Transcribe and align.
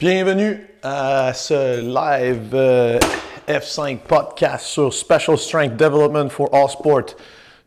Bienvenue 0.00 0.66
à 0.82 1.32
ce 1.34 1.80
live 1.80 2.50
euh, 2.52 2.98
F5 3.46 3.98
podcast 3.98 4.66
sur 4.66 4.92
Special 4.92 5.38
Strength 5.38 5.76
Development 5.76 6.28
for 6.28 6.52
All 6.52 6.68
Sport 6.68 7.14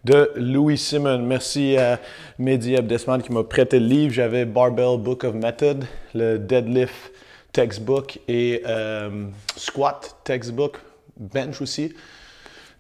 de 0.04 0.34
Louis 0.36 0.78
Simon. 0.78 1.20
Merci 1.20 1.78
à 1.78 2.02
Mehdi 2.38 2.76
Abdesman 2.76 3.24
qui 3.24 3.32
m'a 3.32 3.46
prêté 3.46 3.80
le 3.80 3.86
livre. 3.86 4.14
J'avais 4.14 4.44
Barbell 4.44 5.00
Book 5.00 5.24
of 5.24 5.36
Method, 5.36 5.86
le 6.14 6.38
Deadlift 6.38 7.14
Textbook 7.54 8.20
et 8.28 8.62
euh, 8.68 9.28
Squat 9.56 10.18
Textbook, 10.26 10.80
Bench 11.16 11.62
aussi. 11.62 11.94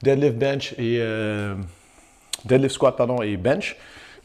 Deadlift 0.03 0.35
Bench 0.35 0.73
et 0.73 0.97
euh, 0.99 1.55
Deadlift 2.43 2.75
Squat 2.75 2.97
pardon 2.97 3.21
et 3.21 3.37
Bench, 3.37 3.77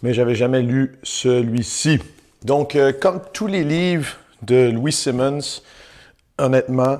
mais 0.02 0.14
j'avais 0.14 0.34
jamais 0.34 0.62
lu 0.62 0.98
celui-ci. 1.04 2.00
Donc 2.42 2.76
comme 3.00 3.20
tous 3.32 3.46
les 3.46 3.62
livres 3.62 4.16
de 4.42 4.70
Louis 4.70 4.92
Simmons, 4.92 5.62
honnêtement, 6.38 6.98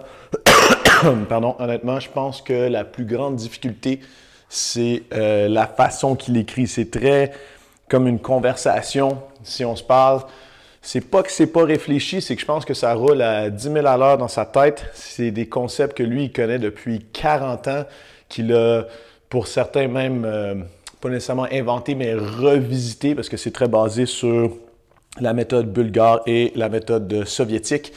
pardon, 1.29 1.57
honnêtement, 1.59 2.01
je 2.01 2.09
pense 2.09 2.43
que 2.43 2.69
la 2.69 2.85
plus 2.85 3.05
grande 3.05 3.37
difficulté, 3.37 4.01
c'est 4.49 5.05
euh, 5.15 5.49
la 5.49 5.67
façon 5.67 6.15
qu'il 6.15 6.37
écrit. 6.37 6.67
C'est 6.67 6.91
très 6.91 7.33
comme 7.89 8.07
une 8.07 8.21
conversation, 8.21 9.19
si 9.43 9.65
on 9.65 9.77
se 9.77 9.83
parle. 9.83 10.23
C'est 10.81 11.01
pas 11.01 11.23
que 11.23 11.31
c'est 11.31 11.47
pas 11.47 11.65
réfléchi, 11.65 12.21
c'est 12.21 12.35
que 12.35 12.41
je 12.41 12.47
pense 12.47 12.65
que 12.65 12.75
ça 12.75 12.93
roule 12.95 13.23
à 13.23 13.51
10 13.51 13.63
000 13.63 13.87
à 13.87 13.97
l'heure 13.97 14.19
dans 14.19 14.29
sa 14.29 14.45
tête. 14.45 14.85
C'est 14.95 15.31
des 15.31 15.47
concepts 15.47 15.97
que 15.97 16.03
lui, 16.03 16.25
il 16.25 16.33
connaît 16.33 16.59
depuis 16.59 17.07
40 17.13 17.69
ans, 17.69 17.85
qu'il 18.29 18.53
a, 18.53 18.85
pour 19.29 19.47
certains 19.47 19.89
même, 19.89 20.25
euh, 20.25 20.55
pas 21.01 21.09
nécessairement 21.09 21.47
inventé, 21.53 21.95
mais 21.95 22.15
revisité, 22.15 23.15
parce 23.15 23.29
que 23.29 23.37
c'est 23.37 23.53
très 23.53 23.69
basé 23.69 24.07
sur 24.07 24.57
la 25.21 25.33
méthode 25.33 25.73
bulgare 25.73 26.23
et 26.27 26.53
la 26.55 26.69
méthode 26.69 27.25
soviétique. 27.25 27.93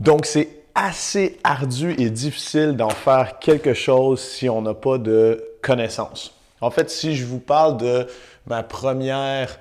Donc, 0.00 0.26
c'est 0.26 0.48
assez 0.74 1.38
ardu 1.42 1.94
et 1.98 2.10
difficile 2.10 2.76
d'en 2.76 2.90
faire 2.90 3.38
quelque 3.40 3.74
chose 3.74 4.20
si 4.20 4.48
on 4.48 4.62
n'a 4.62 4.74
pas 4.74 4.98
de 4.98 5.44
connaissances. 5.60 6.34
En 6.60 6.70
fait, 6.70 6.90
si 6.90 7.16
je 7.16 7.24
vous 7.24 7.40
parle 7.40 7.76
de 7.78 8.06
ma 8.46 8.62
première 8.62 9.58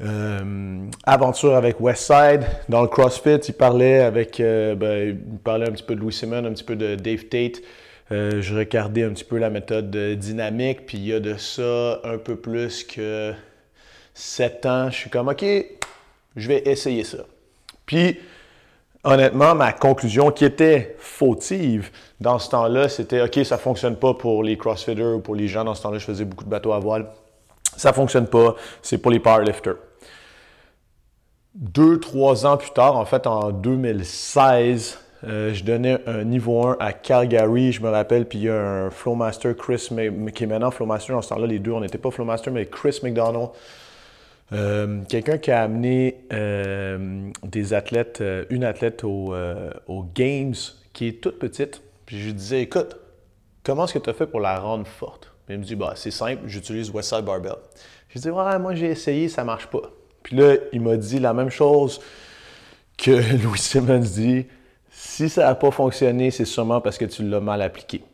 euh, 0.00 0.86
aventure 1.04 1.54
avec 1.56 1.78
Westside 1.78 2.44
dans 2.70 2.80
le 2.80 2.88
CrossFit, 2.88 3.36
il 3.48 3.54
parlait 3.54 4.00
avec, 4.00 4.40
euh, 4.40 4.74
ben, 4.74 5.20
un 5.46 5.72
petit 5.72 5.82
peu 5.82 5.94
de 5.94 6.00
Louis 6.00 6.12
Simon, 6.12 6.44
un 6.46 6.52
petit 6.52 6.64
peu 6.64 6.76
de 6.76 6.94
Dave 6.94 7.24
Tate. 7.24 7.60
Euh, 8.10 8.40
je 8.40 8.56
regardais 8.56 9.04
un 9.04 9.10
petit 9.10 9.24
peu 9.24 9.38
la 9.38 9.50
méthode 9.50 9.94
dynamique, 10.16 10.86
puis 10.86 10.98
il 10.98 11.06
y 11.06 11.12
a 11.12 11.20
de 11.20 11.36
ça 11.36 12.00
un 12.02 12.18
peu 12.18 12.36
plus 12.36 12.82
que 12.82 13.32
sept 14.14 14.64
ans. 14.66 14.90
Je 14.90 14.96
suis 14.96 15.10
comme, 15.10 15.28
OK, 15.28 15.44
je 16.36 16.48
vais 16.48 16.62
essayer 16.66 17.04
ça. 17.04 17.18
Puis, 17.86 18.18
honnêtement, 19.04 19.54
ma 19.54 19.72
conclusion 19.72 20.30
qui 20.30 20.44
était 20.44 20.96
fautive 20.98 21.90
dans 22.20 22.38
ce 22.38 22.50
temps-là, 22.50 22.88
c'était 22.88 23.22
OK, 23.22 23.44
ça 23.44 23.56
ne 23.56 23.60
fonctionne 23.60 23.96
pas 23.96 24.14
pour 24.14 24.42
les 24.42 24.56
crossfitters 24.56 25.14
ou 25.14 25.20
pour 25.20 25.34
les 25.34 25.48
gens. 25.48 25.64
Dans 25.64 25.74
ce 25.74 25.82
temps-là, 25.82 25.98
je 25.98 26.04
faisais 26.04 26.24
beaucoup 26.24 26.44
de 26.44 26.50
bateaux 26.50 26.72
à 26.72 26.78
voile. 26.78 27.10
Ça 27.76 27.90
ne 27.90 27.94
fonctionne 27.94 28.26
pas, 28.26 28.54
c'est 28.82 28.98
pour 28.98 29.10
les 29.10 29.20
powerlifters. 29.20 29.76
Deux, 31.54 31.98
trois 31.98 32.46
ans 32.46 32.56
plus 32.56 32.70
tard, 32.70 32.96
en 32.96 33.04
fait, 33.04 33.26
en 33.26 33.50
2016, 33.50 34.98
euh, 35.24 35.52
je 35.52 35.64
donnais 35.64 35.98
un 36.06 36.24
niveau 36.24 36.66
1 36.66 36.76
à 36.78 36.92
Calgary, 36.92 37.72
je 37.72 37.82
me 37.82 37.90
rappelle, 37.90 38.26
puis 38.26 38.38
il 38.38 38.44
y 38.44 38.48
a 38.48 38.54
un 38.54 38.90
Flowmaster, 38.90 39.56
Chris, 39.56 39.88
qui 40.34 40.44
est 40.44 40.46
maintenant 40.46 40.70
Flowmaster. 40.70 41.14
Dans 41.14 41.22
ce 41.22 41.28
temps-là, 41.30 41.46
les 41.46 41.58
deux, 41.58 41.72
on 41.72 41.80
n'était 41.80 41.98
pas 41.98 42.10
Flowmaster, 42.10 42.52
mais 42.52 42.66
Chris 42.66 43.00
McDonald, 43.02 43.48
euh, 44.52 45.02
quelqu'un 45.08 45.38
qui 45.38 45.50
a 45.50 45.62
amené 45.62 46.24
euh, 46.32 47.30
des 47.44 47.72
athlètes, 47.72 48.20
euh, 48.20 48.44
une 48.50 48.64
athlète 48.64 49.04
aux 49.04 50.06
Games 50.14 50.54
qui 50.92 51.06
est 51.06 51.20
toute 51.20 51.38
petite. 51.38 51.82
Puis 52.06 52.20
je 52.20 52.26
lui 52.26 52.34
disais, 52.34 52.62
écoute, 52.62 52.96
comment 53.64 53.84
est-ce 53.84 53.94
que 53.94 53.98
tu 54.00 54.10
as 54.10 54.14
fait 54.14 54.26
pour 54.26 54.40
la 54.40 54.58
rendre 54.58 54.86
forte? 54.86 55.32
il 55.48 55.58
me 55.58 55.64
dit, 55.64 55.74
bah, 55.74 55.94
c'est 55.96 56.12
simple, 56.12 56.42
j'utilise 56.46 56.90
Westside 56.90 57.24
Barbell. 57.24 57.56
Je 58.08 58.14
lui 58.14 58.20
dis, 58.20 58.30
moi 58.30 58.74
j'ai 58.74 58.86
essayé, 58.86 59.28
ça 59.28 59.42
marche 59.42 59.66
pas. 59.66 59.82
Puis 60.22 60.36
là, 60.36 60.54
il 60.72 60.80
m'a 60.80 60.96
dit 60.96 61.18
la 61.18 61.34
même 61.34 61.50
chose 61.50 62.00
que 62.96 63.10
Louis 63.42 63.58
Simmons 63.58 63.98
dit, 63.98 64.46
si 64.90 65.28
ça 65.28 65.46
n'a 65.46 65.54
pas 65.56 65.72
fonctionné, 65.72 66.30
c'est 66.30 66.44
sûrement 66.44 66.80
parce 66.80 66.98
que 66.98 67.04
tu 67.04 67.28
l'as 67.28 67.40
mal 67.40 67.62
appliqué. 67.62 68.04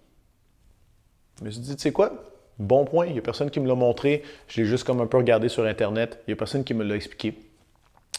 Je 1.40 1.44
me 1.44 1.50
suis 1.50 1.60
dit, 1.60 1.76
tu 1.76 1.82
sais 1.82 1.92
quoi? 1.92 2.25
Bon 2.58 2.84
point, 2.84 3.06
il 3.06 3.12
n'y 3.12 3.18
a 3.18 3.22
personne 3.22 3.50
qui 3.50 3.60
me 3.60 3.68
l'a 3.68 3.74
montré. 3.74 4.22
Je 4.48 4.60
l'ai 4.60 4.66
juste 4.66 4.84
comme 4.84 5.00
un 5.00 5.06
peu 5.06 5.18
regardé 5.18 5.48
sur 5.48 5.64
Internet. 5.64 6.18
Il 6.26 6.30
n'y 6.30 6.32
a 6.32 6.36
personne 6.36 6.64
qui 6.64 6.74
me 6.74 6.84
l'a 6.84 6.96
expliqué. 6.96 7.34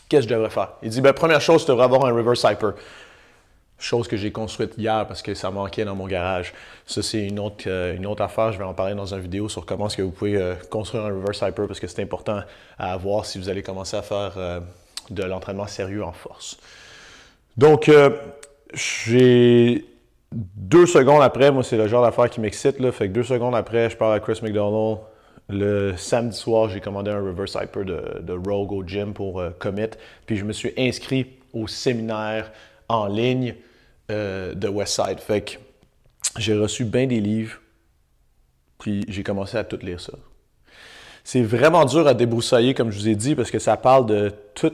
Qu'est-ce 0.09 0.27
que 0.27 0.29
je 0.29 0.35
devrais 0.35 0.49
faire? 0.49 0.73
Il 0.83 0.89
dit, 0.89 1.01
ben, 1.01 1.13
première 1.13 1.41
chose, 1.41 1.65
tu 1.65 1.71
devrais 1.71 1.85
avoir 1.85 2.05
un 2.05 2.13
reverse 2.13 2.43
hyper. 2.43 2.73
Chose 3.79 4.07
que 4.07 4.17
j'ai 4.17 4.31
construite 4.31 4.73
hier 4.77 5.05
parce 5.07 5.21
que 5.21 5.33
ça 5.33 5.51
manquait 5.51 5.85
dans 5.85 5.95
mon 5.95 6.07
garage. 6.07 6.53
Ça, 6.85 7.03
c'est 7.03 7.27
une 7.27 7.39
autre, 7.39 7.65
euh, 7.67 8.15
affaire. 8.19 8.51
Je 8.51 8.57
vais 8.57 8.63
en 8.63 8.73
parler 8.73 8.95
dans 8.95 9.13
une 9.13 9.19
vidéo 9.19 9.49
sur 9.49 9.65
comment 9.65 9.87
est-ce 9.87 9.97
que 9.97 10.01
vous 10.01 10.11
pouvez 10.11 10.35
euh, 10.35 10.55
construire 10.69 11.05
un 11.05 11.09
reverse 11.09 11.41
hyper 11.41 11.67
parce 11.67 11.79
que 11.79 11.87
c'est 11.87 12.01
important 12.01 12.41
à 12.77 12.93
avoir 12.93 13.25
si 13.25 13.37
vous 13.37 13.49
allez 13.49 13.61
commencer 13.61 13.97
à 13.97 14.01
faire 14.01 14.33
euh, 14.37 14.59
de 15.09 15.23
l'entraînement 15.23 15.67
sérieux 15.67 16.03
en 16.03 16.13
force. 16.13 16.57
Donc, 17.55 17.91
j'ai 18.73 19.85
deux 20.33 20.85
secondes 20.85 21.21
après, 21.21 21.51
moi, 21.51 21.63
c'est 21.63 21.77
le 21.77 21.87
genre 21.87 22.03
d'affaire 22.03 22.29
qui 22.29 22.41
m'excite. 22.41 22.77
Fait 22.91 23.07
que 23.07 23.13
deux 23.13 23.23
secondes 23.23 23.55
après, 23.55 23.89
je 23.89 23.97
parle 23.97 24.13
à 24.13 24.19
Chris 24.19 24.39
McDonald. 24.41 24.99
Le 25.49 25.95
samedi 25.95 26.35
soir, 26.35 26.67
j'ai 26.67 26.81
commandé 26.81 27.09
un 27.09 27.21
reverse 27.21 27.55
hyper 27.61 27.85
de, 27.85 28.33
Rogue 28.33 28.73
au 28.73 28.83
gym 28.85 29.13
pour 29.13 29.39
euh, 29.39 29.51
commit. 29.51 29.87
Puis 30.25 30.35
je 30.35 30.43
me 30.43 30.51
suis 30.51 30.73
inscrit 30.77 31.25
au 31.53 31.67
séminaire 31.67 32.51
en 32.89 33.07
ligne 33.07 33.55
euh, 34.11 34.53
de 34.53 34.67
Westside. 34.67 35.19
Fait 35.19 35.41
que 35.41 35.53
j'ai 36.37 36.53
reçu 36.53 36.83
bien 36.83 37.07
des 37.07 37.21
livres. 37.21 37.59
Puis 38.77 39.05
j'ai 39.07 39.23
commencé 39.23 39.57
à 39.57 39.63
tout 39.63 39.79
lire 39.81 40.01
ça. 40.01 40.13
C'est 41.23 41.41
vraiment 41.41 41.85
dur 41.85 42.07
à 42.07 42.13
débroussailler, 42.13 42.73
comme 42.73 42.91
je 42.91 42.99
vous 42.99 43.07
ai 43.07 43.15
dit, 43.15 43.35
parce 43.35 43.51
que 43.51 43.59
ça 43.59 43.77
parle 43.77 44.05
de 44.05 44.33
tout 44.53 44.73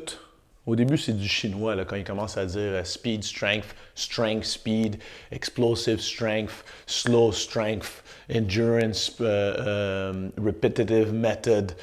au 0.65 0.75
début, 0.75 0.97
c'est 0.97 1.13
du 1.17 1.27
chinois 1.27 1.75
quand 1.85 1.97
il 1.97 2.05
commence 2.05 2.37
à 2.37 2.45
dire 2.45 2.59
euh, 2.59 2.83
speed, 2.83 3.23
strength, 3.23 3.75
strength, 3.95 4.45
speed, 4.45 4.97
explosive 5.31 5.99
strength, 5.99 6.63
slow 6.87 7.33
strength, 7.33 8.03
endurance, 8.33 9.13
euh, 9.19 9.55
euh, 9.59 10.29
repetitive 10.41 11.13
method, 11.13 11.73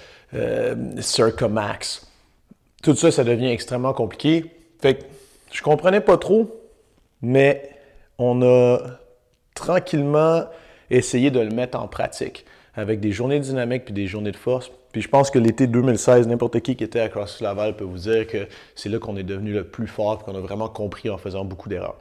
circumax. 1.01 2.07
Tout 2.83 2.95
ça, 2.95 3.11
ça 3.11 3.25
devient 3.25 3.51
extrêmement 3.51 3.93
compliqué. 3.93 4.45
Fait 4.81 4.95
que 4.95 5.05
je 5.53 5.61
comprenais 5.61 6.01
pas 6.01 6.17
trop, 6.17 6.51
mais 7.21 7.69
on 8.17 8.41
a 8.43 8.79
tranquillement 9.55 10.45
essayé 10.89 11.31
de 11.31 11.41
le 11.41 11.51
mettre 11.51 11.79
en 11.79 11.89
pratique 11.89 12.47
avec 12.75 13.01
des 13.01 13.12
journées 13.12 13.41
dynamiques 13.41 13.85
puis 13.85 13.95
des 13.95 14.07
journées 14.07 14.33
de 14.33 14.37
force. 14.37 14.71
Puis 14.93 15.03
je 15.03 15.09
pense 15.09 15.31
que 15.31 15.39
l'été 15.39 15.67
2016, 15.67 16.27
n'importe 16.27 16.61
qui 16.61 16.75
qui 16.75 16.84
était 16.84 17.01
à 17.01 17.09
CrossFit 17.09 17.45
Laval 17.45 17.77
peut 17.77 17.84
vous 17.84 17.99
dire 17.99 18.27
que 18.27 18.49
c'est 18.75 18.89
là 18.89 18.99
qu'on 18.99 19.17
est 19.17 19.23
devenu 19.23 19.53
le 19.53 19.65
plus 19.65 19.87
fort 19.87 20.19
qu'on 20.25 20.34
a 20.34 20.41
vraiment 20.41 20.69
compris 20.69 21.11
en 21.11 21.19
faisant 21.19 21.45
beaucoup 21.45 21.69
d'erreurs. 21.69 21.97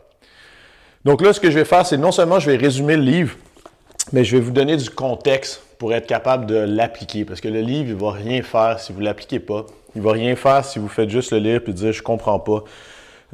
Donc 1.06 1.22
là, 1.22 1.32
ce 1.32 1.40
que 1.40 1.50
je 1.52 1.58
vais 1.58 1.66
faire, 1.66 1.86
c'est 1.86 1.98
non 1.98 2.12
seulement 2.12 2.40
je 2.40 2.50
vais 2.50 2.58
résumer 2.58 2.96
le 2.96 3.04
livre, 3.04 3.36
mais 4.12 4.24
je 4.24 4.36
vais 4.36 4.42
vous 4.42 4.52
donner 4.52 4.76
du 4.76 4.90
contexte 4.90 5.62
pour 5.78 5.94
être 5.94 6.08
capable 6.08 6.46
de 6.46 6.56
l'appliquer. 6.56 7.26
Parce 7.26 7.42
que 7.42 7.48
le 7.48 7.62
livre, 7.62 7.90
il 7.90 7.96
ne 7.96 8.02
va 8.02 8.12
rien 8.12 8.42
faire 8.42 8.80
si 8.80 8.92
vous 8.92 9.00
ne 9.00 9.06
l'appliquez 9.06 9.40
pas. 9.40 9.66
Il 9.96 10.02
ne 10.02 10.06
va 10.06 10.14
rien 10.14 10.36
faire 10.36 10.66
si 10.66 10.80
vous 10.80 10.90
faites 10.90 11.10
juste 11.10 11.32
le 11.32 11.38
lire 11.38 11.62
et 11.66 11.74
dire 11.74 11.94
je 11.94 12.04
comprends 12.04 12.40
pas. 12.40 12.64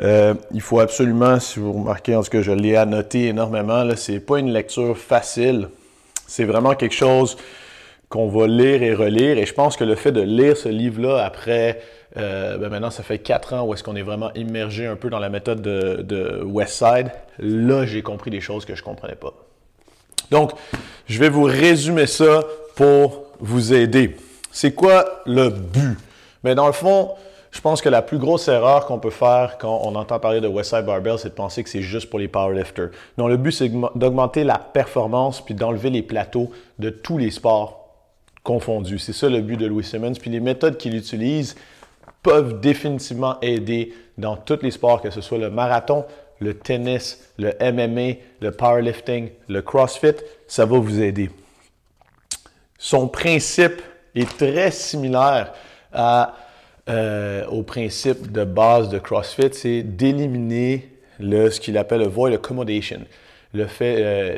Euh, 0.01 0.33
il 0.53 0.61
faut 0.61 0.79
absolument, 0.79 1.39
si 1.39 1.59
vous 1.59 1.71
remarquez, 1.71 2.15
en 2.15 2.21
tout 2.21 2.29
cas, 2.29 2.41
je 2.41 2.51
l'ai 2.51 2.75
annoté 2.75 3.27
énormément, 3.27 3.87
ce 3.95 4.11
n'est 4.11 4.19
pas 4.19 4.39
une 4.39 4.51
lecture 4.51 4.97
facile. 4.97 5.69
C'est 6.27 6.43
vraiment 6.43 6.75
quelque 6.75 6.95
chose 6.95 7.37
qu'on 8.09 8.27
va 8.27 8.47
lire 8.47 8.83
et 8.83 8.93
relire. 8.93 9.37
Et 9.37 9.45
je 9.45 9.53
pense 9.53 9.77
que 9.77 9.83
le 9.83 9.95
fait 9.95 10.11
de 10.11 10.21
lire 10.21 10.57
ce 10.57 10.69
livre-là 10.69 11.23
après, 11.23 11.81
euh, 12.17 12.57
ben 12.57 12.69
maintenant 12.69 12.91
ça 12.91 13.03
fait 13.03 13.19
quatre 13.19 13.53
ans 13.53 13.65
où 13.65 13.73
est-ce 13.73 13.83
qu'on 13.83 13.95
est 13.95 14.01
vraiment 14.01 14.33
immergé 14.35 14.85
un 14.85 14.95
peu 14.95 15.09
dans 15.09 15.19
la 15.19 15.29
méthode 15.29 15.61
de, 15.61 16.01
de 16.01 16.41
Westside, 16.43 17.11
là 17.39 17.85
j'ai 17.85 18.01
compris 18.01 18.31
des 18.31 18.41
choses 18.41 18.65
que 18.65 18.75
je 18.75 18.81
ne 18.81 18.85
comprenais 18.85 19.15
pas. 19.15 19.33
Donc, 20.31 20.51
je 21.07 21.19
vais 21.19 21.29
vous 21.29 21.43
résumer 21.43 22.07
ça 22.07 22.43
pour 22.75 23.25
vous 23.39 23.73
aider. 23.73 24.15
C'est 24.51 24.73
quoi 24.73 25.21
le 25.25 25.49
but? 25.49 25.97
Mais 26.43 26.55
dans 26.55 26.67
le 26.67 26.73
fond, 26.73 27.11
je 27.51 27.61
pense 27.61 27.81
que 27.81 27.89
la 27.89 28.01
plus 28.01 28.17
grosse 28.17 28.47
erreur 28.47 28.85
qu'on 28.85 28.99
peut 28.99 29.09
faire 29.09 29.57
quand 29.57 29.81
on 29.83 29.95
entend 29.95 30.19
parler 30.19 30.41
de 30.41 30.47
Westside 30.47 30.85
Barbell, 30.85 31.17
c'est 31.17 31.29
de 31.29 31.33
penser 31.33 31.63
que 31.63 31.69
c'est 31.69 31.81
juste 31.81 32.09
pour 32.09 32.19
les 32.19 32.27
powerlifters. 32.27 32.89
Non, 33.17 33.27
le 33.27 33.37
but, 33.37 33.51
c'est 33.51 33.71
d'augmenter 33.95 34.43
la 34.43 34.57
performance 34.57 35.43
puis 35.43 35.53
d'enlever 35.53 35.89
les 35.89 36.01
plateaux 36.01 36.51
de 36.79 36.89
tous 36.89 37.17
les 37.17 37.31
sports 37.31 37.84
confondus. 38.45 38.99
C'est 38.99 39.11
ça 39.11 39.27
le 39.27 39.41
but 39.41 39.57
de 39.57 39.65
Louis 39.65 39.83
Simmons. 39.83 40.13
Puis 40.13 40.29
les 40.29 40.39
méthodes 40.39 40.77
qu'il 40.77 40.95
utilise 40.95 41.55
peuvent 42.23 42.61
définitivement 42.61 43.37
aider 43.41 43.93
dans 44.17 44.37
tous 44.37 44.59
les 44.61 44.71
sports, 44.71 45.01
que 45.01 45.09
ce 45.09 45.19
soit 45.19 45.37
le 45.37 45.49
marathon, 45.49 46.05
le 46.39 46.53
tennis, 46.53 47.19
le 47.37 47.51
MMA, 47.59 48.19
le 48.39 48.51
powerlifting, 48.51 49.29
le 49.49 49.61
CrossFit, 49.61 50.15
ça 50.47 50.65
va 50.65 50.77
vous 50.77 51.01
aider. 51.01 51.29
Son 52.77 53.07
principe 53.07 53.81
est 54.13 54.37
très 54.37 54.71
similaire 54.71 55.53
euh, 56.87 57.45
au 57.47 57.63
principe 57.63 58.31
de 58.31 58.43
base 58.43 58.89
de 58.89 58.99
CrossFit, 58.99 59.53
c'est 59.53 59.81
d'éliminer 59.81 60.89
ce 61.19 61.59
qu'il 61.59 61.77
appelle 61.77 62.01
le 62.01 62.07
void 62.07 62.31
accommodation, 62.31 63.01
le 63.53 63.65
fait 63.65 63.95
euh, 63.99 64.37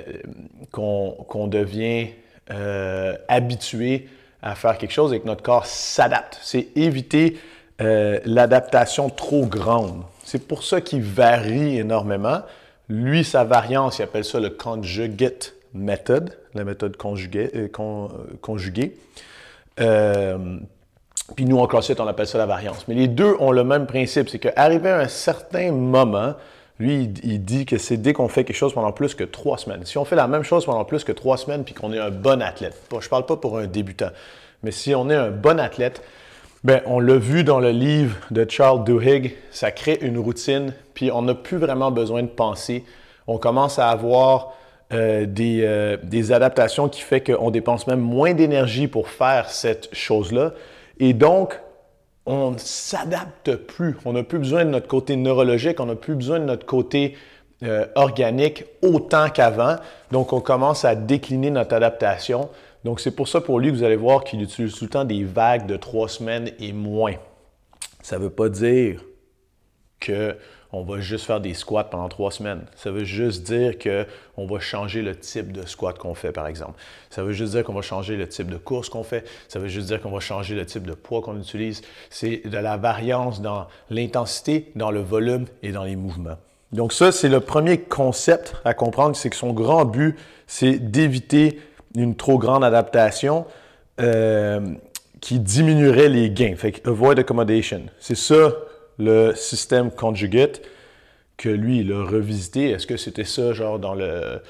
qu'on 0.71 1.47
devient 1.47 2.07
euh, 2.51 3.15
habitué 3.27 4.07
à 4.41 4.55
faire 4.55 4.77
quelque 4.77 4.91
chose 4.91 5.13
et 5.13 5.19
que 5.19 5.25
notre 5.25 5.43
corps 5.43 5.65
s'adapte. 5.65 6.39
C'est 6.41 6.69
éviter 6.75 7.37
l'adaptation 7.79 9.07
trop 9.11 9.45
grande. 9.45 10.01
C'est 10.23 10.47
pour 10.47 10.63
ça 10.63 10.81
qu'il 10.81 11.03
varie 11.03 11.77
énormément. 11.77 12.41
Lui, 12.89 13.23
sa 13.23 13.43
variance, 13.43 13.99
il 13.99 14.01
appelle 14.01 14.25
ça 14.25 14.39
le 14.39 14.49
conjugate 14.49 15.53
method, 15.75 16.35
la 16.55 16.63
méthode 16.63 16.97
conjuguée. 16.97 17.69
conjuguée. 18.41 18.97
Puis 21.35 21.45
nous, 21.45 21.59
en 21.59 21.67
CrossFit, 21.67 21.95
on 21.99 22.07
appelle 22.07 22.27
ça 22.27 22.37
la 22.37 22.45
variance. 22.45 22.87
Mais 22.87 22.95
les 22.95 23.07
deux 23.07 23.35
ont 23.39 23.51
le 23.51 23.63
même 23.63 23.85
principe, 23.85 24.29
c'est 24.29 24.39
qu'arrivé 24.39 24.89
à 24.89 24.99
un 24.99 25.07
certain 25.07 25.71
moment, 25.71 26.35
lui, 26.79 27.11
il 27.23 27.43
dit 27.43 27.65
que 27.65 27.77
c'est 27.77 27.97
dès 27.97 28.13
qu'on 28.13 28.27
fait 28.27 28.43
quelque 28.43 28.55
chose 28.55 28.73
pendant 28.73 28.91
plus 28.91 29.15
que 29.15 29.23
trois 29.23 29.57
semaines. 29.57 29.85
Si 29.85 29.97
on 29.97 30.05
fait 30.05 30.15
la 30.15 30.27
même 30.27 30.43
chose 30.43 30.65
pendant 30.65 30.85
plus 30.85 31.03
que 31.03 31.11
trois 31.11 31.37
semaines, 31.37 31.63
puis 31.63 31.73
qu'on 31.73 31.91
est 31.91 31.99
un 31.99 32.11
bon 32.11 32.41
athlète, 32.41 32.79
je 32.91 32.95
ne 32.95 33.09
parle 33.09 33.25
pas 33.25 33.37
pour 33.37 33.57
un 33.57 33.65
débutant, 33.65 34.11
mais 34.63 34.71
si 34.71 34.93
on 34.93 35.09
est 35.09 35.15
un 35.15 35.31
bon 35.31 35.59
athlète, 35.59 36.03
ben, 36.63 36.81
on 36.85 36.99
l'a 36.99 37.17
vu 37.17 37.43
dans 37.43 37.59
le 37.59 37.69
livre 37.69 38.17
de 38.31 38.45
Charles 38.49 38.83
Duhigg, 38.83 39.35
ça 39.51 39.71
crée 39.71 39.97
une 40.01 40.17
routine, 40.17 40.73
puis 40.93 41.11
on 41.11 41.21
n'a 41.21 41.35
plus 41.35 41.57
vraiment 41.57 41.91
besoin 41.91 42.23
de 42.23 42.27
penser. 42.27 42.83
On 43.27 43.37
commence 43.37 43.79
à 43.79 43.89
avoir 43.89 44.53
euh, 44.93 45.25
des, 45.25 45.61
euh, 45.63 45.97
des 46.03 46.31
adaptations 46.31 46.89
qui 46.89 47.01
fait 47.01 47.21
qu'on 47.21 47.51
dépense 47.51 47.87
même 47.87 47.99
moins 47.99 48.33
d'énergie 48.33 48.87
pour 48.87 49.09
faire 49.09 49.49
cette 49.49 49.93
chose-là. 49.93 50.53
Et 50.99 51.13
donc, 51.13 51.59
on 52.27 52.51
ne 52.51 52.57
s'adapte 52.57 53.55
plus. 53.55 53.95
On 54.05 54.13
n'a 54.13 54.23
plus 54.23 54.37
besoin 54.37 54.65
de 54.65 54.69
notre 54.69 54.87
côté 54.87 55.15
neurologique, 55.15 55.79
on 55.79 55.85
n'a 55.85 55.95
plus 55.95 56.15
besoin 56.15 56.39
de 56.39 56.45
notre 56.45 56.65
côté 56.65 57.15
euh, 57.63 57.87
organique 57.95 58.65
autant 58.81 59.29
qu'avant. 59.29 59.77
Donc, 60.11 60.33
on 60.33 60.41
commence 60.41 60.85
à 60.85 60.95
décliner 60.95 61.49
notre 61.49 61.73
adaptation. 61.73 62.49
Donc, 62.83 62.99
c'est 62.99 63.15
pour 63.15 63.27
ça 63.27 63.41
pour 63.41 63.59
lui 63.59 63.71
que 63.71 63.77
vous 63.77 63.83
allez 63.83 63.95
voir 63.95 64.23
qu'il 64.23 64.41
utilise 64.41 64.75
tout 64.75 64.83
le 64.83 64.89
temps 64.89 65.05
des 65.05 65.23
vagues 65.23 65.65
de 65.65 65.77
trois 65.77 66.09
semaines 66.09 66.51
et 66.59 66.73
moins. 66.73 67.15
Ça 68.03 68.17
ne 68.17 68.23
veut 68.23 68.29
pas 68.29 68.49
dire 68.49 69.01
que 69.99 70.35
on 70.73 70.83
va 70.83 70.99
juste 70.99 71.25
faire 71.25 71.39
des 71.39 71.53
squats 71.53 71.85
pendant 71.85 72.09
trois 72.09 72.31
semaines. 72.31 72.65
Ça 72.75 72.91
veut 72.91 73.05
juste 73.05 73.43
dire 73.43 73.75
qu'on 73.77 74.47
va 74.47 74.59
changer 74.59 75.01
le 75.01 75.15
type 75.15 75.51
de 75.51 75.65
squat 75.65 75.97
qu'on 75.97 76.13
fait, 76.13 76.31
par 76.31 76.47
exemple. 76.47 76.73
Ça 77.09 77.23
veut 77.23 77.31
juste 77.31 77.53
dire 77.53 77.63
qu'on 77.63 77.73
va 77.73 77.81
changer 77.81 78.17
le 78.17 78.27
type 78.27 78.49
de 78.49 78.57
course 78.57 78.89
qu'on 78.89 79.03
fait. 79.03 79.25
Ça 79.47 79.59
veut 79.59 79.69
juste 79.69 79.87
dire 79.87 80.01
qu'on 80.01 80.11
va 80.11 80.19
changer 80.19 80.55
le 80.55 80.65
type 80.65 80.85
de 80.85 80.93
poids 80.93 81.21
qu'on 81.21 81.37
utilise. 81.37 81.81
C'est 82.09 82.41
de 82.45 82.57
la 82.57 82.75
variance 82.75 83.41
dans 83.41 83.67
l'intensité, 83.89 84.71
dans 84.75 84.91
le 84.91 84.99
volume 84.99 85.45
et 85.63 85.71
dans 85.71 85.83
les 85.83 85.95
mouvements. 85.95 86.37
Donc 86.73 86.91
ça, 86.91 87.13
c'est 87.13 87.29
le 87.29 87.39
premier 87.39 87.79
concept 87.79 88.55
à 88.65 88.73
comprendre, 88.73 89.15
c'est 89.15 89.29
que 89.29 89.37
son 89.37 89.53
grand 89.53 89.85
but, 89.85 90.17
c'est 90.47 90.79
d'éviter 90.79 91.61
une 91.95 92.15
trop 92.15 92.37
grande 92.37 92.63
adaptation 92.63 93.45
euh, 94.01 94.59
qui 95.21 95.39
diminuerait 95.39 96.09
les 96.09 96.29
gains. 96.29 96.55
Fait 96.57 96.85
avoid 96.85 97.17
accommodation. 97.17 97.83
C'est 97.99 98.15
ça 98.15 98.51
le 98.97 99.33
système 99.35 99.91
conjugate 99.91 100.61
que 101.37 101.49
lui, 101.49 101.81
il 101.81 101.93
a 101.93 102.03
revisité. 102.03 102.71
Est-ce 102.71 102.87
que 102.87 102.97
c'était 102.97 103.23
ça, 103.23 103.53
genre, 103.53 103.79
dans 103.79 103.93
le, 103.93 104.41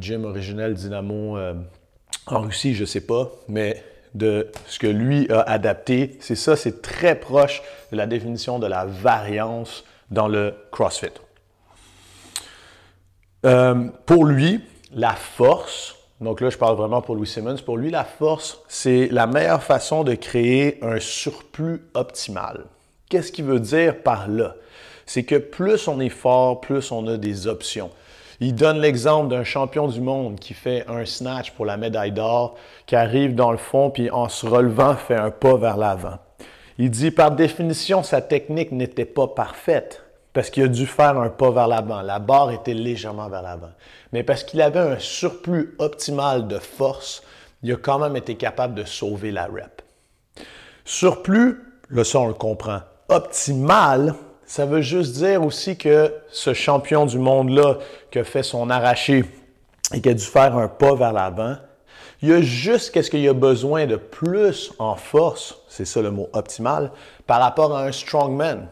gym 0.00 0.24
original 0.24 0.74
Dynamo 0.74 1.36
euh, 1.36 1.54
en 2.26 2.40
Russie? 2.40 2.74
Je 2.74 2.82
ne 2.82 2.86
sais 2.86 3.02
pas. 3.02 3.30
Mais 3.48 3.82
de 4.14 4.50
ce 4.66 4.78
que 4.78 4.86
lui 4.86 5.30
a 5.30 5.40
adapté, 5.42 6.16
c'est 6.20 6.36
ça, 6.36 6.56
c'est 6.56 6.80
très 6.80 7.20
proche 7.20 7.62
de 7.92 7.96
la 7.96 8.06
définition 8.06 8.58
de 8.58 8.66
la 8.66 8.86
variance 8.86 9.84
dans 10.10 10.28
le 10.28 10.54
CrossFit. 10.72 11.12
Euh, 13.44 13.88
pour 14.06 14.24
lui, 14.24 14.60
la 14.92 15.12
force, 15.12 15.96
donc 16.20 16.40
là 16.40 16.48
je 16.48 16.56
parle 16.56 16.76
vraiment 16.76 17.02
pour 17.02 17.14
Louis 17.14 17.26
Simmons, 17.26 17.58
pour 17.64 17.76
lui 17.76 17.90
la 17.90 18.04
force, 18.04 18.60
c'est 18.68 19.08
la 19.10 19.26
meilleure 19.26 19.62
façon 19.62 20.04
de 20.04 20.14
créer 20.14 20.82
un 20.82 20.98
surplus 20.98 21.82
optimal. 21.94 22.64
Qu'est-ce 23.08 23.30
qu'il 23.30 23.44
veut 23.44 23.60
dire 23.60 24.02
par 24.02 24.26
là? 24.26 24.56
C'est 25.06 25.22
que 25.22 25.36
plus 25.36 25.86
on 25.86 26.00
est 26.00 26.08
fort, 26.08 26.60
plus 26.60 26.90
on 26.90 27.06
a 27.06 27.16
des 27.16 27.46
options. 27.46 27.90
Il 28.40 28.54
donne 28.54 28.80
l'exemple 28.80 29.28
d'un 29.28 29.44
champion 29.44 29.86
du 29.86 30.00
monde 30.00 30.40
qui 30.40 30.54
fait 30.54 30.84
un 30.88 31.04
snatch 31.04 31.52
pour 31.52 31.64
la 31.64 31.76
médaille 31.76 32.10
d'or, 32.10 32.56
qui 32.86 32.96
arrive 32.96 33.36
dans 33.36 33.52
le 33.52 33.58
fond, 33.58 33.90
puis 33.90 34.10
en 34.10 34.28
se 34.28 34.44
relevant, 34.44 34.96
fait 34.96 35.14
un 35.14 35.30
pas 35.30 35.56
vers 35.56 35.76
l'avant. 35.76 36.18
Il 36.78 36.90
dit, 36.90 37.12
par 37.12 37.30
définition, 37.30 38.02
sa 38.02 38.20
technique 38.20 38.72
n'était 38.72 39.06
pas 39.06 39.28
parfaite, 39.28 40.02
parce 40.32 40.50
qu'il 40.50 40.64
a 40.64 40.68
dû 40.68 40.86
faire 40.86 41.16
un 41.16 41.30
pas 41.30 41.52
vers 41.52 41.68
l'avant. 41.68 42.02
La 42.02 42.18
barre 42.18 42.50
était 42.50 42.74
légèrement 42.74 43.28
vers 43.28 43.42
l'avant. 43.42 43.70
Mais 44.12 44.24
parce 44.24 44.42
qu'il 44.42 44.60
avait 44.60 44.80
un 44.80 44.98
surplus 44.98 45.76
optimal 45.78 46.48
de 46.48 46.58
force, 46.58 47.22
il 47.62 47.72
a 47.72 47.76
quand 47.76 48.00
même 48.00 48.16
été 48.16 48.34
capable 48.34 48.74
de 48.74 48.84
sauver 48.84 49.30
la 49.30 49.46
rep. 49.46 49.80
Surplus, 50.84 51.62
le 51.88 52.04
ça 52.04 52.18
on 52.18 52.26
le 52.26 52.34
comprend 52.34 52.80
optimal, 53.08 54.14
ça 54.44 54.64
veut 54.64 54.80
juste 54.80 55.16
dire 55.16 55.44
aussi 55.44 55.76
que 55.76 56.14
ce 56.28 56.54
champion 56.54 57.06
du 57.06 57.18
monde-là 57.18 57.78
qui 58.10 58.18
a 58.18 58.24
fait 58.24 58.42
son 58.42 58.70
arraché 58.70 59.24
et 59.92 60.00
qui 60.00 60.08
a 60.08 60.14
dû 60.14 60.24
faire 60.24 60.56
un 60.56 60.68
pas 60.68 60.94
vers 60.94 61.12
l'avant, 61.12 61.56
il 62.22 62.30
y 62.30 62.32
a 62.32 62.40
juste 62.40 62.92
qu'est-ce 62.92 63.10
qu'il 63.10 63.28
a 63.28 63.34
besoin 63.34 63.86
de 63.86 63.96
plus 63.96 64.72
en 64.78 64.94
force, 64.94 65.58
c'est 65.68 65.84
ça 65.84 66.00
le 66.00 66.10
mot 66.10 66.28
optimal, 66.32 66.90
par 67.26 67.40
rapport 67.40 67.76
à 67.76 67.82
un 67.82 67.92
strongman. 67.92 68.68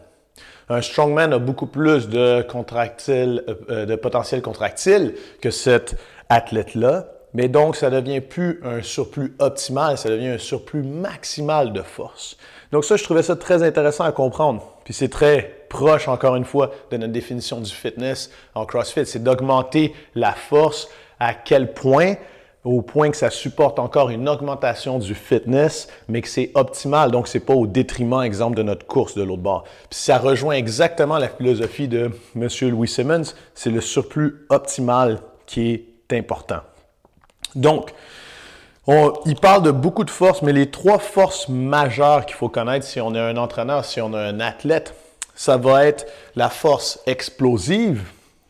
Un 0.67 0.81
strongman 0.81 1.31
a 1.31 1.39
beaucoup 1.39 1.67
plus 1.67 2.09
de, 2.09 2.41
contractile, 2.41 3.43
euh, 3.69 3.85
de 3.85 3.95
potentiel 3.95 4.41
contractile 4.41 5.13
que 5.41 5.51
cet 5.51 5.95
athlète-là, 6.29 7.05
mais 7.35 7.49
donc 7.49 7.75
ça 7.75 7.89
devient 7.89 8.21
plus 8.21 8.61
un 8.63 8.81
surplus 8.81 9.35
optimal, 9.39 9.97
ça 9.97 10.09
devient 10.09 10.29
un 10.29 10.37
surplus 10.39 10.81
maximal 10.81 11.71
de 11.71 11.81
force. 11.81 12.37
Donc 12.75 12.83
ça, 12.83 12.97
je 12.97 13.05
trouvais 13.05 13.23
ça 13.23 13.37
très 13.37 13.63
intéressant 13.63 14.03
à 14.03 14.11
comprendre. 14.11 14.61
Puis 14.83 14.93
c'est 14.93 15.07
très 15.07 15.65
proche, 15.69 16.09
encore 16.09 16.35
une 16.35 16.43
fois, 16.43 16.71
de 16.91 16.97
notre 16.97 17.13
définition 17.13 17.61
du 17.61 17.71
fitness 17.71 18.29
en 18.53 18.65
CrossFit. 18.65 19.05
C'est 19.05 19.23
d'augmenter 19.23 19.95
la 20.13 20.33
force 20.33 20.89
à 21.17 21.33
quel 21.33 21.73
point? 21.73 22.15
Au 22.65 22.81
point 22.81 23.11
que 23.11 23.15
ça 23.15 23.29
supporte 23.29 23.79
encore 23.79 24.09
une 24.09 24.27
augmentation 24.27 24.99
du 24.99 25.15
fitness, 25.15 25.87
mais 26.09 26.21
que 26.21 26.27
c'est 26.27 26.51
optimal, 26.53 27.11
donc 27.11 27.29
c'est 27.29 27.39
pas 27.39 27.53
au 27.53 27.65
détriment, 27.65 28.23
exemple, 28.23 28.57
de 28.57 28.63
notre 28.63 28.85
course 28.85 29.15
de 29.15 29.23
l'autre 29.23 29.41
bord. 29.41 29.63
Puis 29.89 29.97
ça 29.97 30.17
rejoint 30.17 30.55
exactement 30.55 31.17
la 31.17 31.29
philosophie 31.29 31.87
de 31.87 32.11
M. 32.35 32.49
Louis 32.63 32.89
Simmons, 32.89 33.33
c'est 33.53 33.69
le 33.69 33.79
surplus 33.79 34.45
optimal 34.49 35.21
qui 35.45 35.71
est 35.71 35.85
important. 36.11 36.59
Donc, 37.55 37.93
il 38.87 39.35
parle 39.35 39.63
de 39.63 39.71
beaucoup 39.71 40.03
de 40.03 40.11
forces, 40.11 40.41
mais 40.41 40.53
les 40.53 40.69
trois 40.69 40.99
forces 40.99 41.49
majeures 41.49 42.25
qu'il 42.25 42.35
faut 42.35 42.49
connaître 42.49 42.85
si 42.85 43.01
on 43.01 43.15
est 43.15 43.19
un 43.19 43.37
entraîneur, 43.37 43.83
si 43.83 43.99
on 44.01 44.13
est 44.13 44.27
un 44.27 44.39
athlète, 44.39 44.93
ça 45.33 45.57
va 45.57 45.85
être 45.85 46.05
la 46.35 46.49
force 46.49 46.99
explosive. 47.07 48.03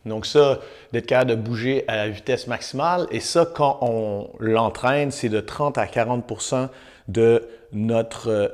Donc 0.04 0.26
ça, 0.26 0.60
d'être 0.92 1.06
capable 1.06 1.30
de 1.30 1.34
bouger 1.34 1.84
à 1.88 1.96
la 1.96 2.08
vitesse 2.08 2.46
maximale. 2.46 3.06
Et 3.10 3.20
ça, 3.20 3.44
quand 3.46 3.78
on 3.80 4.30
l'entraîne, 4.38 5.10
c'est 5.10 5.28
de 5.28 5.40
30 5.40 5.78
à 5.78 5.86
40% 5.86 6.68
de 7.08 7.48
notre 7.72 8.30
euh, 8.30 8.48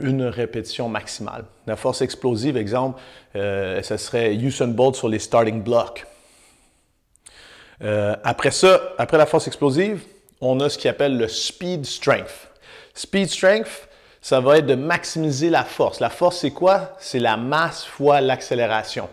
une 0.00 0.24
répétition 0.24 0.88
maximale. 0.88 1.44
La 1.66 1.76
force 1.76 2.02
explosive, 2.02 2.56
exemple, 2.56 3.00
euh, 3.34 3.82
ce 3.82 3.96
serait 3.96 4.34
Usain 4.34 4.68
Bolt 4.68 4.94
sur 4.94 5.08
les 5.08 5.18
starting 5.18 5.62
blocks. 5.62 6.06
Euh, 7.82 8.14
après 8.22 8.50
ça, 8.52 8.80
après 8.98 9.18
la 9.18 9.26
force 9.26 9.48
explosive, 9.48 10.02
on 10.40 10.60
a 10.60 10.68
ce 10.68 10.78
qui 10.78 10.88
appelle 10.88 11.16
le 11.16 11.28
speed 11.28 11.86
strength. 11.86 12.48
Speed 12.94 13.28
strength, 13.28 13.88
ça 14.20 14.40
va 14.40 14.58
être 14.58 14.66
de 14.66 14.74
maximiser 14.74 15.50
la 15.50 15.64
force. 15.64 16.00
La 16.00 16.10
force, 16.10 16.38
c'est 16.38 16.50
quoi? 16.50 16.92
C'est 16.98 17.18
la 17.18 17.36
masse 17.36 17.84
fois 17.84 18.20
l'accélération. 18.20 19.08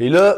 Et 0.00 0.08
là, 0.08 0.36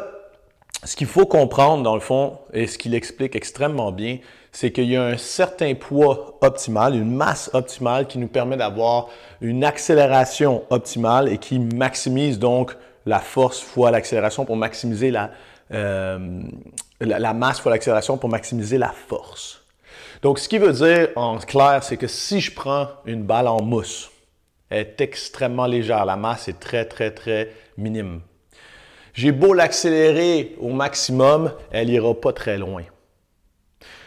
ce 0.85 0.97
qu'il 0.97 1.07
faut 1.07 1.27
comprendre, 1.27 1.83
dans 1.83 1.95
le 1.95 2.01
fond, 2.01 2.39
et 2.53 2.67
ce 2.67 2.79
qu'il 2.79 2.95
explique 2.95 3.37
extrêmement 3.37 3.93
bien, 3.93 4.19
c'est 4.53 4.73
qu'il 4.73 4.91
y 4.91 4.97
a 4.97 5.05
un 5.05 5.17
certain 5.17 5.75
poids 5.75 6.39
optimal, 6.41 6.95
une 6.95 7.15
masse 7.15 7.51
optimale 7.53 8.07
qui 8.07 8.19
nous 8.19 8.29
permet 8.29 8.57
d'avoir 8.57 9.09
une 9.41 9.65
accélération 9.65 10.65
optimale 10.71 11.29
et 11.29 11.39
qui 11.39 11.59
maximise 11.59 12.39
donc 12.39 12.77
la 13.07 13.21
force 13.21 13.61
fois 13.61 13.91
l'accélération 13.91 14.45
pour 14.45 14.57
maximiser 14.57 15.11
la, 15.11 15.31
euh, 15.73 16.43
la 17.01 17.33
masse 17.33 17.61
fois 17.61 17.73
l'accélération 17.73 18.19
pour 18.19 18.29
maximiser 18.29 18.77
la 18.77 18.91
force. 18.91 19.60
Donc, 20.23 20.39
ce 20.39 20.49
qui 20.49 20.59
veut 20.59 20.73
dire 20.73 21.09
en 21.17 21.39
clair, 21.39 21.83
c'est 21.83 21.97
que 21.97 22.07
si 22.07 22.41
je 22.41 22.55
prends 22.55 22.89
une 23.07 23.23
balle 23.23 23.49
en 23.49 23.63
mousse, 23.63 24.11
elle 24.69 24.81
est 24.81 25.01
extrêmement 25.01 25.67
légère, 25.67 26.05
la 26.05 26.17
masse 26.17 26.49
est 26.49 26.61
très, 26.61 26.85
très, 26.85 27.11
très 27.11 27.53
minime. 27.79 28.21
J'ai 29.15 29.33
beau 29.33 29.55
l'accélérer 29.55 30.57
au 30.61 30.69
maximum, 30.69 31.53
elle 31.71 31.89
n'ira 31.89 32.15
pas 32.15 32.33
très 32.33 32.59
loin. 32.59 32.83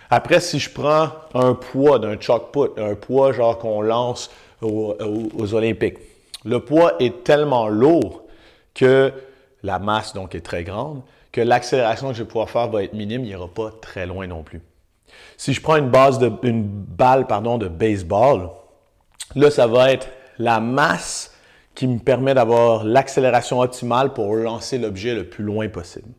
Après, 0.10 0.40
si 0.40 0.60
je 0.60 0.70
prends 0.70 1.10
un 1.34 1.56
poids 1.56 1.98
d'un 1.98 2.20
chalk 2.20 2.52
put, 2.52 2.80
un 2.80 2.94
poids 2.94 3.34
genre 3.34 3.58
qu'on 3.58 3.82
lance 3.82 4.30
aux, 4.62 5.54
Olympiques, 5.54 5.98
le 6.46 6.60
poids 6.60 6.94
est 7.00 7.24
tellement 7.24 7.68
lourd 7.68 8.22
que 8.76 9.12
la 9.64 9.80
masse 9.80 10.14
donc 10.14 10.36
est 10.36 10.42
très 10.42 10.64
grande, 10.64 11.02
que 11.32 11.42
l'accélération 11.42 12.10
que 12.10 12.14
je 12.14 12.22
vais 12.22 12.28
pouvoir 12.28 12.50
faire 12.50 12.68
va 12.68 12.84
être 12.84 12.94
minime, 12.94 13.24
il 13.24 13.30
n'ira 13.30 13.48
pas 13.48 13.72
très 13.82 14.06
loin 14.06 14.28
non 14.28 14.44
plus. 14.44 14.62
Si 15.38 15.54
je 15.54 15.62
prends 15.62 15.78
une 15.78 15.90
base 15.90 16.20
de 16.20 16.30
balle 16.30 17.26
de 17.28 17.68
baseball, 17.68 18.50
là 19.36 19.52
ça 19.52 19.68
va 19.68 19.92
être 19.92 20.08
la 20.40 20.60
masse 20.60 21.34
qui 21.76 21.88
me 21.88 22.00
permet 22.00 22.34
d'avoir 22.34 22.84
l'accélération 22.84 23.60
optimale 23.60 24.14
pour 24.14 24.36
lancer 24.36 24.78
l'objet 24.78 25.16
le 25.16 25.24
plus 25.26 25.44
loin 25.44 25.68
possible. 25.70 26.10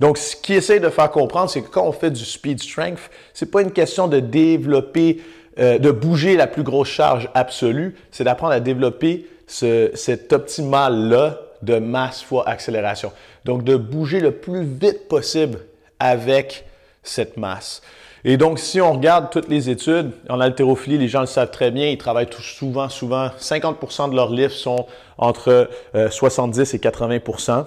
Donc, 0.00 0.16
ce 0.16 0.36
qui 0.36 0.54
essaie 0.54 0.80
de 0.80 0.88
faire 0.88 1.10
comprendre, 1.10 1.50
c'est 1.50 1.62
que 1.62 1.68
quand 1.68 1.84
on 1.84 1.92
fait 1.92 2.10
du 2.10 2.24
speed 2.24 2.62
strength, 2.62 3.10
c'est 3.34 3.50
pas 3.50 3.62
une 3.62 3.72
question 3.72 4.06
de 4.06 4.20
développer, 4.20 5.20
euh, 5.58 5.78
de 5.78 5.90
bouger 5.90 6.36
la 6.36 6.46
plus 6.46 6.62
grosse 6.62 6.88
charge 6.88 7.28
absolue, 7.34 7.96
c'est 8.10 8.24
d'apprendre 8.24 8.52
à 8.52 8.60
développer 8.60 9.26
ce, 9.46 9.90
cet 9.94 10.32
optimal-là 10.32 11.40
de 11.62 11.78
masse 11.78 12.22
fois 12.22 12.48
accélération. 12.48 13.12
Donc, 13.44 13.64
de 13.64 13.76
bouger 13.76 14.20
le 14.20 14.30
plus 14.30 14.62
vite 14.62 15.08
possible 15.08 15.58
avec 15.98 16.64
cette 17.02 17.36
masse. 17.36 17.82
Et 18.24 18.36
donc, 18.36 18.58
si 18.58 18.80
on 18.80 18.92
regarde 18.92 19.30
toutes 19.30 19.48
les 19.48 19.70
études, 19.70 20.10
en 20.28 20.40
haltérophilie, 20.40 20.98
les 20.98 21.08
gens 21.08 21.20
le 21.20 21.26
savent 21.26 21.50
très 21.50 21.70
bien, 21.70 21.86
ils 21.86 21.98
travaillent 21.98 22.28
tout, 22.28 22.42
souvent, 22.42 22.88
souvent, 22.88 23.28
50% 23.38 24.10
de 24.10 24.16
leurs 24.16 24.32
livres 24.32 24.52
sont 24.52 24.86
entre 25.18 25.70
70 26.10 26.58
euh, 26.58 26.76
et 26.76 26.78
80% 26.78 27.66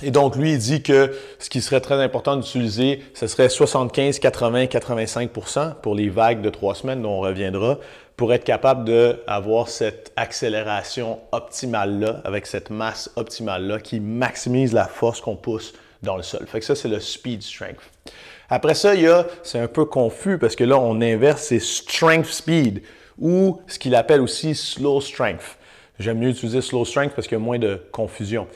et 0.00 0.10
donc, 0.10 0.36
lui, 0.36 0.52
il 0.52 0.58
dit 0.58 0.82
que 0.82 1.14
ce 1.38 1.50
qui 1.50 1.60
serait 1.60 1.80
très 1.80 2.02
important 2.02 2.36
d'utiliser, 2.36 3.02
ce 3.14 3.26
serait 3.26 3.48
75, 3.48 4.18
80, 4.18 4.64
85% 4.64 5.74
pour 5.82 5.94
les 5.94 6.08
vagues 6.08 6.40
de 6.40 6.48
trois 6.50 6.74
semaines 6.74 7.02
dont 7.02 7.18
on 7.18 7.20
reviendra, 7.20 7.78
pour 8.16 8.32
être 8.32 8.44
capable 8.44 8.84
d'avoir 8.84 9.68
cette 9.68 10.12
accélération 10.16 11.20
optimale-là, 11.32 12.20
avec 12.24 12.46
cette 12.46 12.70
masse 12.70 13.10
optimale-là 13.16 13.80
qui 13.80 14.00
maximise 14.00 14.72
la 14.72 14.86
force 14.86 15.20
qu'on 15.20 15.36
pousse 15.36 15.74
dans 16.02 16.16
le 16.16 16.22
sol. 16.22 16.46
Fait 16.46 16.60
que 16.60 16.66
ça, 16.66 16.74
c'est 16.74 16.88
le 16.88 16.98
speed 16.98 17.42
strength. 17.42 17.80
Après 18.54 18.74
ça, 18.74 18.94
il 18.94 19.00
y 19.00 19.08
a, 19.08 19.26
c'est 19.42 19.58
un 19.58 19.66
peu 19.66 19.86
confus 19.86 20.36
parce 20.36 20.56
que 20.56 20.64
là, 20.64 20.78
on 20.78 21.00
inverse, 21.00 21.44
c'est 21.44 21.58
strength 21.58 22.26
speed 22.26 22.82
ou 23.18 23.62
ce 23.66 23.78
qu'il 23.78 23.94
appelle 23.94 24.20
aussi 24.20 24.54
slow 24.54 25.00
strength. 25.00 25.56
J'aime 25.98 26.18
mieux 26.18 26.28
utiliser 26.28 26.60
slow 26.60 26.84
strength 26.84 27.14
parce 27.14 27.26
qu'il 27.26 27.38
y 27.38 27.40
a 27.40 27.42
moins 27.42 27.58
de 27.58 27.80
confusion. 27.92 28.46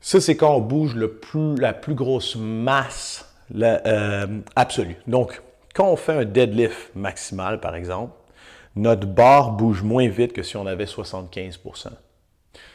Ça, 0.00 0.22
c'est 0.22 0.38
quand 0.38 0.54
on 0.54 0.60
bouge 0.60 0.94
le 0.94 1.12
plus, 1.12 1.56
la 1.56 1.74
plus 1.74 1.94
grosse 1.94 2.34
masse 2.34 3.30
euh, 3.54 4.26
absolue. 4.56 4.96
Donc, 5.06 5.42
quand 5.74 5.86
on 5.86 5.96
fait 5.96 6.14
un 6.14 6.24
deadlift 6.24 6.90
maximal, 6.94 7.60
par 7.60 7.74
exemple, 7.74 8.14
notre 8.74 9.06
barre 9.06 9.50
bouge 9.50 9.82
moins 9.82 10.08
vite 10.08 10.32
que 10.32 10.42
si 10.42 10.56
on 10.56 10.66
avait 10.66 10.86
75% 10.86 11.88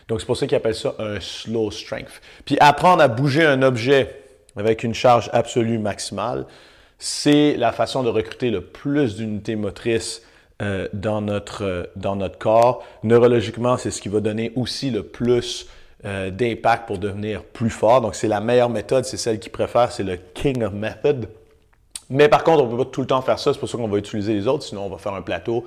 Donc, 0.07 0.19
c'est 0.19 0.27
pour 0.27 0.37
ça 0.37 0.45
qu'ils 0.45 0.57
appellent 0.57 0.75
ça 0.75 0.93
un 0.99 1.19
slow 1.19 1.71
strength. 1.71 2.21
Puis, 2.45 2.55
apprendre 2.59 3.01
à 3.01 3.07
bouger 3.07 3.47
un 3.47 3.63
objet 3.63 4.26
avec 4.57 4.83
une 4.83 4.93
charge 4.93 5.29
absolue 5.33 5.79
maximale, 5.79 6.45
c'est 6.99 7.55
la 7.57 7.71
façon 7.71 8.03
de 8.03 8.09
recruter 8.09 8.49
le 8.49 8.61
plus 8.61 9.15
d'unités 9.15 9.55
motrices 9.55 10.23
euh, 10.61 10.87
dans, 10.93 11.21
notre, 11.21 11.63
euh, 11.63 11.83
dans 11.95 12.15
notre 12.15 12.39
corps. 12.39 12.83
Neurologiquement, 13.03 13.77
c'est 13.77 13.91
ce 13.91 14.01
qui 14.01 14.09
va 14.09 14.19
donner 14.19 14.51
aussi 14.55 14.89
le 14.89 15.03
plus 15.03 15.67
euh, 16.05 16.31
d'impact 16.31 16.87
pour 16.87 16.97
devenir 16.97 17.43
plus 17.43 17.69
fort. 17.69 18.01
Donc, 18.01 18.15
c'est 18.15 18.27
la 18.27 18.39
meilleure 18.39 18.69
méthode, 18.69 19.05
c'est 19.05 19.17
celle 19.17 19.39
qui 19.39 19.49
préfère, 19.49 19.91
c'est 19.91 20.03
le 20.03 20.17
King 20.33 20.63
of 20.63 20.73
Method. 20.73 21.29
Mais 22.09 22.29
par 22.29 22.43
contre, 22.43 22.63
on 22.63 22.65
ne 22.65 22.71
peut 22.71 22.85
pas 22.85 22.89
tout 22.89 23.01
le 23.01 23.07
temps 23.07 23.21
faire 23.21 23.37
ça, 23.37 23.53
c'est 23.53 23.59
pour 23.59 23.69
ça 23.69 23.77
qu'on 23.77 23.87
va 23.87 23.97
utiliser 23.97 24.33
les 24.33 24.47
autres, 24.47 24.63
sinon 24.63 24.85
on 24.85 24.89
va 24.89 24.97
faire 24.97 25.13
un 25.13 25.21
plateau. 25.21 25.65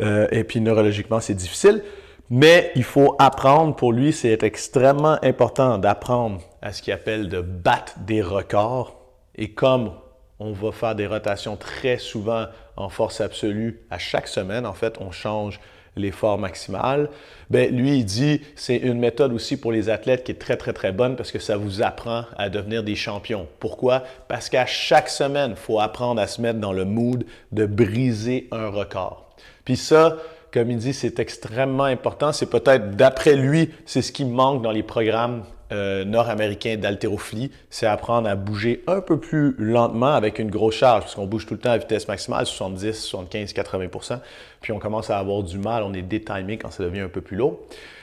Et 0.00 0.42
puis 0.42 0.60
neurologiquement, 0.60 1.20
c'est 1.20 1.34
difficile. 1.34 1.84
Mais 2.30 2.72
il 2.74 2.84
faut 2.84 3.14
apprendre, 3.18 3.76
pour 3.76 3.92
lui, 3.92 4.12
c'est 4.12 4.42
extrêmement 4.42 5.18
important 5.22 5.78
d'apprendre 5.78 6.40
à 6.62 6.72
ce 6.72 6.82
qu'il 6.82 6.92
appelle 6.92 7.28
de 7.28 7.40
battre 7.40 7.94
des 8.00 8.22
records. 8.22 8.96
Et 9.34 9.52
comme 9.52 9.92
on 10.38 10.52
va 10.52 10.72
faire 10.72 10.94
des 10.94 11.06
rotations 11.06 11.56
très 11.56 11.98
souvent 11.98 12.46
en 12.76 12.88
force 12.88 13.20
absolue 13.20 13.80
à 13.90 13.98
chaque 13.98 14.28
semaine, 14.28 14.66
en 14.66 14.72
fait, 14.72 14.96
on 15.00 15.10
change 15.10 15.60
l'effort 15.96 16.38
maximal. 16.38 17.10
Ben, 17.50 17.74
lui, 17.74 17.98
il 17.98 18.04
dit 18.04 18.40
c'est 18.56 18.76
une 18.76 18.98
méthode 18.98 19.32
aussi 19.32 19.58
pour 19.58 19.72
les 19.72 19.90
athlètes 19.90 20.24
qui 20.24 20.32
est 20.32 20.36
très, 20.36 20.56
très, 20.56 20.72
très 20.72 20.92
bonne 20.92 21.16
parce 21.16 21.30
que 21.30 21.38
ça 21.38 21.56
vous 21.56 21.82
apprend 21.82 22.24
à 22.36 22.48
devenir 22.48 22.82
des 22.82 22.94
champions. 22.94 23.46
Pourquoi? 23.60 24.04
Parce 24.28 24.48
qu'à 24.48 24.66
chaque 24.66 25.08
semaine, 25.08 25.50
il 25.50 25.56
faut 25.56 25.80
apprendre 25.80 26.20
à 26.20 26.26
se 26.26 26.40
mettre 26.40 26.60
dans 26.60 26.72
le 26.72 26.84
mood 26.84 27.24
de 27.52 27.66
briser 27.66 28.48
un 28.52 28.68
record. 28.68 29.34
Puis 29.64 29.76
ça, 29.76 30.16
comme 30.52 30.70
il 30.70 30.78
dit, 30.78 30.92
c'est 30.92 31.18
extrêmement 31.18 31.84
important. 31.84 32.32
C'est 32.32 32.50
peut-être, 32.50 32.96
d'après 32.96 33.36
lui, 33.36 33.70
c'est 33.86 34.02
ce 34.02 34.12
qui 34.12 34.24
manque 34.24 34.62
dans 34.62 34.70
les 34.70 34.82
programmes 34.82 35.44
euh, 35.72 36.04
nord-américain 36.04 36.76
d'haltérophilie, 36.76 37.50
c'est 37.70 37.86
apprendre 37.86 38.28
à 38.28 38.34
bouger 38.34 38.84
un 38.86 39.00
peu 39.00 39.18
plus 39.18 39.54
lentement 39.58 40.12
avec 40.12 40.38
une 40.38 40.50
grosse 40.50 40.74
charge, 40.74 41.04
parce 41.04 41.14
qu'on 41.14 41.26
bouge 41.26 41.46
tout 41.46 41.54
le 41.54 41.60
temps 41.60 41.70
à 41.70 41.78
vitesse 41.78 42.08
maximale, 42.08 42.44
70, 42.44 42.92
75, 42.92 43.54
80% 43.54 44.18
puis 44.62 44.72
on 44.72 44.78
commence 44.78 45.10
à 45.10 45.18
avoir 45.18 45.42
du 45.42 45.58
mal, 45.58 45.82
on 45.82 45.92
est 45.92 46.02
détimé 46.02 46.56
quand 46.56 46.70
ça 46.70 46.84
devient 46.84 47.00
un 47.00 47.08
peu 47.08 47.20
plus 47.20 47.36
lourd. 47.36 47.58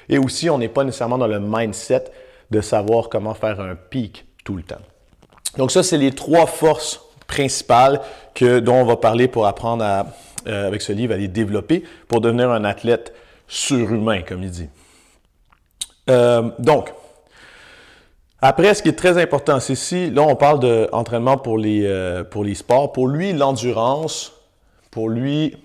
Et 0.10 0.18
aussi, 0.18 0.50
on 0.50 0.58
n'est 0.58 0.70
pas 0.70 0.84
nécessairement 0.84 1.18
dans 1.18 1.28
le 1.28 1.40
mindset 1.40 2.06
de 2.52 2.62
savoir 2.62 3.10
comment 3.10 3.34
faire 3.34 3.60
un 3.60 3.76
pic 3.76 4.26
tout 4.44 4.56
le 4.56 4.64
temps. 4.64 4.82
Donc 5.58 5.72
ça, 5.72 5.82
c'est 5.82 5.98
les 5.98 6.12
trois 6.12 6.46
forces 6.46 7.02
principales 7.28 8.02
dont 8.42 8.76
on 8.76 8.86
va 8.86 8.98
parler 8.98 9.28
pour 9.28 9.48
apprendre 9.48 9.84
à, 9.84 10.06
euh, 10.48 10.68
avec 10.68 10.82
ce 10.82 10.92
livre 10.92 11.14
à 11.14 11.18
les 11.18 11.28
développer 11.28 11.84
pour 12.08 12.22
devenir 12.22 12.50
un 12.52 12.64
athlète 12.64 13.14
surhumain, 13.48 14.22
comme 14.22 14.44
il 14.44 14.52
dit. 14.52 14.70
Euh, 16.10 16.50
donc, 16.60 16.94
après, 18.42 18.74
ce 18.74 18.82
qui 18.82 18.90
est 18.90 18.98
très 18.98 19.22
important, 19.22 19.60
c'est 19.60 19.76
si, 19.76 20.10
là, 20.10 20.22
on 20.22 20.36
parle 20.36 20.60
d'entraînement 20.60 21.38
pour, 21.38 21.58
les, 21.58 21.86
euh, 21.86 22.24
pour 22.24 22.44
les 22.44 22.56
sports. 22.56 22.94
Pour 22.94 23.08
lui, 23.08 23.34
l'endurance, 23.34 24.34
pour 24.92 25.10
lui, 25.10 25.58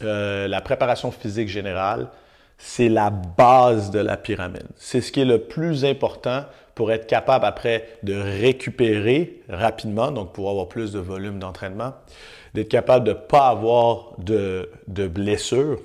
la 0.00 0.60
préparation 0.60 1.12
physique 1.12 1.48
générale, 1.48 2.08
c'est 2.58 2.88
la 2.88 3.10
base 3.10 3.92
de 3.92 4.00
la 4.00 4.16
pyramide. 4.16 4.66
C'est 4.76 5.00
ce 5.00 5.12
qui 5.12 5.20
est 5.20 5.24
le 5.24 5.38
plus 5.38 5.84
important 5.84 6.44
pour 6.74 6.90
être 6.90 7.06
capable 7.06 7.44
après 7.44 7.88
de 8.02 8.14
récupérer 8.14 9.42
rapidement, 9.48 10.10
donc 10.10 10.32
pour 10.32 10.48
avoir 10.48 10.68
plus 10.68 10.92
de 10.92 10.98
volume 10.98 11.38
d'entraînement, 11.38 11.92
d'être 12.54 12.68
capable 12.68 13.06
de 13.06 13.12
ne 13.12 13.16
pas 13.16 13.48
avoir 13.48 14.12
de, 14.18 14.70
de 14.88 15.06
blessures. 15.06 15.80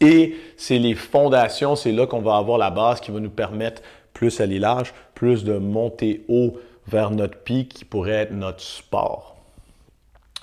Et 0.00 0.36
c'est 0.56 0.78
les 0.78 0.94
fondations, 0.94 1.74
c'est 1.76 1.92
là 1.92 2.06
qu'on 2.06 2.20
va 2.20 2.36
avoir 2.36 2.58
la 2.58 2.70
base 2.70 3.00
qui 3.00 3.10
va 3.10 3.20
nous 3.20 3.30
permettre 3.30 3.82
plus 4.12 4.40
aller 4.40 4.58
large, 4.58 4.92
plus 5.14 5.44
de 5.44 5.58
monter 5.58 6.24
haut 6.28 6.58
vers 6.86 7.10
notre 7.10 7.38
pic 7.38 7.68
qui 7.68 7.84
pourrait 7.84 8.12
être 8.12 8.32
notre 8.32 8.60
sport. 8.60 9.36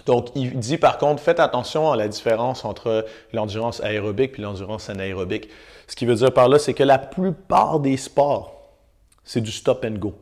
Donc, 0.06 0.30
il 0.36 0.60
dit 0.60 0.78
par 0.78 0.98
contre, 0.98 1.22
faites 1.22 1.40
attention 1.40 1.92
à 1.92 1.96
la 1.96 2.08
différence 2.08 2.64
entre 2.64 3.06
l'endurance 3.34 3.82
aérobique 3.82 4.34
et 4.38 4.42
l'endurance 4.42 4.90
anaérobique. 4.90 5.50
Ce 5.88 5.96
qui 5.96 6.06
veut 6.06 6.16
dire 6.16 6.34
par 6.34 6.48
là, 6.48 6.60
c'est 6.60 6.74
que 6.74 6.84
la 6.84 7.00
plupart 7.00 7.80
des 7.80 7.98
sports, 7.98 8.56
c'est 9.24 9.42
du 9.42 9.52
stop 9.52 9.84
and 9.86 9.98
go. 9.98 10.14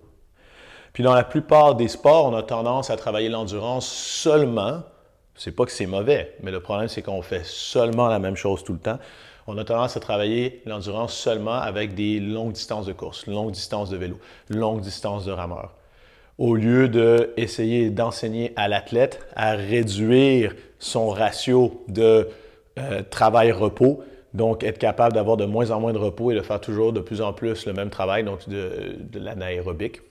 Puis 0.93 1.03
dans 1.03 1.13
la 1.13 1.23
plupart 1.23 1.75
des 1.75 1.87
sports, 1.87 2.25
on 2.27 2.35
a 2.35 2.43
tendance 2.43 2.89
à 2.89 2.95
travailler 2.95 3.29
l'endurance 3.29 3.87
seulement. 3.87 4.83
C'est 5.35 5.51
pas 5.51 5.65
que 5.65 5.71
c'est 5.71 5.87
mauvais, 5.87 6.35
mais 6.41 6.51
le 6.51 6.59
problème, 6.59 6.87
c'est 6.87 7.01
qu'on 7.01 7.23
fait 7.23 7.43
seulement 7.43 8.07
la 8.07 8.19
même 8.19 8.35
chose 8.35 8.63
tout 8.63 8.73
le 8.73 8.79
temps 8.79 8.99
on 9.47 9.57
a 9.57 9.63
tendance 9.63 9.97
à 9.97 9.99
travailler 9.99 10.61
l'endurance 10.65 11.13
seulement 11.13 11.53
avec 11.53 11.95
des 11.95 12.19
longues 12.19 12.53
distances 12.53 12.85
de 12.85 12.93
course, 12.93 13.27
longues 13.27 13.51
distances 13.51 13.89
de 13.89 13.97
vélo, 13.97 14.19
longues 14.49 14.81
distances 14.81 15.25
de 15.25 15.31
rameur. 15.31 15.73
Au 16.37 16.55
lieu 16.55 16.87
d'essayer 16.87 17.89
d'enseigner 17.89 18.53
à 18.55 18.67
l'athlète 18.67 19.25
à 19.35 19.53
réduire 19.53 20.55
son 20.79 21.09
ratio 21.09 21.83
de 21.87 22.27
euh, 22.79 23.03
travail-repos, 23.07 24.03
donc 24.33 24.63
être 24.63 24.79
capable 24.79 25.13
d'avoir 25.13 25.37
de 25.37 25.45
moins 25.45 25.69
en 25.69 25.79
moins 25.79 25.93
de 25.93 25.99
repos 25.99 26.31
et 26.31 26.35
de 26.35 26.41
faire 26.41 26.59
toujours 26.59 26.91
de 26.91 27.01
plus 27.01 27.21
en 27.21 27.33
plus 27.33 27.67
le 27.67 27.73
même 27.73 27.91
travail, 27.91 28.23
donc 28.23 28.49
de, 28.49 28.95
de 28.97 29.19
l'anaérobique. 29.19 30.01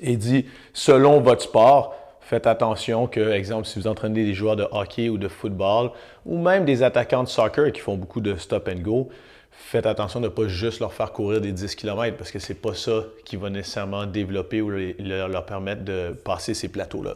Et 0.00 0.16
dit, 0.16 0.46
selon 0.72 1.20
votre 1.20 1.42
sport, 1.42 1.94
faites 2.20 2.46
attention 2.46 3.06
que, 3.06 3.32
exemple, 3.32 3.66
si 3.66 3.78
vous 3.78 3.86
entraînez 3.86 4.24
des 4.24 4.34
joueurs 4.34 4.56
de 4.56 4.66
hockey 4.70 5.08
ou 5.08 5.18
de 5.18 5.28
football, 5.28 5.90
ou 6.24 6.38
même 6.38 6.64
des 6.64 6.82
attaquants 6.82 7.24
de 7.24 7.28
soccer 7.28 7.72
qui 7.72 7.80
font 7.80 7.96
beaucoup 7.96 8.20
de 8.20 8.36
stop 8.36 8.68
and 8.68 8.80
go, 8.80 9.08
faites 9.50 9.86
attention 9.86 10.20
de 10.20 10.26
ne 10.26 10.30
pas 10.30 10.48
juste 10.48 10.80
leur 10.80 10.92
faire 10.92 11.12
courir 11.12 11.40
des 11.40 11.52
10 11.52 11.74
km 11.74 12.16
parce 12.16 12.30
que 12.30 12.38
c'est 12.38 12.54
pas 12.54 12.74
ça 12.74 13.04
qui 13.24 13.36
va 13.36 13.50
nécessairement 13.50 14.06
développer 14.06 14.62
ou 14.62 14.70
leur 14.70 15.44
permettre 15.44 15.84
de 15.84 16.10
passer 16.24 16.54
ces 16.54 16.68
plateaux-là. 16.68 17.14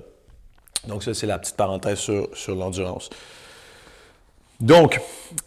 Donc 0.88 1.02
ça, 1.02 1.14
c'est 1.14 1.26
la 1.26 1.38
petite 1.38 1.56
parenthèse 1.56 1.98
sur, 1.98 2.28
sur 2.34 2.54
l'endurance. 2.54 3.08
Donc, 4.64 4.98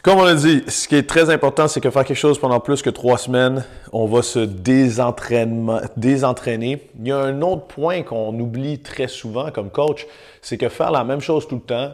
comme 0.04 0.20
on 0.20 0.26
l'a 0.26 0.36
dit, 0.36 0.62
ce 0.68 0.88
qui 0.88 0.96
est 0.96 1.10
très 1.10 1.32
important, 1.32 1.68
c'est 1.68 1.82
que 1.82 1.90
faire 1.90 2.06
quelque 2.06 2.16
chose 2.16 2.38
pendant 2.38 2.60
plus 2.60 2.84
que 2.84 2.92
trois 2.92 3.18
semaines, 3.18 3.66
on 3.92 4.06
va 4.06 4.22
se 4.22 4.38
désentraîner. 4.38 6.84
Il 7.00 7.08
y 7.08 7.12
a 7.12 7.18
un 7.18 7.42
autre 7.42 7.66
point 7.66 8.04
qu'on 8.04 8.40
oublie 8.40 8.78
très 8.78 9.08
souvent 9.08 9.50
comme 9.50 9.72
coach, 9.72 10.06
c'est 10.44 10.60
que 10.60 10.70
faire 10.70 10.92
la 10.92 11.04
même 11.04 11.20
chose 11.20 11.48
tout 11.48 11.56
le 11.56 11.62
temps, 11.62 11.94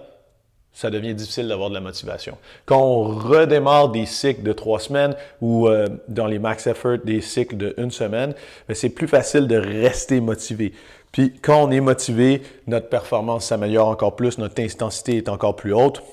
ça 0.74 0.90
devient 0.90 1.16
difficile 1.16 1.48
d'avoir 1.48 1.70
de 1.70 1.76
la 1.76 1.80
motivation. 1.80 2.38
Quand 2.66 2.82
on 2.82 3.04
redémarre 3.04 3.88
des 3.88 4.06
cycles 4.06 4.44
de 4.44 4.52
trois 4.52 4.82
semaines 4.82 5.16
ou 5.40 5.70
euh, 5.70 5.88
dans 6.10 6.28
les 6.28 6.40
max 6.40 6.68
effort 6.68 6.98
des 7.06 7.22
cycles 7.22 7.56
de 7.56 7.74
une 7.78 7.92
semaine, 7.92 8.34
ben, 8.68 8.76
c'est 8.76 8.90
plus 8.90 9.08
facile 9.08 9.48
de 9.48 9.56
rester 9.56 10.20
motivé. 10.20 10.74
Puis 11.14 11.32
quand 11.42 11.64
on 11.64 11.72
est 11.72 11.80
motivé, 11.80 12.42
notre 12.68 12.90
performance 12.90 13.46
s'améliore 13.46 13.88
encore 13.88 14.18
plus, 14.18 14.38
notre 14.40 14.62
intensité 14.62 15.16
est 15.16 15.30
encore 15.30 15.56
plus 15.56 15.74
haute. 15.74 16.04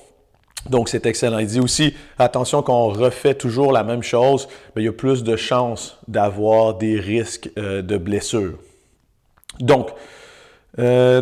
Donc 0.69 0.89
c'est 0.89 1.05
excellent. 1.05 1.39
Il 1.39 1.47
dit 1.47 1.59
aussi, 1.59 1.93
attention, 2.19 2.61
quand 2.61 2.75
on 2.75 2.89
refait 2.89 3.33
toujours 3.33 3.71
la 3.71 3.83
même 3.83 4.03
chose, 4.03 4.47
ben, 4.75 4.81
il 4.81 4.85
y 4.85 4.89
a 4.89 4.93
plus 4.93 5.23
de 5.23 5.35
chances 5.35 5.97
d'avoir 6.07 6.75
des 6.75 6.99
risques 6.99 7.49
euh, 7.57 7.81
de 7.81 7.97
blessure. 7.97 8.53
Donc, 9.59 9.89
euh, 10.79 11.21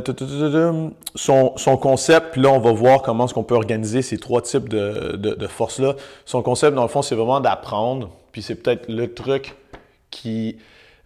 son, 1.16 1.54
son, 1.58 1.78
concept, 1.78 2.34
puis 2.34 2.42
là, 2.42 2.50
on 2.50 2.60
va 2.60 2.72
voir 2.72 3.02
comment 3.02 3.26
est-ce 3.26 3.34
qu'on 3.34 3.44
peut 3.44 3.56
organiser 3.56 4.04
ces 4.04 4.20
trois 4.20 4.42
types 4.42 4.70
de, 4.70 5.16
de, 5.16 5.48
forces-là. 5.48 5.96
Son 6.26 6.44
concept, 6.44 6.76
dans 6.76 6.84
le 6.84 6.88
fond, 6.88 7.02
c'est 7.02 7.16
vraiment 7.16 7.40
d'apprendre, 7.40 8.12
puis 8.32 8.44
c'est 8.44 8.54
peut-être 8.54 8.88
le 8.90 9.12
truc 9.12 9.56
qui 10.12 10.58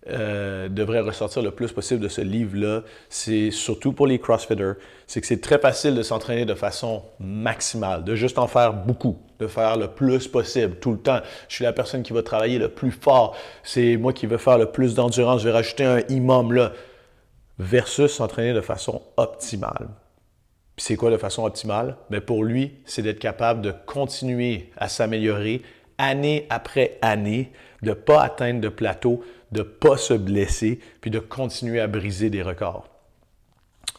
euh, 0.10 0.67
devrait 0.67 1.00
ressortir 1.00 1.41
le 1.41 1.51
plus 1.51 1.72
possible 1.72 2.01
de 2.01 2.10
ce 2.10 2.19
livre-là. 2.19 2.81
C'est 3.10 3.51
surtout 3.51 3.93
pour 3.93 4.05
les 4.05 4.19
CrossFitters, 4.19 4.74
c'est 5.07 5.22
que 5.22 5.27
c'est 5.27 5.39
très 5.39 5.60
facile 5.60 5.95
de 5.95 6.03
s'entraîner 6.03 6.45
de 6.45 6.55
façon 6.55 7.03
maximale, 7.19 8.03
de 8.03 8.13
juste 8.15 8.38
en 8.38 8.48
faire 8.48 8.74
beaucoup, 8.74 9.17
de 9.39 9.48
faire 9.48 9.77
le 9.77 9.88
plus 9.88 10.27
possible, 10.27 10.75
tout 10.75 10.91
le 10.91 10.98
temps. 10.98 11.19
Je 11.48 11.55
suis 11.55 11.63
la 11.63 11.72
personne 11.72 12.03
qui 12.03 12.12
va 12.12 12.22
travailler 12.22 12.60
le 12.60 12.67
plus 12.69 12.91
fort. 12.91 13.36
C'est 13.63 13.95
moi 13.95 14.12
qui 14.12 14.25
vais 14.25 14.38
faire 14.38 14.57
le 14.57 14.72
plus 14.72 14.93
d'endurance. 14.93 15.41
Je 15.41 15.48
vais 15.48 15.53
rajouter 15.53 15.86
un 15.86 16.00
imam 16.10 16.51
là 16.51 16.74
versus 17.60 18.12
s'entraîner 18.12 18.53
de 18.53 18.62
façon 18.62 19.01
optimale. 19.15 19.88
C'est 20.75 20.95
quoi 20.95 21.12
de 21.12 21.17
façon 21.17 21.45
optimale? 21.45 21.95
Mais 22.10 22.19
ben, 22.19 22.25
pour 22.25 22.43
lui, 22.43 22.74
c'est 22.86 23.03
d'être 23.03 23.19
capable 23.19 23.62
de 23.62 23.74
continuer 23.86 24.72
à 24.75 24.89
s'améliorer 24.89 25.62
année 25.98 26.48
après 26.50 26.98
année, 27.01 27.51
de 27.81 27.89
ne 27.89 27.93
pas 27.93 28.22
atteindre 28.22 28.60
de 28.60 28.69
plateau, 28.69 29.24
de 29.53 29.60
ne 29.60 29.63
pas 29.63 29.98
se 29.98 30.13
blesser, 30.13 30.79
puis 31.00 31.12
de 31.12 31.19
continuer 31.19 31.79
à 31.79 31.88
briser 31.88 32.29
des 32.29 32.41
records. 32.41 32.88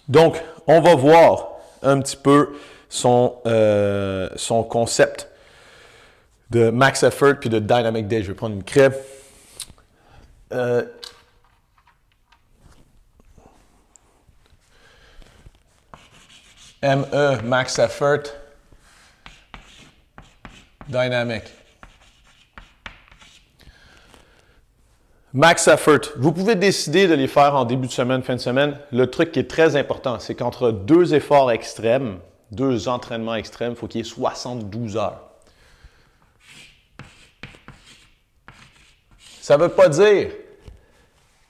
Donc, 0.08 0.42
on 0.66 0.80
va 0.80 0.94
voir 0.94 1.48
un 1.82 2.00
petit 2.00 2.16
peu 2.16 2.54
son, 2.88 3.38
euh, 3.46 4.28
concept 4.68 5.28
de 6.50 6.70
max 6.70 7.02
effort 7.02 7.34
puis 7.40 7.48
de 7.48 7.58
dynamic 7.58 8.06
day. 8.06 8.22
Je 8.22 8.28
vais 8.28 8.34
prendre 8.34 8.54
une 8.54 8.64
crêpe. 8.64 8.96
Euh, 10.52 10.84
ME, 16.82 17.42
max 17.44 17.78
effort, 17.78 18.24
dynamic. 20.86 21.44
Max 25.36 25.66
effort. 25.66 26.12
Vous 26.16 26.30
pouvez 26.30 26.54
décider 26.54 27.08
de 27.08 27.14
les 27.14 27.26
faire 27.26 27.56
en 27.56 27.64
début 27.64 27.88
de 27.88 27.92
semaine, 27.92 28.22
fin 28.22 28.36
de 28.36 28.40
semaine. 28.40 28.78
Le 28.92 29.10
truc 29.10 29.32
qui 29.32 29.40
est 29.40 29.50
très 29.50 29.74
important, 29.74 30.20
c'est 30.20 30.36
qu'entre 30.36 30.70
deux 30.70 31.12
efforts 31.12 31.50
extrêmes, 31.50 32.20
deux 32.52 32.86
entraînements 32.86 33.34
extrêmes, 33.34 33.72
il 33.72 33.76
faut 33.76 33.88
qu'il 33.88 33.98
y 33.98 34.02
ait 34.02 34.08
72 34.08 34.96
heures. 34.96 35.20
Ça 39.40 39.56
ne 39.56 39.64
veut 39.64 39.70
pas 39.70 39.88
dire 39.88 40.30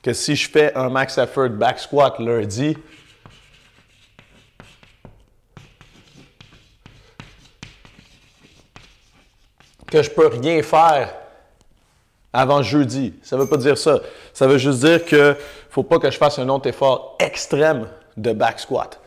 que 0.02 0.14
si 0.14 0.34
je 0.34 0.48
fais 0.48 0.74
un 0.74 0.88
max 0.88 1.18
effort 1.18 1.50
back 1.50 1.78
squat 1.78 2.18
lundi, 2.18 2.78
que 9.86 10.02
je 10.02 10.08
peux 10.08 10.28
rien 10.28 10.62
faire 10.62 11.23
avant 12.34 12.62
jeudi. 12.62 13.14
Ça 13.22 13.36
veut 13.36 13.46
pas 13.46 13.56
dire 13.56 13.78
ça. 13.78 14.00
Ça 14.34 14.46
veut 14.46 14.58
juste 14.58 14.80
dire 14.80 15.04
qu'il 15.04 15.18
ne 15.18 15.34
faut 15.70 15.84
pas 15.84 15.98
que 15.98 16.10
je 16.10 16.18
fasse 16.18 16.38
un 16.38 16.48
autre 16.48 16.68
effort 16.68 17.16
extrême 17.20 17.86
de 18.16 18.32
back 18.32 18.58
squat. 18.58 19.00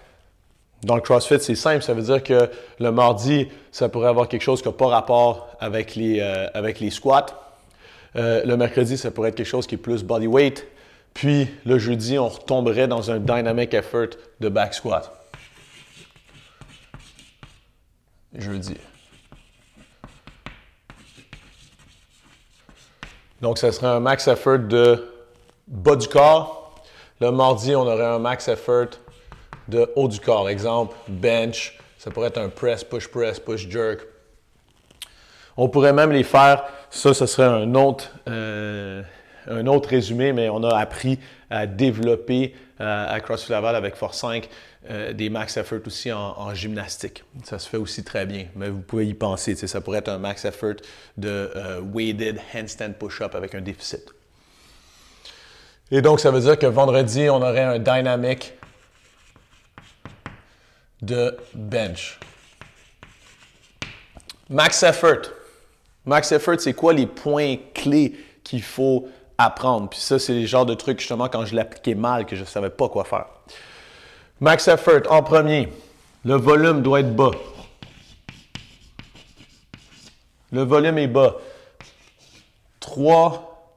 Dans 0.84 0.96
le 0.96 1.02
CrossFit, 1.02 1.40
c'est 1.40 1.56
simple. 1.56 1.84
Ça 1.84 1.94
veut 1.94 2.04
dire 2.04 2.24
que 2.24 2.50
le 2.80 2.92
mardi, 2.92 3.50
ça 3.72 3.90
pourrait 3.90 4.08
avoir 4.08 4.30
quelque 4.30 4.42
chose 4.42 4.62
qui 4.62 4.70
n'a 4.70 4.74
pas 4.74 4.88
rapport 4.88 5.50
avec 5.60 5.96
les, 5.96 6.20
euh, 6.22 6.90
squats. 6.90 7.26
Euh, 8.16 8.44
le 8.46 8.56
mercredi, 8.56 8.98
ça 8.98 9.12
pourrait 9.12 9.30
être 9.30 9.36
quelque 9.36 9.46
chose 9.46 9.68
qui 9.68 9.76
est 9.76 9.80
plus 9.80 10.04
body 10.04 10.28
weight. 10.28 10.66
Puis 11.14 11.48
le 11.66 11.78
jeudi, 11.80 12.18
on 12.18 12.30
retomberait 12.30 12.88
dans 12.88 13.12
un 13.12 13.20
dynamic 13.20 13.74
effort 13.74 14.08
de 14.40 14.50
back 14.50 14.74
squat. 14.74 15.12
Jeudi. 18.36 18.78
Donc, 23.42 23.58
ce 23.58 23.70
serait 23.72 23.88
un 23.88 24.00
max 24.00 24.28
effort 24.28 24.60
de 24.60 25.08
bas 25.68 25.96
du 25.96 26.08
corps. 26.08 26.76
Le 27.20 27.32
mardi, 27.32 27.76
on 27.76 27.82
aurait 27.82 28.06
un 28.06 28.20
max 28.20 28.48
effort 28.48 28.88
de 29.68 29.92
haut 29.96 30.08
du 30.08 30.20
corps. 30.20 30.50
Exemple, 30.50 30.96
bench. 31.08 31.78
Ça 31.98 32.12
pourrait 32.12 32.28
être 32.28 32.40
un 32.40 32.50
press, 32.50 32.84
push 32.84 33.08
press, 33.08 33.40
push 33.40 33.68
jerk. 33.68 34.02
On 35.56 35.70
pourrait 35.70 35.94
même 35.94 36.12
les 36.12 36.24
faire, 36.24 36.64
ça, 36.92 37.14
ce 37.16 37.26
serait 37.26 37.48
un 37.48 37.74
autre, 37.74 38.12
euh, 38.30 39.02
un 39.48 39.66
autre 39.66 39.90
résumé, 39.90 40.32
mais 40.32 40.50
on 40.50 40.64
a 40.64 40.78
appris 40.78 41.18
à 41.50 41.66
développer 41.66 42.54
euh, 42.80 43.06
à 43.10 43.20
CrossFit 43.20 43.52
Laval 43.52 43.76
avec 43.76 43.96
Force 43.96 44.20
5 44.20 44.48
euh, 44.90 45.14
des 45.14 45.30
max 45.30 45.58
effort 45.58 45.80
aussi 45.86 46.12
en, 46.12 46.54
gymnastique. 46.54 47.24
Ça 47.44 47.60
se 47.60 47.68
fait 47.68 47.78
aussi 47.78 48.04
très 48.04 48.26
bien, 48.26 48.48
mais 48.56 48.70
vous 48.70 48.80
pouvez 48.80 49.08
y 49.08 49.14
penser. 49.14 49.56
Ça 49.56 49.82
pourrait 49.82 50.00
être 50.00 50.10
un 50.10 50.18
max 50.18 50.46
effort 50.46 50.76
de 51.18 51.52
euh, 51.56 51.82
weighted 51.82 52.40
handstand 52.56 52.94
push-up 52.94 53.36
avec 53.36 53.56
un 53.56 53.62
déficit. 53.62 54.04
Et 55.92 56.02
donc, 56.02 56.20
ça 56.20 56.32
veut 56.32 56.42
dire 56.42 56.58
que 56.58 56.66
vendredi, 56.66 57.30
on 57.30 57.42
aurait 57.42 57.64
un 57.64 57.80
dynamic 57.80 58.54
de 61.02 61.38
bench. 61.54 62.20
Max 64.50 64.84
effort. 64.84 65.32
Max 66.06 66.32
effort, 66.32 66.60
c'est 66.60 66.74
quoi 66.74 66.94
les 66.94 67.08
points 67.08 67.58
clés 67.74 68.18
qu'il 68.44 68.64
faut 68.64 69.10
apprendre? 69.38 69.90
Puis 69.90 70.00
ça, 70.00 70.20
c'est 70.20 70.34
le 70.34 70.46
genre 70.46 70.66
de 70.66 70.74
trucs, 70.74 71.00
justement, 71.00 71.28
quand 71.28 71.46
je 71.46 71.56
l'appliquais 71.56 71.96
mal, 71.96 72.26
que 72.26 72.36
je 72.36 72.42
ne 72.42 72.46
savais 72.46 72.70
pas 72.70 72.88
quoi 72.90 73.04
faire. 73.04 73.26
Max 74.40 74.68
effort, 74.68 75.02
en 75.10 75.24
premier, 75.24 75.68
le 76.24 76.36
volume 76.36 76.84
doit 76.84 77.00
être 77.00 77.16
bas. 77.16 77.32
Le 80.52 80.62
volume 80.62 81.00
est 81.00 81.08
bas. 81.08 81.38
Trois 82.80 83.72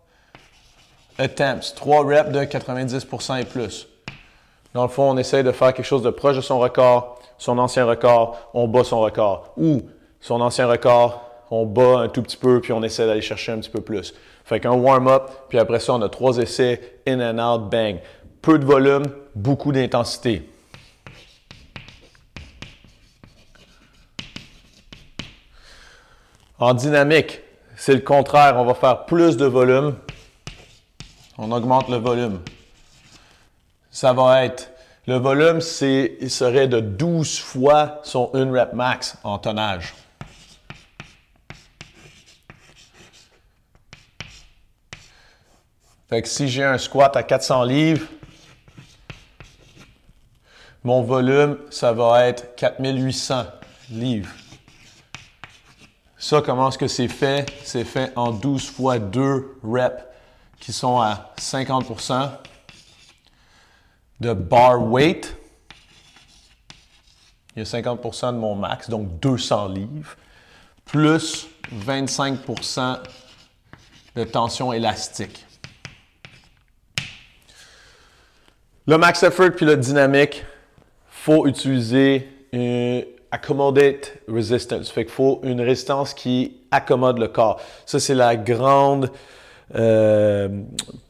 attempts, 1.16 1.74
trois 1.74 2.04
reps 2.04 2.30
de 2.30 2.40
90% 2.40 3.40
et 3.40 3.44
plus. 3.44 3.88
Dans 4.74 4.82
le 4.82 4.88
fond, 4.88 5.10
on 5.10 5.16
essaye 5.16 5.42
de 5.42 5.50
faire 5.50 5.72
quelque 5.72 5.86
chose 5.86 6.02
de 6.02 6.10
proche 6.10 6.36
de 6.36 6.42
son 6.42 6.58
record, 6.58 7.18
son 7.38 7.58
ancien 7.58 7.86
record, 7.86 8.50
on 8.52 8.68
bat 8.68 8.84
son 8.84 9.00
record. 9.00 9.52
Ou 9.56 9.82
son 10.20 10.42
ancien 10.42 10.66
record, 10.66 11.24
on 11.50 11.64
bat 11.64 12.00
un 12.00 12.08
tout 12.08 12.22
petit 12.22 12.36
peu, 12.36 12.60
puis 12.60 12.72
on 12.72 12.82
essaie 12.82 13.06
d'aller 13.06 13.22
chercher 13.22 13.52
un 13.52 13.58
petit 13.58 13.70
peu 13.70 13.80
plus. 13.80 14.14
Fait 14.44 14.60
qu'un 14.60 14.72
warm-up, 14.72 15.30
puis 15.48 15.58
après 15.58 15.80
ça, 15.80 15.94
on 15.94 16.02
a 16.02 16.08
trois 16.08 16.36
essais, 16.36 17.00
in 17.06 17.20
and 17.20 17.38
out, 17.38 17.70
bang. 17.70 17.98
Peu 18.42 18.58
de 18.58 18.64
volume, 18.64 19.04
beaucoup 19.34 19.70
d'intensité. 19.70 20.48
En 26.58 26.72
dynamique, 26.72 27.40
c'est 27.76 27.94
le 27.94 28.00
contraire. 28.00 28.56
On 28.56 28.64
va 28.64 28.74
faire 28.74 29.04
plus 29.04 29.36
de 29.36 29.44
volume. 29.44 29.96
On 31.36 31.52
augmente 31.52 31.88
le 31.88 31.96
volume. 31.96 32.40
Ça 33.90 34.12
va 34.12 34.44
être, 34.44 34.70
le 35.06 35.16
volume, 35.16 35.60
c'est, 35.60 36.16
il 36.20 36.30
serait 36.30 36.68
de 36.68 36.80
12 36.80 37.40
fois 37.40 38.00
son 38.04 38.30
1 38.34 38.52
rep 38.52 38.72
max 38.72 39.16
en 39.22 39.38
tonnage. 39.38 39.94
Fait 46.08 46.26
si 46.26 46.48
j'ai 46.48 46.64
un 46.64 46.78
squat 46.78 47.16
à 47.16 47.22
400 47.22 47.64
livres, 47.64 48.06
mon 50.82 51.02
volume, 51.02 51.58
ça 51.70 51.92
va 51.92 52.26
être 52.26 52.54
4800 52.56 53.46
livres. 53.90 54.30
Ça, 56.16 56.42
comment 56.44 56.68
est-ce 56.68 56.78
que 56.78 56.88
c'est 56.88 57.08
fait? 57.08 57.50
C'est 57.64 57.84
fait 57.84 58.12
en 58.16 58.30
12 58.30 58.70
fois 58.70 58.98
2 58.98 59.58
reps 59.62 60.02
qui 60.58 60.72
sont 60.72 61.00
à 61.00 61.32
50% 61.38 62.30
de 64.20 64.32
bar 64.32 64.82
weight. 64.82 65.34
Il 67.56 67.60
y 67.60 67.62
a 67.62 67.64
50% 67.64 68.34
de 68.34 68.38
mon 68.38 68.54
max, 68.54 68.88
donc 68.88 69.18
200 69.20 69.68
livres, 69.68 70.16
plus 70.84 71.46
25% 71.74 72.98
de 74.16 74.24
tension 74.24 74.72
élastique. 74.72 75.46
Le 78.86 78.98
max 78.98 79.22
effort 79.22 79.50
puis 79.56 79.66
le 79.66 79.76
dynamique, 79.76 80.44
faut 81.20 81.46
utiliser 81.46 82.26
accommodate 83.30 84.14
resistance. 84.26 84.90
Fait 84.90 85.04
qu'il 85.04 85.12
faut 85.12 85.40
une 85.42 85.60
résistance 85.60 86.14
qui 86.14 86.56
accommode 86.70 87.18
le 87.18 87.28
corps. 87.28 87.60
Ça, 87.84 88.00
c'est 88.00 88.14
la 88.14 88.36
grande, 88.36 89.10
euh, 89.74 90.48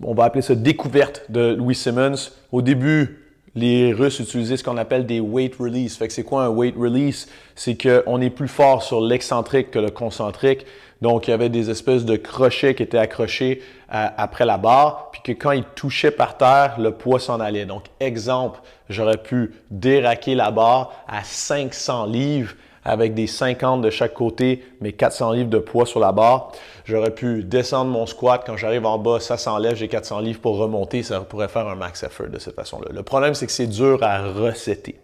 on 0.02 0.14
va 0.14 0.24
appeler 0.24 0.42
ça 0.42 0.54
découverte 0.54 1.22
de 1.28 1.54
Louis 1.54 1.74
Simmons. 1.74 2.30
Au 2.50 2.60
début, 2.60 3.24
les 3.54 3.92
Russes 3.92 4.18
utilisaient 4.20 4.56
ce 4.56 4.64
qu'on 4.64 4.76
appelle 4.76 5.06
des 5.06 5.20
weight 5.20 5.54
release. 5.56 5.96
Fait 5.96 6.08
que 6.08 6.12
c'est 6.12 6.24
quoi 6.24 6.44
un 6.44 6.48
weight 6.48 6.76
release? 6.76 7.28
C'est 7.54 7.80
qu'on 7.80 8.20
est 8.20 8.30
plus 8.30 8.48
fort 8.48 8.82
sur 8.82 9.00
l'excentrique 9.00 9.70
que 9.70 9.78
le 9.78 9.90
concentrique. 9.90 10.66
Donc, 11.02 11.26
il 11.26 11.30
y 11.30 11.34
avait 11.34 11.48
des 11.48 11.70
espèces 11.70 12.04
de 12.04 12.16
crochets 12.16 12.74
qui 12.74 12.82
étaient 12.82 12.98
accrochés 12.98 13.62
après 13.88 14.44
la 14.44 14.58
barre, 14.58 15.10
puis 15.10 15.22
que 15.22 15.32
quand 15.32 15.52
il 15.52 15.64
touchait 15.64 16.10
par 16.10 16.36
terre, 16.36 16.76
le 16.78 16.92
poids 16.92 17.18
s'en 17.18 17.40
allait. 17.40 17.66
Donc, 17.66 17.84
exemple, 18.00 18.60
j'aurais 18.88 19.16
pu 19.16 19.54
déraquer 19.70 20.34
la 20.34 20.50
barre 20.50 20.92
à 21.08 21.24
500 21.24 22.06
livres 22.06 22.54
avec 22.84 23.14
des 23.14 23.26
50 23.26 23.82
de 23.82 23.90
chaque 23.90 24.14
côté, 24.14 24.64
mais 24.80 24.92
400 24.92 25.32
livres 25.32 25.50
de 25.50 25.58
poids 25.58 25.84
sur 25.84 26.00
la 26.00 26.12
barre. 26.12 26.52
J'aurais 26.84 27.10
pu 27.10 27.44
descendre 27.44 27.90
mon 27.90 28.06
squat. 28.06 28.42
Quand 28.44 28.56
j'arrive 28.56 28.86
en 28.86 28.98
bas, 28.98 29.20
ça 29.20 29.36
s'enlève, 29.36 29.76
j'ai 29.76 29.88
400 29.88 30.20
livres 30.20 30.40
pour 30.40 30.56
remonter. 30.56 31.02
Ça 31.02 31.20
pourrait 31.20 31.48
faire 31.48 31.68
un 31.68 31.74
max 31.74 32.02
effort 32.02 32.28
de 32.28 32.38
cette 32.38 32.56
façon-là. 32.56 32.88
Le 32.92 33.02
problème, 33.02 33.34
c'est 33.34 33.46
que 33.46 33.52
c'est 33.52 33.66
dur 33.66 34.02
à 34.02 34.22
recéter. 34.22 34.98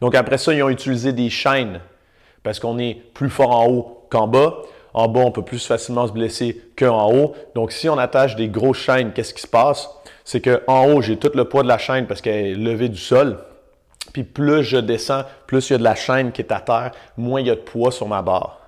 Donc 0.00 0.14
après 0.14 0.36
ça, 0.36 0.52
ils 0.52 0.62
ont 0.62 0.68
utilisé 0.68 1.12
des 1.12 1.30
chaînes 1.30 1.80
parce 2.42 2.60
qu'on 2.60 2.78
est 2.78 2.94
plus 3.14 3.30
fort 3.30 3.50
en 3.50 3.66
haut 3.66 4.06
qu'en 4.10 4.28
bas. 4.28 4.58
En 4.96 5.08
bas, 5.08 5.20
on 5.20 5.30
peut 5.30 5.44
plus 5.44 5.66
facilement 5.66 6.06
se 6.06 6.12
blesser 6.12 6.58
qu'en 6.74 7.12
haut. 7.12 7.34
Donc 7.54 7.70
si 7.70 7.86
on 7.86 7.98
attache 7.98 8.34
des 8.34 8.48
grosses 8.48 8.78
chaînes, 8.78 9.12
qu'est-ce 9.12 9.34
qui 9.34 9.42
se 9.42 9.46
passe? 9.46 9.90
C'est 10.24 10.40
qu'en 10.40 10.86
haut, 10.86 11.02
j'ai 11.02 11.18
tout 11.18 11.30
le 11.34 11.44
poids 11.44 11.62
de 11.62 11.68
la 11.68 11.76
chaîne 11.76 12.06
parce 12.06 12.22
qu'elle 12.22 12.46
est 12.46 12.54
levée 12.54 12.88
du 12.88 12.98
sol. 12.98 13.38
Puis 14.14 14.24
plus 14.24 14.64
je 14.64 14.78
descends, 14.78 15.24
plus 15.46 15.68
il 15.68 15.74
y 15.74 15.76
a 15.76 15.78
de 15.78 15.84
la 15.84 15.94
chaîne 15.94 16.32
qui 16.32 16.40
est 16.40 16.50
à 16.50 16.60
terre, 16.60 16.92
moins 17.18 17.42
il 17.42 17.46
y 17.46 17.50
a 17.50 17.56
de 17.56 17.60
poids 17.60 17.92
sur 17.92 18.08
ma 18.08 18.22
barre. 18.22 18.58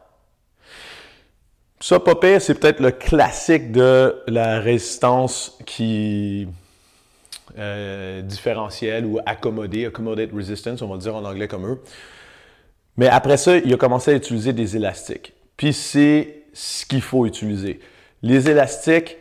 Ça, 1.81 1.99
pas 1.99 2.15
c'est 2.41 2.61
peut-être 2.61 2.81
le 2.81 2.91
classique 2.91 3.73
de 3.73 4.23
la 4.27 4.61
résistance 4.61 5.59
qui 5.65 6.47
euh, 7.59 8.21
différentielle 8.21 9.07
ou 9.07 9.19
accommodée, 9.25 9.87
accommodate 9.87 10.31
resistance, 10.35 10.83
on 10.83 10.89
va 10.89 10.99
dire 10.99 11.17
en 11.17 11.25
anglais 11.25 11.49
comme 11.49 11.67
eux. 11.67 11.81
Mais 12.99 13.09
après 13.09 13.39
ça, 13.39 13.57
il 13.57 13.73
a 13.73 13.79
commencé 13.79 14.11
à 14.11 14.15
utiliser 14.15 14.53
des 14.53 14.77
élastiques. 14.77 15.33
Puis 15.59 15.75
c'est 15.75 16.45
ce 16.55 16.87
qu'il 16.87 17.03
faut 17.03 17.27
utiliser. 17.27 17.81
Les 18.23 18.49
élastiques, 18.49 19.19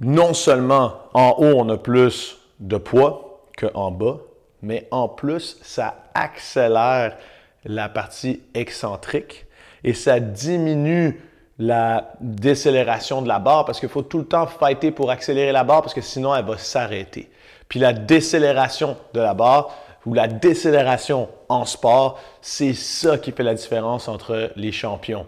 non 0.00 0.34
seulement 0.34 0.94
en 1.14 1.36
haut, 1.38 1.54
on 1.58 1.68
a 1.68 1.76
plus 1.76 2.38
de 2.58 2.78
poids 2.78 3.44
qu'en 3.56 3.92
bas, 3.92 4.18
mais 4.62 4.88
en 4.90 5.08
plus, 5.08 5.58
ça 5.62 5.96
accélère 6.14 7.16
la 7.64 7.88
partie 7.88 8.42
excentrique 8.54 9.46
et 9.84 9.94
ça 9.94 10.18
diminue 10.18 11.20
la 11.58 12.12
décélération 12.20 13.22
de 13.22 13.28
la 13.28 13.38
barre 13.38 13.64
parce 13.64 13.80
qu'il 13.80 13.88
faut 13.88 14.02
tout 14.02 14.18
le 14.18 14.26
temps 14.26 14.46
fighter 14.46 14.90
pour 14.90 15.10
accélérer 15.10 15.52
la 15.52 15.64
barre 15.64 15.82
parce 15.82 15.94
que 15.94 16.00
sinon 16.00 16.34
elle 16.34 16.44
va 16.44 16.58
s'arrêter. 16.58 17.30
Puis 17.68 17.80
la 17.80 17.92
décélération 17.92 18.96
de 19.12 19.20
la 19.20 19.34
barre 19.34 19.70
ou 20.06 20.14
la 20.14 20.28
décélération 20.28 21.28
en 21.48 21.64
sport, 21.64 22.20
c'est 22.40 22.74
ça 22.74 23.18
qui 23.18 23.32
fait 23.32 23.42
la 23.42 23.54
différence 23.54 24.08
entre 24.08 24.52
les 24.56 24.72
champions. 24.72 25.26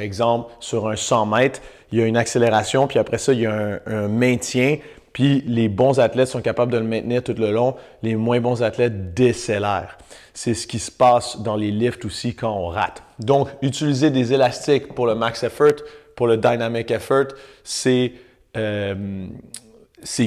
Exemple, 0.00 0.52
sur 0.60 0.88
un 0.88 0.96
100 0.96 1.26
mètres, 1.26 1.60
il 1.92 1.98
y 1.98 2.02
a 2.02 2.06
une 2.06 2.16
accélération, 2.16 2.86
puis 2.86 2.98
après 2.98 3.18
ça, 3.18 3.32
il 3.32 3.40
y 3.40 3.46
a 3.46 3.80
un, 3.86 4.08
maintien, 4.08 4.78
puis 5.12 5.42
les 5.46 5.68
bons 5.68 5.98
athlètes 5.98 6.28
sont 6.28 6.40
capables 6.40 6.72
de 6.72 6.78
le 6.78 6.84
maintenir 6.84 7.22
tout 7.22 7.34
le 7.36 7.50
long, 7.50 7.74
les 8.02 8.16
moins 8.16 8.40
bons 8.40 8.62
athlètes 8.62 9.14
décélèrent. 9.14 9.98
C'est 10.32 10.54
ce 10.54 10.66
qui 10.66 10.78
se 10.78 10.90
passe 10.90 11.40
dans 11.40 11.56
les 11.56 11.70
lifts 11.70 12.04
aussi 12.04 12.34
quand 12.34 12.52
on 12.52 12.68
rate. 12.68 13.02
Donc, 13.18 13.48
utiliser 13.62 14.10
des 14.10 14.32
élastiques 14.32 14.94
pour 14.94 15.06
le 15.06 15.14
max 15.14 15.42
effort, 15.42 15.82
pour 16.14 16.26
le 16.26 16.36
dynamic 16.36 16.90
effort, 16.90 17.26
c'est 17.64 18.12
euh, 18.56 19.26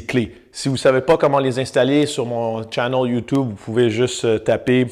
clé. 0.08 0.36
Si 0.52 0.68
vous 0.68 0.76
ne 0.76 0.80
savez 0.80 1.02
pas 1.02 1.18
comment 1.18 1.40
les 1.40 1.60
installer 1.60 2.06
sur 2.06 2.26
mon 2.26 2.70
channel 2.70 3.10
YouTube, 3.12 3.50
vous 3.50 3.56
pouvez 3.56 3.90
juste 3.90 4.26
euh, 4.26 4.38
taper 4.38 4.88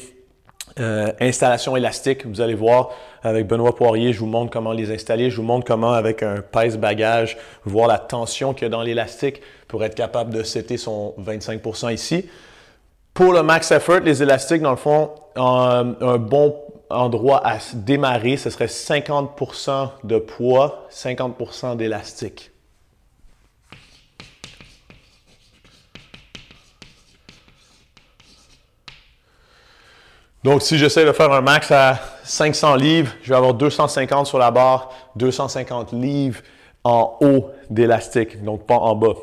euh, 0.80 1.12
installation 1.20 1.76
élastique. 1.76 2.26
Vous 2.26 2.40
allez 2.40 2.54
voir 2.54 2.90
avec 3.22 3.46
Benoît 3.46 3.74
Poirier, 3.74 4.12
je 4.12 4.20
vous 4.20 4.26
montre 4.26 4.50
comment 4.50 4.72
les 4.72 4.90
installer. 4.92 5.30
Je 5.30 5.36
vous 5.36 5.42
montre 5.42 5.66
comment, 5.66 5.92
avec 5.92 6.22
un 6.22 6.40
pèse-bagage, 6.40 7.36
voir 7.64 7.88
la 7.88 7.98
tension 7.98 8.54
qu'il 8.54 8.62
y 8.62 8.66
a 8.66 8.70
dans 8.70 8.82
l'élastique 8.82 9.42
pour 9.68 9.84
être 9.84 9.94
capable 9.94 10.32
de 10.32 10.42
setter 10.42 10.76
son 10.76 11.14
25% 11.20 11.92
ici. 11.92 12.28
Pour 13.14 13.32
le 13.32 13.42
max 13.42 13.70
effort, 13.70 14.00
les 14.00 14.22
élastiques, 14.22 14.62
dans 14.62 14.70
le 14.70 14.76
fond, 14.76 15.10
un, 15.36 15.94
un 16.00 16.18
bon 16.18 16.56
endroit 16.88 17.46
à 17.46 17.58
démarrer, 17.74 18.36
ce 18.36 18.50
serait 18.50 18.66
50% 18.66 19.88
de 20.04 20.18
poids, 20.18 20.86
50% 20.90 21.76
d'élastique. 21.76 22.51
Donc, 30.44 30.62
si 30.62 30.76
j'essaie 30.76 31.04
de 31.04 31.12
faire 31.12 31.30
un 31.32 31.40
max 31.40 31.70
à 31.70 32.00
500 32.24 32.74
livres, 32.74 33.12
je 33.22 33.28
vais 33.28 33.36
avoir 33.36 33.54
250 33.54 34.26
sur 34.26 34.38
la 34.38 34.50
barre, 34.50 34.90
250 35.16 35.92
livres 35.92 36.40
en 36.82 37.16
haut 37.20 37.50
d'élastique, 37.70 38.42
donc 38.42 38.66
pas 38.66 38.74
en 38.74 38.96
bas. 38.96 39.14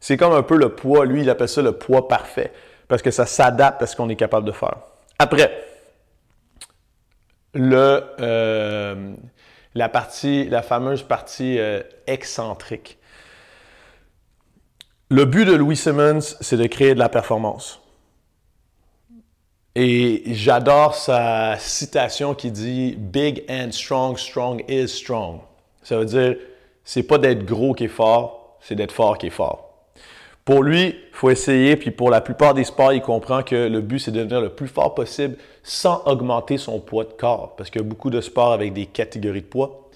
C'est 0.00 0.16
comme 0.16 0.32
un 0.32 0.42
peu 0.42 0.56
le 0.56 0.70
poids, 0.70 1.04
lui, 1.04 1.20
il 1.20 1.30
appelle 1.30 1.48
ça 1.48 1.60
le 1.60 1.72
poids 1.72 2.08
parfait 2.08 2.52
parce 2.86 3.02
que 3.02 3.10
ça 3.10 3.26
s'adapte 3.26 3.82
à 3.82 3.86
ce 3.86 3.94
qu'on 3.94 4.08
est 4.08 4.16
capable 4.16 4.46
de 4.46 4.52
faire. 4.52 4.76
Après, 5.18 5.64
le, 7.52 8.02
euh, 8.20 9.14
la 9.74 9.88
partie, 9.90 10.48
la 10.48 10.62
fameuse 10.62 11.02
partie 11.02 11.58
euh, 11.58 11.82
excentrique. 12.06 12.98
Le 15.10 15.24
but 15.24 15.44
de 15.44 15.54
Louis 15.54 15.76
Simmons, 15.76 16.20
c'est 16.40 16.56
de 16.56 16.66
créer 16.66 16.94
de 16.94 16.98
la 16.98 17.08
performance. 17.08 17.82
Et 19.80 20.34
j'adore 20.34 20.96
sa 20.96 21.56
citation 21.56 22.34
qui 22.34 22.50
dit 22.50 22.96
Big 22.98 23.44
and 23.48 23.70
strong, 23.70 24.18
strong 24.18 24.64
is 24.68 24.88
strong. 24.88 25.38
Ça 25.84 25.96
veut 25.98 26.04
dire, 26.04 26.34
c'est 26.82 27.04
pas 27.04 27.16
d'être 27.16 27.44
gros 27.44 27.74
qui 27.74 27.84
est 27.84 27.86
fort, 27.86 28.56
c'est 28.60 28.74
d'être 28.74 28.90
fort 28.90 29.16
qui 29.18 29.28
est 29.28 29.30
fort. 29.30 29.70
Pour 30.44 30.64
lui, 30.64 30.86
il 30.86 31.12
faut 31.12 31.30
essayer, 31.30 31.76
puis 31.76 31.92
pour 31.92 32.10
la 32.10 32.20
plupart 32.20 32.54
des 32.54 32.64
sports, 32.64 32.92
il 32.92 33.02
comprend 33.02 33.44
que 33.44 33.68
le 33.68 33.80
but, 33.80 34.00
c'est 34.00 34.10
de 34.10 34.18
devenir 34.18 34.40
le 34.40 34.48
plus 34.48 34.66
fort 34.66 34.96
possible 34.96 35.36
sans 35.62 36.02
augmenter 36.06 36.58
son 36.58 36.80
poids 36.80 37.04
de 37.04 37.12
corps. 37.12 37.54
Parce 37.54 37.70
qu'il 37.70 37.80
y 37.80 37.84
a 37.84 37.86
beaucoup 37.86 38.10
de 38.10 38.20
sports 38.20 38.52
avec 38.52 38.72
des 38.72 38.86
catégories 38.86 39.42
de 39.42 39.46
poids. 39.46 39.87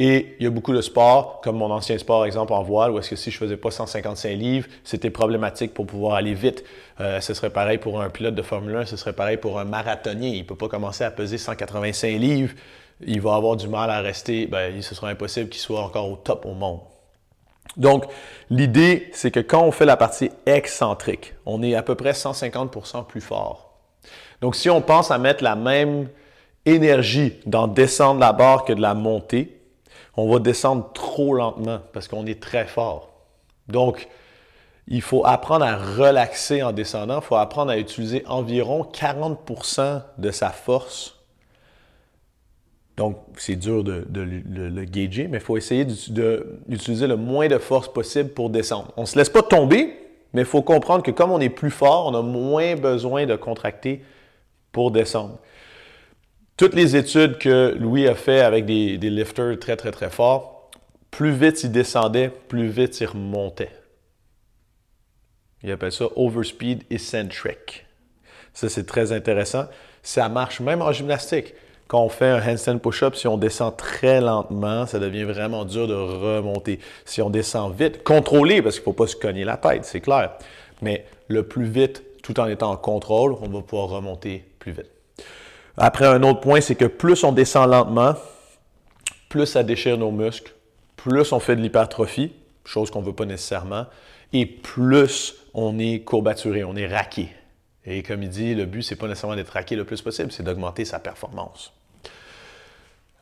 Et 0.00 0.36
il 0.38 0.44
y 0.44 0.46
a 0.46 0.50
beaucoup 0.50 0.72
de 0.72 0.80
sports, 0.80 1.40
comme 1.42 1.56
mon 1.56 1.72
ancien 1.72 1.98
sport, 1.98 2.24
exemple 2.24 2.52
en 2.52 2.62
voile, 2.62 2.92
où 2.92 2.98
est-ce 3.00 3.10
que 3.10 3.16
si 3.16 3.32
je 3.32 3.36
faisais 3.36 3.56
pas 3.56 3.72
155 3.72 4.30
livres, 4.30 4.68
c'était 4.84 5.10
problématique 5.10 5.74
pour 5.74 5.86
pouvoir 5.86 6.14
aller 6.14 6.34
vite. 6.34 6.62
Euh, 7.00 7.20
ce 7.20 7.34
serait 7.34 7.50
pareil 7.50 7.78
pour 7.78 8.00
un 8.00 8.08
pilote 8.08 8.36
de 8.36 8.42
Formule 8.42 8.76
1, 8.76 8.86
ce 8.86 8.96
serait 8.96 9.12
pareil 9.12 9.38
pour 9.38 9.58
un 9.58 9.64
marathonien. 9.64 10.28
Il 10.28 10.46
peut 10.46 10.54
pas 10.54 10.68
commencer 10.68 11.02
à 11.02 11.10
peser 11.10 11.36
185 11.36 12.16
livres. 12.16 12.54
Il 13.04 13.20
va 13.20 13.34
avoir 13.34 13.56
du 13.56 13.66
mal 13.66 13.90
à 13.90 14.00
rester, 14.00 14.46
ben, 14.46 14.80
ce 14.82 14.94
sera 14.94 15.08
impossible 15.08 15.48
qu'il 15.48 15.60
soit 15.60 15.80
encore 15.80 16.08
au 16.08 16.16
top 16.16 16.46
au 16.46 16.54
monde. 16.54 16.80
Donc, 17.76 18.04
l'idée, 18.50 19.10
c'est 19.12 19.32
que 19.32 19.40
quand 19.40 19.62
on 19.62 19.72
fait 19.72 19.84
la 19.84 19.96
partie 19.96 20.30
excentrique, 20.46 21.34
on 21.44 21.62
est 21.62 21.74
à 21.74 21.82
peu 21.82 21.96
près 21.96 22.12
150% 22.12 23.04
plus 23.06 23.20
fort. 23.20 23.72
Donc, 24.40 24.54
si 24.54 24.70
on 24.70 24.80
pense 24.80 25.10
à 25.10 25.18
mettre 25.18 25.42
la 25.42 25.56
même 25.56 26.08
énergie 26.64 27.34
dans 27.46 27.66
descendre 27.66 28.20
la 28.20 28.32
barre 28.32 28.64
que 28.64 28.72
de 28.72 28.80
la 28.80 28.94
monter, 28.94 29.57
on 30.18 30.30
va 30.30 30.38
descendre 30.38 30.90
trop 30.92 31.34
lentement 31.34 31.80
parce 31.92 32.08
qu'on 32.08 32.26
est 32.26 32.40
très 32.40 32.66
fort. 32.66 33.10
Donc, 33.68 34.08
il 34.86 35.02
faut 35.02 35.24
apprendre 35.24 35.64
à 35.64 35.76
relaxer 35.76 36.62
en 36.62 36.72
descendant. 36.72 37.20
Il 37.20 37.24
faut 37.24 37.36
apprendre 37.36 37.70
à 37.70 37.78
utiliser 37.78 38.24
environ 38.26 38.86
40% 38.92 40.02
de 40.18 40.30
sa 40.30 40.50
force 40.50 41.18
donc, 42.98 43.16
c'est 43.36 43.54
dur 43.54 43.84
de, 43.84 44.04
le 44.10 44.84
gager, 44.84 45.28
mais 45.28 45.38
il 45.38 45.40
faut 45.40 45.56
essayer 45.56 45.84
d'utiliser 45.84 47.06
le 47.06 47.16
moins 47.16 47.46
de 47.46 47.58
force 47.58 47.86
possible 47.86 48.30
pour 48.30 48.50
descendre. 48.50 48.92
On 48.96 49.02
ne 49.02 49.06
se 49.06 49.16
laisse 49.16 49.28
pas 49.28 49.42
tomber, 49.42 49.96
mais 50.34 50.40
il 50.40 50.46
faut 50.46 50.62
comprendre 50.62 51.04
que 51.04 51.12
comme 51.12 51.30
on 51.30 51.38
est 51.38 51.48
plus 51.48 51.70
fort, 51.70 52.08
on 52.08 52.14
a 52.16 52.22
moins 52.22 52.74
besoin 52.74 53.24
de 53.24 53.36
contracter 53.36 54.02
pour 54.72 54.90
descendre. 54.90 55.38
Toutes 56.58 56.74
les 56.74 56.96
études 56.96 57.38
que 57.38 57.76
Louis 57.78 58.08
a 58.08 58.16
fait 58.16 58.40
avec 58.40 58.66
des, 58.66 58.96
lifters 58.98 59.56
très, 59.60 59.76
très, 59.76 59.92
très 59.92 60.10
forts, 60.10 60.68
plus 61.12 61.30
vite 61.30 61.62
il 61.62 61.70
descendait, 61.70 62.30
plus 62.48 62.66
vite 62.66 63.00
il 63.00 63.06
remontait. 63.06 63.70
Il 65.62 65.70
appelle 65.70 65.92
ça 65.92 66.06
overspeed 66.16 66.82
eccentric. 66.90 67.86
Ça, 68.54 68.68
c'est 68.68 68.86
très 68.86 69.12
intéressant. 69.12 69.66
Ça 70.02 70.28
marche 70.28 70.58
même 70.58 70.82
en 70.82 70.90
gymnastique. 70.90 71.54
Quand 71.86 72.02
on 72.02 72.08
fait 72.08 72.26
un 72.26 72.44
handstand 72.44 72.78
push-up, 72.78 73.14
si 73.14 73.28
on 73.28 73.38
descend 73.38 73.76
très 73.76 74.20
lentement, 74.20 74.84
ça 74.84 74.98
devient 74.98 75.22
vraiment 75.22 75.64
dur 75.64 75.86
de 75.86 75.94
remonter. 75.94 76.80
Si 77.04 77.22
on 77.22 77.30
descend 77.30 77.72
vite, 77.72 78.02
contrôlé, 78.02 78.62
parce 78.62 78.74
qu'il 78.74 78.82
ne 78.82 78.86
faut 78.86 79.04
pas 79.04 79.06
se 79.06 79.14
cogner 79.14 79.44
la 79.44 79.58
tête, 79.58 79.84
c'est 79.84 80.00
clair. 80.00 80.32
Mais 80.82 81.06
le 81.28 81.44
plus 81.44 81.66
vite, 81.66 82.02
tout 82.24 82.40
en 82.40 82.46
étant 82.48 82.72
en 82.72 82.76
contrôle, 82.76 83.34
on 83.40 83.48
va 83.48 83.62
pouvoir 83.62 83.90
remonter 83.90 84.44
plus 84.58 84.72
vite. 84.72 84.97
Après, 85.80 86.06
un 86.06 86.22
autre 86.24 86.40
point, 86.40 86.60
c'est 86.60 86.74
que 86.74 86.86
plus 86.86 87.22
on 87.22 87.32
descend 87.32 87.70
lentement, 87.70 88.14
plus 89.28 89.46
ça 89.46 89.62
déchire 89.62 89.96
nos 89.96 90.10
muscles, 90.10 90.52
plus 90.96 91.32
on 91.32 91.38
fait 91.38 91.54
de 91.54 91.60
l'hypertrophie, 91.60 92.32
chose 92.64 92.90
qu'on 92.90 93.00
ne 93.00 93.06
veut 93.06 93.12
pas 93.12 93.26
nécessairement, 93.26 93.86
et 94.32 94.44
plus 94.44 95.36
on 95.54 95.78
est 95.78 96.00
courbaturé, 96.00 96.64
on 96.64 96.74
est 96.74 96.88
raqué. 96.88 97.28
Et 97.84 98.02
comme 98.02 98.22
il 98.22 98.28
dit, 98.28 98.54
le 98.54 98.66
but, 98.66 98.82
c'est 98.82 98.96
pas 98.96 99.06
nécessairement 99.06 99.36
d'être 99.36 99.52
raqué 99.52 99.76
le 99.76 99.84
plus 99.84 100.02
possible, 100.02 100.32
c'est 100.32 100.42
d'augmenter 100.42 100.84
sa 100.84 100.98
performance. 100.98 101.72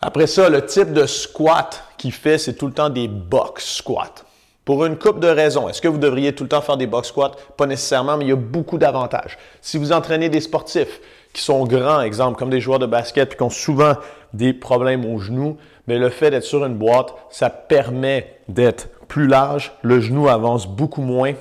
Après 0.00 0.26
ça, 0.26 0.48
le 0.48 0.64
type 0.64 0.92
de 0.92 1.06
squat 1.06 1.84
qu'il 1.98 2.12
fait, 2.12 2.38
c'est 2.38 2.54
tout 2.54 2.66
le 2.66 2.72
temps 2.72 2.90
des 2.90 3.06
box 3.06 3.76
squats. 3.76 4.24
Pour 4.64 4.84
une 4.84 4.98
coupe 4.98 5.20
de 5.20 5.28
raisons. 5.28 5.68
Est-ce 5.68 5.80
que 5.80 5.86
vous 5.86 5.98
devriez 5.98 6.34
tout 6.34 6.42
le 6.42 6.48
temps 6.48 6.60
faire 6.60 6.76
des 6.76 6.88
box 6.88 7.08
squats? 7.08 7.32
Pas 7.56 7.66
nécessairement, 7.66 8.16
mais 8.16 8.24
il 8.24 8.28
y 8.28 8.32
a 8.32 8.36
beaucoup 8.36 8.78
d'avantages. 8.78 9.38
Si 9.60 9.78
vous 9.78 9.92
entraînez 9.92 10.28
des 10.28 10.40
sportifs 10.40 11.00
qui 11.36 11.42
sont 11.42 11.64
grands, 11.64 12.00
exemple, 12.00 12.38
comme 12.38 12.48
des 12.48 12.62
joueurs 12.62 12.78
de 12.78 12.86
basket, 12.86 13.36
qui 13.36 13.42
ont 13.42 13.50
souvent 13.50 13.92
des 14.32 14.54
problèmes 14.54 15.04
aux 15.04 15.18
genoux, 15.18 15.58
mais 15.86 15.98
le 15.98 16.08
fait 16.08 16.30
d'être 16.30 16.44
sur 16.44 16.64
une 16.64 16.76
boîte, 16.76 17.14
ça 17.28 17.50
permet 17.50 18.38
d'être 18.48 18.88
plus 19.06 19.26
large, 19.26 19.72
le 19.82 20.00
genou 20.00 20.28
avance 20.28 20.66
beaucoup 20.66 21.02
moins, 21.02 21.34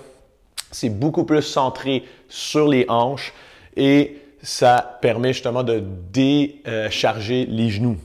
c'est 0.70 0.90
beaucoup 0.90 1.24
plus 1.24 1.42
centré 1.42 2.04
sur 2.28 2.68
les 2.68 2.86
hanches 2.90 3.34
et 3.78 4.18
ça 4.44 4.98
permet 5.02 5.32
justement 5.32 5.64
de 5.64 5.82
décharger 6.12 7.46
les 7.46 7.70
genoux. 7.70 7.96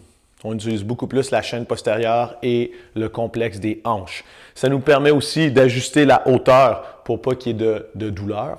On 0.44 0.54
utilise 0.54 0.84
beaucoup 0.84 1.08
plus 1.08 1.32
la 1.32 1.42
chaîne 1.42 1.66
postérieure 1.66 2.36
et 2.44 2.70
le 2.94 3.08
complexe 3.08 3.58
des 3.58 3.80
hanches. 3.84 4.24
Ça 4.54 4.68
nous 4.68 4.78
permet 4.78 5.10
aussi 5.10 5.50
d'ajuster 5.50 6.04
la 6.04 6.26
hauteur 6.28 7.00
pour 7.04 7.20
pas 7.20 7.34
qu'il 7.34 7.60
y 7.60 7.64
ait 7.64 7.82
de, 7.94 8.10
douleur 8.10 8.58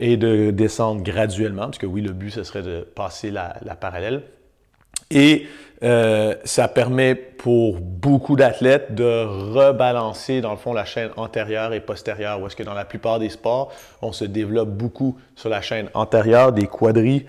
et 0.00 0.16
de 0.16 0.50
descendre 0.50 1.02
graduellement, 1.02 1.66
parce 1.66 1.78
que 1.78 1.86
oui, 1.86 2.00
le 2.00 2.12
but, 2.12 2.30
ce 2.30 2.42
serait 2.42 2.62
de 2.62 2.80
passer 2.80 3.30
la, 3.30 3.52
parallèle. 3.78 4.22
Et 5.10 5.46
euh, 5.82 6.34
ça 6.44 6.68
permet 6.68 7.14
pour 7.14 7.80
beaucoup 7.80 8.34
d'athlètes 8.34 8.94
de 8.94 9.24
rebalancer, 9.24 10.40
dans 10.40 10.52
le 10.52 10.56
fond, 10.56 10.72
la 10.72 10.86
chaîne 10.86 11.10
antérieure 11.16 11.74
et 11.74 11.80
postérieure, 11.80 12.40
où 12.40 12.46
est-ce 12.46 12.56
que 12.56 12.62
dans 12.62 12.74
la 12.74 12.86
plupart 12.86 13.18
des 13.18 13.28
sports, 13.28 13.72
on 14.00 14.12
se 14.12 14.24
développe 14.24 14.70
beaucoup 14.70 15.18
sur 15.36 15.50
la 15.50 15.60
chaîne 15.60 15.90
antérieure, 15.92 16.52
des 16.52 16.66
quadris, 16.66 17.26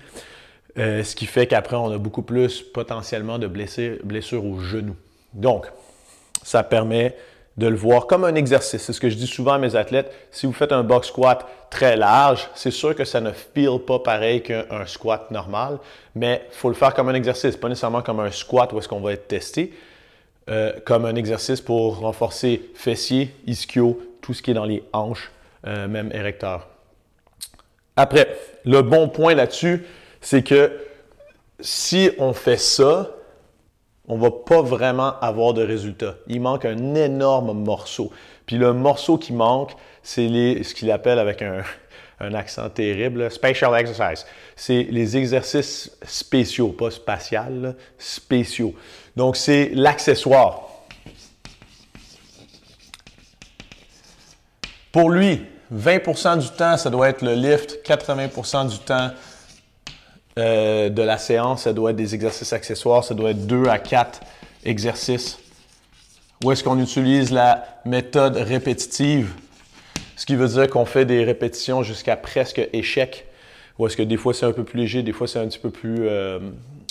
euh, 0.78 1.04
ce 1.04 1.14
qui 1.14 1.26
fait 1.26 1.46
qu'après, 1.46 1.76
on 1.76 1.90
a 1.90 1.98
beaucoup 1.98 2.22
plus 2.22 2.62
potentiellement 2.62 3.38
de 3.38 3.46
blessures, 3.46 3.98
blessures 4.02 4.46
au 4.46 4.60
genou. 4.60 4.96
Donc, 5.34 5.66
ça 6.42 6.62
permet 6.62 7.16
de 7.56 7.66
le 7.66 7.76
voir 7.76 8.06
comme 8.06 8.24
un 8.24 8.34
exercice. 8.34 8.82
C'est 8.82 8.92
ce 8.92 9.00
que 9.00 9.10
je 9.10 9.16
dis 9.16 9.26
souvent 9.26 9.52
à 9.52 9.58
mes 9.58 9.76
athlètes. 9.76 10.12
Si 10.30 10.46
vous 10.46 10.52
faites 10.52 10.72
un 10.72 10.82
box 10.82 11.08
squat 11.08 11.46
très 11.70 11.96
large, 11.96 12.48
c'est 12.54 12.70
sûr 12.70 12.94
que 12.94 13.04
ça 13.04 13.20
ne 13.20 13.32
feel 13.32 13.78
pas 13.86 13.98
pareil 13.98 14.42
qu'un 14.42 14.86
squat 14.86 15.30
normal, 15.30 15.78
mais 16.14 16.46
faut 16.50 16.68
le 16.68 16.74
faire 16.74 16.94
comme 16.94 17.08
un 17.08 17.14
exercice, 17.14 17.56
pas 17.56 17.68
nécessairement 17.68 18.02
comme 18.02 18.20
un 18.20 18.30
squat 18.30 18.72
où 18.72 18.78
est-ce 18.78 18.88
qu'on 18.88 19.00
va 19.00 19.12
être 19.12 19.28
testé, 19.28 19.72
euh, 20.50 20.72
comme 20.84 21.04
un 21.04 21.14
exercice 21.14 21.60
pour 21.60 21.98
renforcer 21.98 22.70
fessiers, 22.74 23.34
ischio, 23.46 24.00
tout 24.20 24.34
ce 24.34 24.42
qui 24.42 24.50
est 24.50 24.54
dans 24.54 24.64
les 24.64 24.82
hanches, 24.92 25.30
euh, 25.66 25.88
même 25.88 26.10
érecteurs. 26.12 26.68
Après, 27.96 28.36
le 28.64 28.80
bon 28.82 29.08
point 29.08 29.34
là-dessus, 29.34 29.84
c'est 30.20 30.42
que 30.42 30.72
si 31.60 32.10
on 32.18 32.32
fait 32.32 32.56
ça, 32.56 33.10
on 34.08 34.16
va 34.16 34.30
pas 34.30 34.62
vraiment 34.62 35.18
avoir 35.20 35.54
de 35.54 35.62
résultat. 35.62 36.16
Il 36.26 36.40
manque 36.40 36.64
un 36.64 36.94
énorme 36.94 37.52
morceau. 37.52 38.10
Puis 38.46 38.56
le 38.56 38.72
morceau 38.72 39.16
qui 39.16 39.32
manque, 39.32 39.72
c'est 40.02 40.28
ce 40.62 40.74
qu'il 40.74 40.90
appelle 40.90 41.18
avec 41.18 41.42
un, 41.42 41.62
accent 42.34 42.68
terrible, 42.68 43.30
special 43.30 43.74
exercise. 43.78 44.26
C'est 44.56 44.86
les 44.90 45.16
exercices 45.16 45.96
spéciaux, 46.06 46.68
pas 46.68 46.90
spatial, 46.90 47.76
spéciaux. 47.98 48.74
Donc 49.16 49.36
c'est 49.36 49.70
l'accessoire. 49.74 50.68
Pour 54.90 55.10
lui, 55.10 55.40
20% 55.74 56.38
du 56.38 56.50
temps, 56.50 56.76
ça 56.76 56.90
doit 56.90 57.08
être 57.08 57.22
le 57.22 57.34
lift, 57.34 57.78
80% 57.86 58.68
du 58.68 58.78
temps, 58.80 59.10
euh, 60.38 60.88
de 60.88 61.02
la 61.02 61.18
séance, 61.18 61.64
ça 61.64 61.72
doit 61.72 61.90
être 61.90 61.96
des 61.96 62.14
exercices 62.14 62.52
accessoires, 62.52 63.04
ça 63.04 63.14
doit 63.14 63.30
être 63.30 63.46
2 63.46 63.66
à 63.66 63.78
4 63.78 64.20
exercices. 64.64 65.38
Où 66.42 66.50
est-ce 66.50 66.64
qu'on 66.64 66.80
utilise 66.80 67.30
la 67.30 67.64
méthode 67.84 68.36
répétitive, 68.36 69.32
ce 70.16 70.26
qui 70.26 70.34
veut 70.34 70.48
dire 70.48 70.68
qu'on 70.68 70.86
fait 70.86 71.04
des 71.04 71.24
répétitions 71.24 71.82
jusqu'à 71.82 72.16
presque 72.16 72.66
échec. 72.72 73.26
Ou 73.78 73.86
est-ce 73.86 73.96
que 73.96 74.02
des 74.02 74.16
fois 74.16 74.34
c'est 74.34 74.46
un 74.46 74.52
peu 74.52 74.64
plus 74.64 74.80
léger, 74.80 75.02
des 75.02 75.12
fois 75.12 75.26
c'est 75.26 75.38
un 75.38 75.46
petit 75.46 75.58
peu 75.58 75.70
plus, 75.70 76.08
euh, 76.08 76.38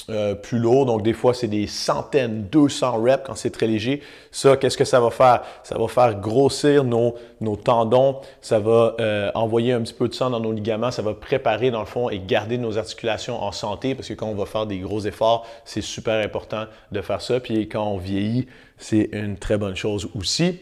euh, 0.10 0.36
plus 0.36 0.60
lourd. 0.60 0.86
Donc, 0.86 1.04
des 1.04 1.14
fois, 1.14 1.34
c'est 1.34 1.48
des 1.48 1.68
centaines, 1.68 2.48
200 2.52 3.02
reps 3.02 3.24
quand 3.26 3.36
c'est 3.36 3.50
très 3.50 3.68
léger. 3.68 4.02
Ça, 4.32 4.58
qu'est-ce 4.58 4.78
que 4.78 4.86
ça 4.86 5.00
va 5.00 5.10
faire? 5.12 5.42
Ça 5.64 5.78
va 5.78 5.88
faire 5.88 6.20
grossir 6.20 6.84
nos, 6.84 7.16
tendons. 7.64 8.18
Ça 8.42 8.60
va 8.60 8.96
euh, 9.00 9.32
envoyer 9.36 9.74
un 9.74 9.82
petit 9.82 9.94
peu 9.94 10.08
de 10.08 10.14
sang 10.14 10.30
dans 10.30 10.40
nos 10.40 10.52
ligaments. 10.52 10.92
Ça 10.92 11.02
va 11.02 11.14
préparer, 11.14 11.72
dans 11.72 11.82
le 11.82 11.86
fond, 11.86 12.10
et 12.10 12.20
garder 12.20 12.58
nos 12.58 12.78
articulations 12.78 13.42
en 13.42 13.52
santé 13.52 13.96
parce 13.96 14.08
que 14.08 14.14
quand 14.14 14.28
on 14.28 14.36
va 14.36 14.46
faire 14.46 14.66
des 14.66 14.80
gros 14.80 15.02
efforts, 15.02 15.46
c'est 15.66 15.82
super 15.82 16.24
important 16.24 16.66
de 16.92 17.02
faire 17.02 17.22
ça. 17.22 17.40
Puis 17.40 17.68
quand 17.70 17.86
on 17.86 17.98
vieillit, 17.98 18.48
c'est 18.78 19.10
une 19.14 19.38
très 19.38 19.58
bonne 19.58 19.76
chose 19.76 20.10
aussi. 20.16 20.60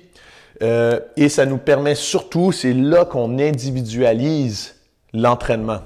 Euh, 0.61 0.99
et 1.15 1.29
ça 1.29 1.45
nous 1.45 1.57
permet 1.57 1.95
surtout, 1.95 2.51
c'est 2.51 2.73
là 2.73 3.05
qu'on 3.05 3.39
individualise 3.39 4.75
l'entraînement. 5.13 5.79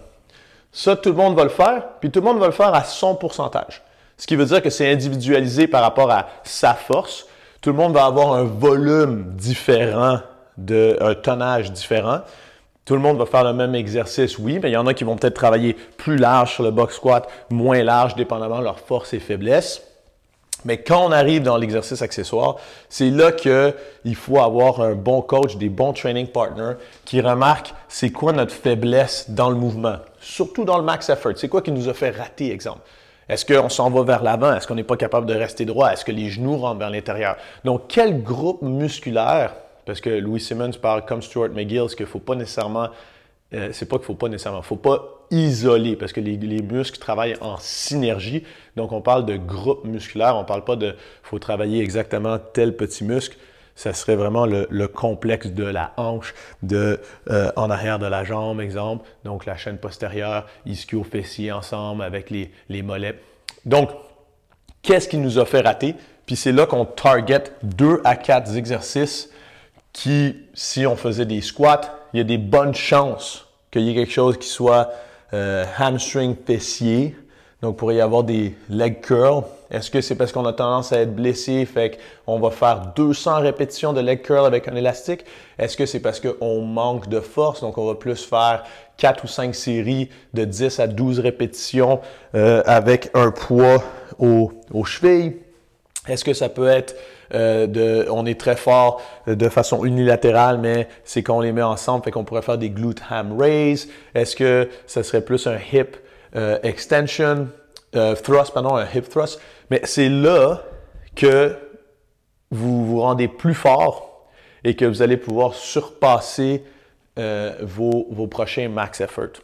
Ça, 0.73 0.95
tout 0.95 1.09
le 1.09 1.15
monde 1.15 1.35
va 1.35 1.43
le 1.43 1.49
faire, 1.49 1.83
puis 1.99 2.09
tout 2.09 2.19
le 2.19 2.25
monde 2.25 2.39
va 2.39 2.47
le 2.47 2.51
faire 2.51 2.73
à 2.73 2.83
son 2.83 3.15
pourcentage. 3.15 3.83
Ce 4.17 4.25
qui 4.25 4.35
veut 4.35 4.45
dire 4.45 4.61
que 4.61 4.71
c'est 4.71 4.91
individualisé 4.91 5.67
par 5.67 5.83
rapport 5.83 6.09
à 6.09 6.27
sa 6.43 6.73
force. 6.73 7.27
Tout 7.61 7.69
le 7.69 7.75
monde 7.75 7.93
va 7.93 8.05
avoir 8.05 8.33
un 8.33 8.43
volume 8.43 9.35
différent, 9.35 10.19
de, 10.57 10.97
un 10.99 11.13
tonnage 11.13 11.71
différent. 11.71 12.21
Tout 12.85 12.95
le 12.95 12.99
monde 12.99 13.17
va 13.19 13.27
faire 13.27 13.43
le 13.43 13.53
même 13.53 13.75
exercice, 13.75 14.39
oui, 14.39 14.59
mais 14.61 14.71
il 14.71 14.73
y 14.73 14.77
en 14.77 14.87
a 14.87 14.95
qui 14.95 15.03
vont 15.03 15.15
peut-être 15.15 15.35
travailler 15.35 15.73
plus 15.73 16.17
large 16.17 16.53
sur 16.55 16.63
le 16.63 16.71
box 16.71 16.95
squat, 16.95 17.29
moins 17.51 17.81
large, 17.83 18.15
dépendamment 18.15 18.59
de 18.59 18.63
leur 18.63 18.79
force 18.79 19.13
et 19.13 19.19
faiblesse. 19.19 19.83
Mais 20.65 20.77
quand 20.77 21.05
on 21.05 21.11
arrive 21.11 21.43
dans 21.43 21.57
l'exercice 21.57 22.01
accessoire, 22.01 22.57
c'est 22.89 23.09
là 23.09 23.31
qu'il 23.31 24.15
faut 24.15 24.39
avoir 24.39 24.81
un 24.81 24.93
bon 24.93 25.21
coach, 25.21 25.57
des 25.57 25.69
bons 25.69 25.93
training 25.93 26.27
partners 26.27 26.75
qui 27.05 27.21
remarquent 27.21 27.73
c'est 27.87 28.11
quoi 28.11 28.33
notre 28.33 28.53
faiblesse 28.53 29.29
dans 29.29 29.49
le 29.49 29.55
mouvement, 29.55 29.97
surtout 30.19 30.65
dans 30.65 30.77
le 30.77 30.83
max 30.83 31.09
effort. 31.09 31.33
C'est 31.35 31.49
quoi 31.49 31.61
qui 31.61 31.71
nous 31.71 31.89
a 31.89 31.93
fait 31.93 32.11
rater, 32.11 32.51
exemple? 32.51 32.81
Est-ce 33.29 33.45
qu'on 33.45 33.69
s'en 33.69 33.89
va 33.89 34.03
vers 34.03 34.21
l'avant? 34.21 34.53
Est-ce 34.53 34.67
qu'on 34.67 34.75
n'est 34.75 34.83
pas 34.83 34.97
capable 34.97 35.25
de 35.25 35.33
rester 35.33 35.63
droit? 35.65 35.91
Est-ce 35.91 36.03
que 36.03 36.11
les 36.11 36.29
genoux 36.29 36.57
rentrent 36.57 36.79
vers 36.79 36.89
l'intérieur? 36.89 37.37
Donc, 37.63 37.83
quel 37.87 38.21
groupe 38.21 38.61
musculaire, 38.61 39.53
parce 39.85 40.01
que 40.01 40.09
Louis 40.09 40.41
Simmons 40.41 40.71
parle 40.81 41.05
comme 41.05 41.21
Stuart 41.21 41.49
McGill, 41.49 41.89
ce 41.89 41.95
qu'il 41.95 42.05
ne 42.05 42.11
faut 42.11 42.19
pas 42.19 42.35
nécessairement, 42.35 42.89
euh, 43.53 43.69
c'est 43.71 43.87
pas 43.87 43.97
qu'il 43.97 44.05
faut 44.05 44.15
pas 44.15 44.29
nécessairement, 44.29 44.61
faut 44.61 44.75
pas 44.75 45.25
isolé 45.31 45.95
parce 45.95 46.13
que 46.13 46.19
les, 46.19 46.37
muscles 46.61 46.99
travaillent 46.99 47.37
en 47.41 47.57
synergie. 47.57 48.43
Donc, 48.75 48.91
on 48.91 49.01
parle 49.01 49.25
de 49.25 49.37
groupe 49.37 49.85
musculaire. 49.85 50.35
On 50.35 50.43
parle 50.43 50.63
pas 50.63 50.75
de 50.75 50.95
faut 51.23 51.39
travailler 51.39 51.81
exactement 51.81 52.37
tel 52.39 52.75
petit 52.75 53.03
muscle. 53.03 53.37
Ça 53.75 53.93
serait 53.93 54.15
vraiment 54.15 54.45
le, 54.45 54.87
complexe 54.87 55.47
de 55.47 55.63
la 55.63 55.93
hanche, 55.97 56.35
de 56.61 56.99
euh, 57.29 57.51
en 57.55 57.71
arrière 57.71 57.97
de 57.97 58.05
la 58.05 58.23
jambe, 58.23 58.61
exemple. 58.61 59.07
Donc, 59.23 59.45
la 59.45 59.57
chaîne 59.57 59.77
postérieure, 59.77 60.45
ischio-fessier 60.65 61.51
ensemble 61.51 62.03
avec 62.03 62.29
les, 62.29 62.51
les 62.69 62.83
mollets. 62.83 63.19
Donc, 63.65 63.89
qu'est-ce 64.83 65.07
qui 65.07 65.17
nous 65.17 65.39
a 65.39 65.45
fait 65.45 65.61
rater? 65.61 65.95
Puis 66.25 66.35
c'est 66.35 66.51
là 66.51 66.65
qu'on 66.65 66.85
target 66.85 67.43
deux 67.63 68.01
à 68.03 68.15
quatre 68.15 68.55
exercices 68.55 69.29
qui, 69.91 70.37
si 70.53 70.85
on 70.85 70.95
faisait 70.95 71.25
des 71.25 71.41
squats, 71.41 72.02
il 72.13 72.17
y 72.17 72.21
a 72.21 72.23
des 72.23 72.37
bonnes 72.37 72.75
chances 72.75 73.47
qu'il 73.71 73.81
y 73.81 73.91
ait 73.91 73.95
quelque 73.95 74.11
chose 74.11 74.37
qui 74.37 74.47
soit 74.47 74.91
euh, 75.33 75.65
hamstring 75.79 76.35
fessier. 76.45 77.15
Donc, 77.61 77.75
il 77.75 77.77
pourrait 77.77 77.95
y 77.95 78.01
avoir 78.01 78.23
des 78.23 78.55
leg 78.69 79.01
curls. 79.01 79.43
Est-ce 79.71 79.89
que 79.89 80.01
c'est 80.01 80.15
parce 80.15 80.31
qu'on 80.31 80.45
a 80.45 80.53
tendance 80.53 80.93
à 80.93 80.99
être 80.99 81.15
blessé, 81.15 81.65
fait 81.65 81.97
qu'on 82.25 82.39
va 82.39 82.51
faire 82.51 82.93
200 82.95 83.39
répétitions 83.39 83.93
de 83.93 84.01
leg 84.01 84.21
curl 84.21 84.45
avec 84.45 84.67
un 84.67 84.75
élastique? 84.75 85.25
Est-ce 85.57 85.75
que 85.75 85.87
c'est 85.87 86.01
parce 86.01 86.19
qu'on 86.19 86.61
manque 86.61 87.09
de 87.09 87.19
force, 87.19 87.61
donc 87.61 87.77
on 87.79 87.87
va 87.87 87.95
plus 87.95 88.23
faire 88.23 88.63
4 88.97 89.23
ou 89.23 89.27
5 89.27 89.55
séries 89.55 90.09
de 90.33 90.45
10 90.45 90.79
à 90.79 90.87
12 90.87 91.19
répétitions 91.19 92.01
euh, 92.35 92.61
avec 92.67 93.09
un 93.15 93.31
poids 93.31 93.83
aux 94.19 94.51
chevilles? 94.85 95.37
Est-ce 96.07 96.23
que 96.23 96.33
ça 96.33 96.49
peut 96.49 96.67
être 96.67 96.95
euh, 97.33 98.05
on 98.09 98.25
est 98.25 98.39
très 98.39 98.55
fort 98.55 99.01
de 99.27 99.49
façon 99.49 99.85
unilatérale, 99.85 100.57
mais 100.59 100.87
c'est 101.03 101.23
quand 101.23 101.37
on 101.37 101.41
les 101.41 101.51
met 101.51 101.61
ensemble, 101.61 102.03
fait 102.03 102.11
qu'on 102.11 102.23
pourrait 102.23 102.41
faire 102.41 102.57
des 102.57 102.69
glute 102.69 103.01
ham 103.09 103.39
raise. 103.39 103.89
Est-ce 104.13 104.35
que 104.35 104.69
ce 104.87 105.03
serait 105.03 105.21
plus 105.21 105.47
un 105.47 105.57
hip 105.71 105.97
euh, 106.35 106.59
extension, 106.63 107.47
euh, 107.95 108.15
thrust, 108.15 108.53
pardon, 108.53 108.75
un 108.75 108.85
hip 108.85 109.09
thrust? 109.09 109.39
Mais 109.69 109.81
c'est 109.83 110.09
là 110.09 110.61
que 111.15 111.55
vous 112.51 112.85
vous 112.85 113.01
rendez 113.01 113.27
plus 113.27 113.55
fort 113.55 114.27
et 114.63 114.75
que 114.75 114.85
vous 114.85 115.01
allez 115.01 115.17
pouvoir 115.17 115.53
surpasser 115.53 116.63
vos, 117.15 118.07
vos 118.09 118.25
prochains 118.25 118.69
max 118.69 119.01
effort. 119.01 119.41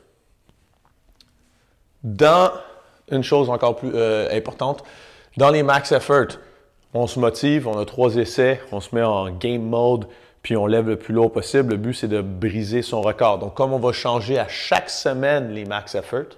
Dans 2.03 2.51
une 3.11 3.23
chose 3.23 3.49
encore 3.49 3.75
plus 3.75 3.91
importante, 4.31 4.83
dans 5.37 5.49
les 5.49 5.61
max 5.61 5.91
effort, 5.91 6.27
on 6.93 7.07
se 7.07 7.19
motive, 7.19 7.67
on 7.67 7.77
a 7.77 7.85
trois 7.85 8.15
essais, 8.15 8.61
on 8.71 8.79
se 8.79 8.93
met 8.95 9.03
en 9.03 9.29
game 9.31 9.61
mode, 9.61 10.07
puis 10.41 10.57
on 10.57 10.65
lève 10.65 10.87
le 10.87 10.95
plus 10.95 11.13
lourd 11.13 11.31
possible. 11.31 11.73
Le 11.73 11.77
but, 11.77 11.93
c'est 11.93 12.07
de 12.07 12.21
briser 12.21 12.81
son 12.81 13.01
record. 13.01 13.39
Donc, 13.39 13.53
comme 13.53 13.73
on 13.73 13.79
va 13.79 13.91
changer 13.91 14.39
à 14.39 14.47
chaque 14.47 14.89
semaine 14.89 15.51
les 15.51 15.65
max 15.65 15.95
effort, 15.95 16.37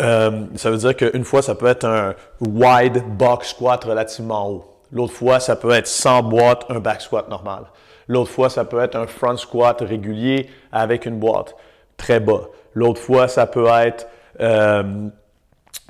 euh, 0.00 0.44
ça 0.54 0.70
veut 0.70 0.76
dire 0.76 0.94
qu'une 0.94 1.24
fois, 1.24 1.42
ça 1.42 1.54
peut 1.54 1.66
être 1.66 1.84
un 1.84 2.14
wide 2.40 3.02
box 3.16 3.50
squat 3.50 3.82
relativement 3.84 4.48
haut. 4.48 4.64
L'autre 4.92 5.12
fois, 5.12 5.40
ça 5.40 5.56
peut 5.56 5.72
être 5.72 5.88
sans 5.88 6.22
boîte, 6.22 6.64
un 6.68 6.78
back 6.78 7.00
squat 7.00 7.28
normal. 7.28 7.64
L'autre 8.06 8.30
fois, 8.30 8.48
ça 8.48 8.64
peut 8.64 8.80
être 8.80 8.96
un 8.96 9.06
front 9.06 9.36
squat 9.36 9.80
régulier 9.80 10.48
avec 10.72 11.04
une 11.04 11.18
boîte 11.18 11.56
très 11.96 12.20
bas. 12.20 12.42
L'autre 12.74 13.00
fois, 13.00 13.28
ça 13.28 13.46
peut 13.46 13.66
être 13.66 14.06
euh, 14.40 15.08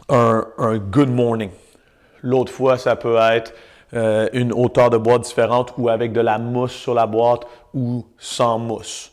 un, 0.09 0.47
un 0.57 0.79
good 0.79 1.11
morning. 1.11 1.51
L'autre 2.23 2.53
fois, 2.53 2.79
ça 2.79 2.97
peut 2.97 3.17
être 3.17 3.55
euh, 3.95 4.29
une 4.33 4.53
hauteur 4.53 4.91
de 4.91 4.99
boîte 4.99 5.23
différente 5.23 5.73
ou 5.79 5.89
avec 5.89 6.13
de 6.13 6.21
la 6.21 6.39
mousse 6.39 6.73
sur 6.73 6.95
la 6.95 7.07
boîte 7.07 7.43
ou 7.75 8.07
sans 8.19 8.59
mousse. 8.59 9.13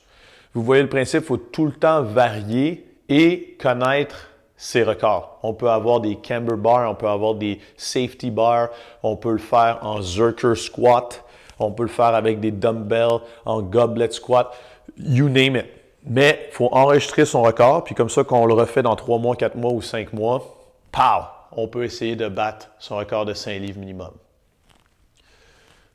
Vous 0.53 0.63
voyez 0.63 0.81
le 0.81 0.89
principe, 0.89 1.21
il 1.21 1.25
faut 1.25 1.37
tout 1.37 1.65
le 1.65 1.71
temps 1.71 2.01
varier 2.01 2.85
et 3.09 3.57
connaître 3.61 4.29
ses 4.57 4.83
records. 4.83 5.39
On 5.43 5.53
peut 5.53 5.69
avoir 5.69 5.99
des 5.99 6.15
camber 6.15 6.55
bars, 6.55 6.89
on 6.89 6.95
peut 6.95 7.07
avoir 7.07 7.35
des 7.35 7.59
safety 7.77 8.31
bars, 8.31 8.69
on 9.03 9.15
peut 9.15 9.33
le 9.33 9.37
faire 9.37 9.79
en 9.81 10.01
zerker 10.01 10.55
squat, 10.55 11.23
on 11.59 11.71
peut 11.71 11.83
le 11.83 11.89
faire 11.89 12.15
avec 12.15 12.39
des 12.39 12.51
dumbbells, 12.51 13.19
en 13.45 13.61
goblet 13.61 14.11
squat, 14.11 14.51
you 14.97 15.29
name 15.29 15.57
it. 15.57 15.65
Mais 16.07 16.47
il 16.49 16.53
faut 16.53 16.69
enregistrer 16.71 17.25
son 17.25 17.41
record, 17.41 17.83
puis 17.83 17.95
comme 17.95 18.09
ça, 18.09 18.23
quand 18.23 18.39
on 18.39 18.45
le 18.45 18.53
refait 18.53 18.83
dans 18.83 18.95
3 18.95 19.19
mois, 19.19 19.35
4 19.35 19.55
mois 19.55 19.71
ou 19.71 19.81
5 19.81 20.13
mois, 20.13 20.55
pow, 20.91 21.23
on 21.55 21.67
peut 21.67 21.83
essayer 21.83 22.15
de 22.15 22.27
battre 22.27 22.69
son 22.79 22.97
record 22.97 23.25
de 23.25 23.33
5 23.33 23.59
livres 23.59 23.79
minimum. 23.79 24.11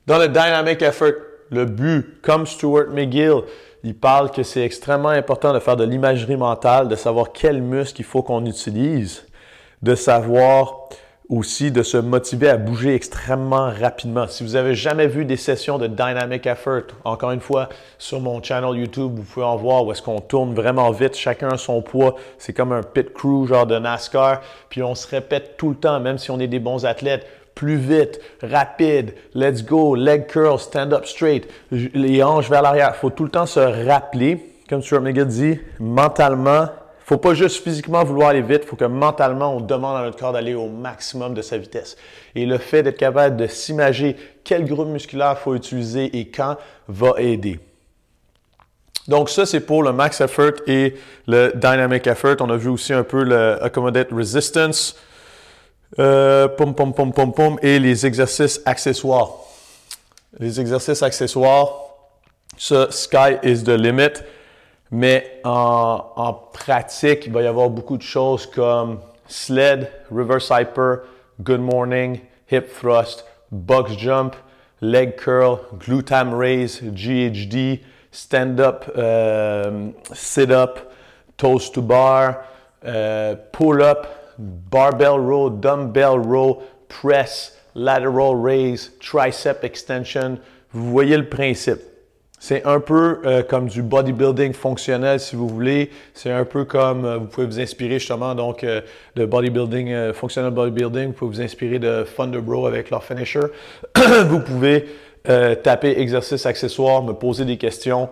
Dans 0.07 0.19
le 0.19 0.29
dynamic 0.29 0.83
effort, 0.83 1.13
le 1.51 1.65
but, 1.65 2.21
comme 2.23 2.47
Stuart 2.47 2.89
McGill, 2.91 3.43
il 3.83 3.97
parle 3.97 4.31
que 4.31 4.43
c'est 4.43 4.63
extrêmement 4.63 5.09
important 5.09 5.53
de 5.53 5.59
faire 5.59 5.77
de 5.77 5.85
l'imagerie 5.85 6.37
mentale, 6.37 6.89
de 6.89 6.97
savoir 6.97 7.33
quel 7.33 7.63
muscle 7.63 8.01
il 8.01 8.05
faut 8.05 8.23
qu'on 8.23 8.45
utilise, 8.47 9.27
de 9.83 9.95
savoir 9.95 10.89
aussi 11.31 11.71
de 11.71 11.85
se 11.85 11.97
motiver 11.97 12.49
à 12.49 12.57
bouger 12.57 12.95
extrêmement 12.95 13.71
rapidement. 13.71 14.27
Si 14.27 14.43
vous 14.43 14.57
avez 14.57 14.75
jamais 14.75 15.07
vu 15.07 15.25
des 15.25 15.37
sessions 15.37 15.79
de 15.79 15.87
dynamic 15.87 16.45
effort, 16.47 16.83
encore 17.05 17.31
une 17.31 17.41
fois, 17.41 17.69
sur 17.99 18.21
mon 18.21 18.43
channel 18.43 18.77
YouTube, 18.77 19.13
vous 19.15 19.23
pouvez 19.23 19.47
en 19.47 19.57
voir 19.57 19.87
où 19.87 19.93
est-ce 19.93 20.03
qu'on 20.03 20.21
tourne 20.21 20.55
vraiment 20.55 20.91
vite, 20.91 21.17
chacun 21.17 21.57
son 21.57 21.83
poids. 21.83 22.17
C'est 22.39 22.53
comme 22.53 22.73
un 22.73 22.83
pit 22.83 23.13
crew 23.13 23.47
genre 23.47 23.67
de 23.67 23.79
NASCAR, 23.79 24.41
puis 24.69 24.83
on 24.83 24.97
se 24.97 25.07
répète 25.07 25.57
tout 25.57 25.71
le 25.71 25.77
temps, 25.77 26.01
même 26.01 26.19
si 26.19 26.33
on 26.33 26.41
est 26.41 26.49
des 26.49 26.59
bons 26.59 26.85
athlètes 26.85 27.27
plus 27.55 27.77
vite, 27.77 28.21
rapide, 28.43 29.15
let's 29.35 29.65
go, 29.65 29.95
leg 29.95 30.27
curl, 30.27 30.59
stand 30.59 30.93
up 30.93 31.07
straight, 31.07 31.49
les 31.71 32.23
hanches 32.23 32.49
vers 32.49 32.63
l'arrière. 32.63 32.93
Il 32.97 32.99
faut 32.99 33.11
tout 33.11 33.25
le 33.25 33.31
temps 33.31 33.47
se 33.47 33.61
rappeler, 33.61 34.55
comme 34.69 34.83
Stuart 34.83 35.03
McGill 35.03 35.27
dit, 35.27 35.61
mentalement, 35.79 36.69
faut 37.11 37.19
pas 37.19 37.35
juste 37.35 37.65
physiquement 37.65 38.05
vouloir 38.05 38.29
aller 38.29 38.41
vite, 38.41 38.65
faut 38.65 38.77
que 38.77 38.85
mentalement, 38.85 39.57
on 39.57 39.61
demande 39.61 39.97
à 39.97 40.03
notre 40.05 40.17
corps 40.17 40.33
d'aller 40.33 40.55
au 40.55 40.69
maximum 40.69 41.35
de 41.35 41.43
sa 41.43 41.59
vitesse. 41.59 41.97
Et 42.37 42.47
le 42.47 42.57
fait 42.57 42.85
d'être 42.85 42.99
capable 42.99 43.37
de 43.37 43.49
s'imager 43.49 44.15
quel 44.45 44.65
groupe 44.65 44.87
musculaire 44.87 45.37
faut 45.37 45.57
utiliser 45.57 46.17
et 46.17 46.29
quand 46.29 46.57
va 46.87 47.15
aider. 47.19 47.59
Donc 49.09 49.29
ça, 49.29 49.45
c'est 49.45 49.59
pour 49.59 49.83
le 49.83 49.93
max 49.93 50.21
effort 50.21 50.53
et 50.69 50.95
le 51.27 51.51
dynamic 51.53 52.07
effort. 52.07 52.37
On 52.39 52.49
a 52.49 52.57
vu 52.57 52.69
aussi 52.69 52.93
un 52.93 53.03
peu 53.03 53.25
le 53.25 53.61
accommodate 53.61 54.13
resistance, 54.13 54.97
euh, 55.99 56.47
pom, 56.47 56.77
pom, 56.77 56.95
pom, 56.95 57.13
pom, 57.13 57.33
pom, 57.33 57.59
et 57.61 57.81
les 57.81 58.07
exercices 58.07 58.63
accessoires. 58.65 59.33
Les 60.39 60.61
exercices 60.61 61.03
accessoires, 61.03 61.73
ça, 62.57 62.87
sky 62.93 63.37
is 63.43 63.65
the 63.65 63.71
limit. 63.71 64.23
Mais 64.91 65.41
en, 65.45 66.35
pratique, 66.53 67.27
il 67.27 67.33
va 67.33 67.43
y 67.43 67.47
avoir 67.47 67.71
beaucoup 67.71 67.97
de 67.97 68.03
choses 68.03 68.47
comme 68.47 69.01
sled, 69.27 69.91
reverse 70.11 70.51
hyper, 70.51 71.05
good 71.43 71.61
morning, 71.61 72.21
hip 72.51 72.69
thrust, 72.69 73.25
box 73.53 73.93
jump, 73.97 74.35
leg 74.81 75.17
curl, 75.17 75.61
glutam 75.79 76.35
raise, 76.35 76.81
GHD, 76.83 77.81
stand 78.11 78.59
up, 78.59 78.91
euh, 78.97 79.91
sit 80.13 80.51
up, 80.51 80.93
toes 81.37 81.71
to 81.71 81.83
bar, 81.83 82.45
euh, 82.85 83.37
pull 83.53 83.83
up, 83.83 84.35
barbell 84.39 85.21
row, 85.21 85.51
dumbbell 85.51 86.19
row, 86.19 86.63
press, 86.89 87.57
lateral 87.75 88.35
raise, 88.35 88.91
tricep 89.01 89.63
extension. 89.63 90.39
Vous 90.73 90.91
voyez 90.91 91.17
le 91.17 91.29
principe. 91.29 91.90
C'est 92.43 92.65
un 92.65 92.81
peu 92.81 93.21
euh, 93.27 93.43
comme 93.43 93.69
du 93.69 93.83
bodybuilding 93.83 94.55
fonctionnel, 94.55 95.21
si 95.21 95.37
vous 95.37 95.47
voulez. 95.47 95.91
C'est 96.15 96.33
un 96.33 96.47
peu 96.47 96.65
comme, 96.65 97.05
euh, 97.05 97.19
vous 97.19 97.27
pouvez 97.27 97.47
vous 97.47 97.61
inspirer 97.61 97.99
justement 97.99 98.35
donc 98.35 98.65
euh, 98.65 98.81
de 99.15 99.27
bodybuilding, 99.27 100.15
fonctionnel 100.15 100.51
bodybuilding. 100.51 101.09
Vous 101.09 101.13
pouvez 101.13 101.37
vous 101.37 101.43
inspirer 101.43 101.79
de 101.79 102.07
Thunderbro 102.17 102.67
avec 102.67 102.89
leur 102.89 103.05
finisher. 103.05 103.43
vous 104.27 104.41
pouvez 104.41 104.87
taper 105.23 106.01
exercice 106.01 106.47
accessoire, 106.47 107.03
me 107.03 107.13
poser 107.13 107.45
des 107.45 107.59
questions. 107.59 108.09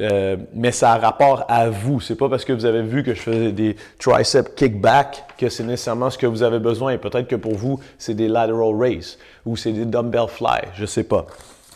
mais 0.00 0.72
ça 0.72 0.94
a 0.94 0.98
rapport 0.98 1.44
à 1.48 1.70
vous. 1.70 2.00
C'est 2.00 2.16
pas 2.16 2.28
parce 2.28 2.44
que 2.44 2.52
vous 2.52 2.64
avez 2.64 2.82
vu 2.82 3.04
que 3.04 3.14
je 3.14 3.20
faisais 3.20 3.52
des 3.52 3.76
tricep 4.00 4.56
kickback 4.56 5.22
que 5.38 5.48
c'est 5.48 5.62
nécessairement 5.62 6.10
ce 6.10 6.18
que 6.18 6.26
vous 6.26 6.42
avez 6.42 6.58
besoin. 6.58 6.90
Et 6.94 6.98
peut-être 6.98 7.28
que 7.28 7.36
pour 7.36 7.54
vous, 7.54 7.78
c'est 7.96 8.14
des 8.14 8.26
lateral 8.26 8.74
raise 8.76 9.18
ou 9.46 9.56
c'est 9.56 9.70
des 9.70 9.84
dumbbell 9.84 10.26
fly. 10.26 10.62
Je 10.74 10.84
sais 10.84 11.04
pas. 11.04 11.26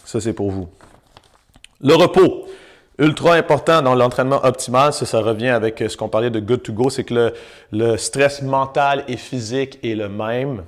Ça, 0.05 0.21
c'est 0.21 0.33
pour 0.33 0.51
vous. 0.51 0.69
Le 1.83 1.95
repos, 1.95 2.47
ultra 2.99 3.35
important 3.35 3.83
dans 3.83 3.97
l'entraînement 3.97 4.45
optimal, 4.45 4.92
ça, 4.92 5.05
ça 5.05 5.21
revient 5.21 5.49
avec 5.49 5.83
ce 5.88 5.97
qu'on 5.97 6.09
parlait 6.09 6.31
de 6.31 6.38
good 6.38 6.62
to 6.62 6.73
go, 6.73 6.90
c'est 6.90 7.03
que 7.03 7.14
le, 7.14 7.35
le, 7.73 7.97
stress 7.97 8.40
mental 8.40 9.03
et 9.09 9.16
physique 9.16 9.81
est 9.83 9.97
le 9.97 10.09
même. 10.09 10.62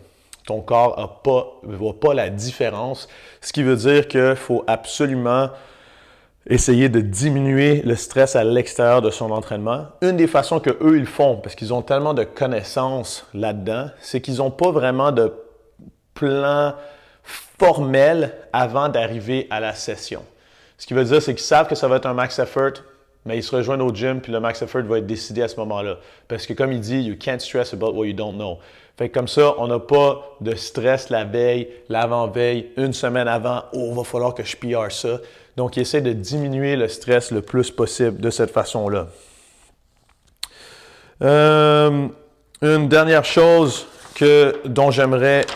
Ton 0.44 0.60
corps 0.60 1.20
ne 1.62 1.76
voit 1.76 2.00
pas 2.00 2.14
la 2.14 2.30
différence, 2.30 3.08
ce 3.40 3.52
qui 3.52 3.62
veut 3.62 3.76
dire 3.76 4.08
qu'il 4.08 4.34
faut 4.34 4.64
absolument 4.66 5.50
essayer 6.50 6.88
de 6.88 7.00
diminuer 7.00 7.82
le 7.82 7.94
stress 7.94 8.34
à 8.34 8.42
l'extérieur 8.42 9.00
de 9.00 9.10
son 9.10 9.30
entraînement. 9.30 9.86
Une 10.02 10.16
des 10.16 10.26
façons 10.26 10.58
que 10.58 10.70
eux 10.82 10.98
ils 10.98 11.06
font, 11.06 11.36
parce 11.36 11.54
qu'ils 11.54 11.72
ont 11.72 11.82
tellement 11.82 12.12
de 12.12 12.24
connaissances 12.24 13.26
là-dedans, 13.34 13.86
c'est 14.00 14.20
qu'ils 14.20 14.38
n'ont 14.38 14.50
pas 14.50 14.72
vraiment 14.72 15.12
de 15.12 15.32
plan 16.12 16.74
formel 17.22 18.34
avant 18.52 18.88
d'arriver 18.88 19.46
à 19.50 19.60
la 19.60 19.74
session. 19.74 20.22
Ce 20.84 20.86
qui 20.86 20.92
veut 20.92 21.04
dire, 21.04 21.22
c'est 21.22 21.32
qu'ils 21.32 21.42
savent 21.42 21.66
que 21.66 21.74
ça 21.74 21.88
va 21.88 21.96
être 21.96 22.04
un 22.04 22.12
max 22.12 22.38
effort, 22.38 22.72
mais 23.24 23.38
ils 23.38 23.42
se 23.42 23.56
rejoignent 23.56 23.80
au 23.80 23.94
gym, 23.94 24.20
puis 24.20 24.30
le 24.30 24.38
max 24.38 24.60
effort 24.60 24.82
va 24.82 24.98
être 24.98 25.06
décidé 25.06 25.40
à 25.40 25.48
ce 25.48 25.56
moment-là. 25.56 25.96
Parce 26.28 26.46
que 26.46 26.52
comme 26.52 26.72
il 26.72 26.80
dit, 26.80 27.00
you 27.00 27.16
can't 27.18 27.38
stress 27.38 27.72
about 27.72 27.94
what 27.94 28.04
you 28.04 28.12
don't 28.12 28.34
know. 28.34 28.58
Fait 28.98 29.08
que 29.08 29.14
comme 29.14 29.26
ça, 29.26 29.54
on 29.56 29.66
n'a 29.66 29.78
pas 29.78 30.36
de 30.42 30.54
stress 30.54 31.08
la 31.08 31.24
veille, 31.24 31.70
l'avant-veille, 31.88 32.68
une 32.76 32.92
semaine 32.92 33.28
avant, 33.28 33.62
oh, 33.72 33.94
va 33.94 34.04
falloir 34.04 34.34
que 34.34 34.42
je 34.44 34.58
PR 34.58 34.92
ça. 34.92 35.20
Donc, 35.56 35.78
il 35.78 35.80
essaie 35.80 36.02
de 36.02 36.12
diminuer 36.12 36.76
le 36.76 36.88
stress 36.88 37.30
le 37.30 37.40
plus 37.40 37.70
possible 37.70 38.20
de 38.20 38.28
cette 38.28 38.50
façon-là. 38.50 39.06
Euh, 41.22 42.08
une 42.60 42.88
dernière 42.90 43.24
chose 43.24 43.86
que, 44.14 44.60
dont 44.66 44.90
j'aimerais 44.90 45.46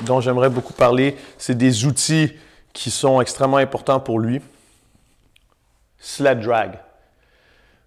beaucoup 0.49 0.73
parler, 0.73 1.17
c'est 1.37 1.59
des 1.59 1.85
outils 1.85 2.33
qui 2.73 2.91
sont 2.91 3.21
extrêmement 3.21 3.59
importants 3.59 4.01
pour 4.01 4.21
lui 4.21 4.41
sled 5.99 6.41
drag. 6.41 6.79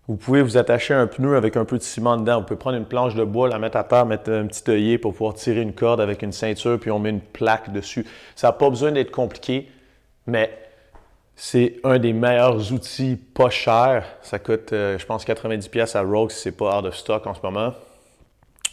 Vous 0.08 0.18
pouvez 0.18 0.42
vous 0.42 0.58
attacher 0.58 0.94
un 0.94 1.08
pneu 1.08 1.38
avec 1.38 1.56
un 1.56 1.64
peu 1.64 1.78
de 1.78 1.84
ciment 1.84 2.18
dedans. 2.18 2.40
Vous 2.40 2.46
pouvez 2.46 2.60
prendre 2.60 2.76
une 2.76 2.86
planche 2.86 3.16
de 3.16 3.24
bois, 3.24 3.48
la 3.48 3.60
mettre 3.60 3.78
à 3.78 3.84
terre, 3.84 4.06
mettre 4.06 4.32
un 4.32 4.48
petit 4.48 4.70
œillet 4.70 4.98
pour 4.98 5.14
pouvoir 5.14 5.36
tirer 5.36 5.62
une 5.62 5.74
corde 5.74 6.02
avec 6.02 6.22
une 6.22 6.32
ceinture, 6.32 6.80
puis 6.80 6.92
on 6.92 7.00
met 7.00 7.12
une 7.12 7.22
plaque 7.22 7.72
dessus. 7.72 8.06
Ça 8.36 8.48
n'a 8.48 8.54
pas 8.54 8.70
besoin 8.70 8.92
d'être 8.92 9.12
compliqué, 9.12 9.72
mais 10.28 10.52
c'est 11.36 11.78
un 11.84 11.98
des 11.98 12.14
meilleurs 12.14 12.74
outils 12.74 13.16
pas 13.16 13.50
chers. 13.50 14.06
Ça 14.22 14.38
coûte, 14.40 14.74
euh, 14.74 14.98
je 14.98 15.06
pense, 15.06 15.26
90$ 15.26 15.96
à 15.96 16.02
Rogue 16.02 16.32
si 16.32 16.42
ce 16.42 16.50
n'est 16.50 16.56
pas 16.56 16.80
out 16.80 16.86
of 16.86 16.96
stock 16.96 17.26
en 17.26 17.34
ce 17.34 17.42
moment. 17.42 17.74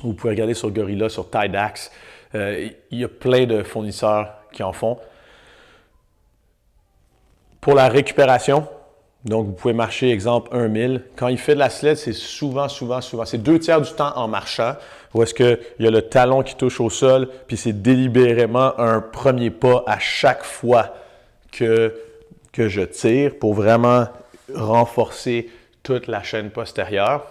Vous 0.03 0.15
pouvez 0.15 0.33
regarder 0.33 0.55
sur 0.55 0.71
Gorilla, 0.71 1.09
sur 1.09 1.31
Tidax. 1.31 1.91
Euh, 2.35 2.69
il 2.91 2.99
y 2.99 3.05
a 3.05 3.09
plein 3.09 3.47
de 3.47 3.63
fournisseurs 3.63 4.33
qui 4.53 4.63
en 4.63 4.73
font. 4.73 4.99
Pour 7.61 7.75
la 7.75 7.89
récupération, 7.89 8.67
donc, 9.25 9.47
vous 9.47 9.53
pouvez 9.53 9.75
marcher, 9.75 10.11
exemple, 10.11 10.57
1000. 10.57 11.03
Quand 11.17 11.29
il 11.29 11.39
fait 11.39 11.55
de 11.55 11.59
la 11.59 11.71
sled, 11.71 11.97
c'est 11.97 12.13
souvent, 12.13 12.69
souvent, 12.69 13.01
souvent. 13.01 13.25
C'est 13.25 13.39
deux 13.39 13.59
tiers 13.59 13.81
du 13.81 13.91
temps 13.93 14.17
en 14.17 14.29
marchant, 14.29 14.75
où 15.13 15.23
est-ce 15.23 15.35
qu'il 15.35 15.59
y 15.81 15.87
a 15.87 15.91
le 15.91 16.03
talon 16.03 16.43
qui 16.43 16.55
touche 16.55 16.81
au 16.81 16.89
sol, 16.89 17.29
puis 17.47 17.57
c'est 17.57 17.83
délibérément 17.83 18.79
un 18.79 19.01
premier 19.01 19.51
pas 19.51 19.83
à 19.87 19.99
chaque 19.99 20.45
fois 20.45 20.95
que 21.51 21.93
je 22.57 22.81
tire 22.83 23.39
pour 23.39 23.55
vraiment 23.55 24.07
renforcer 24.55 25.51
toute 25.83 26.07
la 26.07 26.23
chaîne 26.23 26.51
postérieure. 26.51 27.27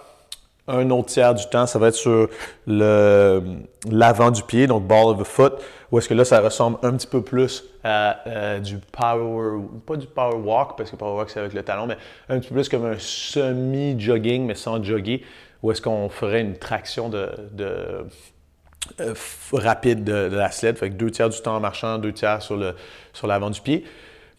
Un 0.68 0.90
autre 0.90 1.06
tiers 1.06 1.34
du 1.34 1.46
temps, 1.46 1.66
ça 1.66 1.78
va 1.78 1.88
être 1.88 1.94
sur 1.94 2.28
l'avant 2.66 4.30
du 4.30 4.42
pied, 4.42 4.66
donc 4.66 4.86
ball 4.86 5.06
of 5.06 5.18
the 5.18 5.24
foot, 5.24 5.54
où 5.90 5.98
est-ce 5.98 6.08
que 6.08 6.14
là, 6.14 6.24
ça 6.24 6.40
ressemble 6.40 6.78
un 6.82 6.92
petit 6.92 7.06
peu 7.06 7.22
plus 7.22 7.64
à 7.82 8.20
euh, 8.26 8.60
du 8.60 8.78
power, 8.78 9.60
pas 9.86 9.96
du 9.96 10.06
power 10.06 10.36
walk, 10.36 10.76
parce 10.76 10.90
que 10.90 10.96
power 10.96 11.16
walk 11.16 11.30
c'est 11.30 11.40
avec 11.40 11.54
le 11.54 11.62
talon, 11.62 11.86
mais 11.86 11.96
un 12.28 12.38
petit 12.38 12.48
peu 12.48 12.56
plus 12.56 12.68
comme 12.68 12.84
un 12.84 12.98
semi-jogging, 12.98 14.46
mais 14.46 14.54
sans 14.54 14.82
jogger, 14.82 15.24
où 15.62 15.72
est-ce 15.72 15.80
qu'on 15.80 16.08
ferait 16.08 16.42
une 16.42 16.56
traction 16.56 17.08
de, 17.08 17.30
euh, 17.60 19.14
rapide 19.52 20.04
de, 20.04 20.28
la 20.30 20.50
sled, 20.50 20.76
fait 20.76 20.90
que 20.90 20.94
deux 20.94 21.10
tiers 21.10 21.28
du 21.28 21.40
temps 21.40 21.56
en 21.56 21.60
marchant, 21.60 21.98
deux 21.98 22.12
tiers 22.12 22.42
sur 22.42 22.56
l'avant 22.56 23.46
sur 23.46 23.50
du 23.50 23.60
pied. 23.60 23.84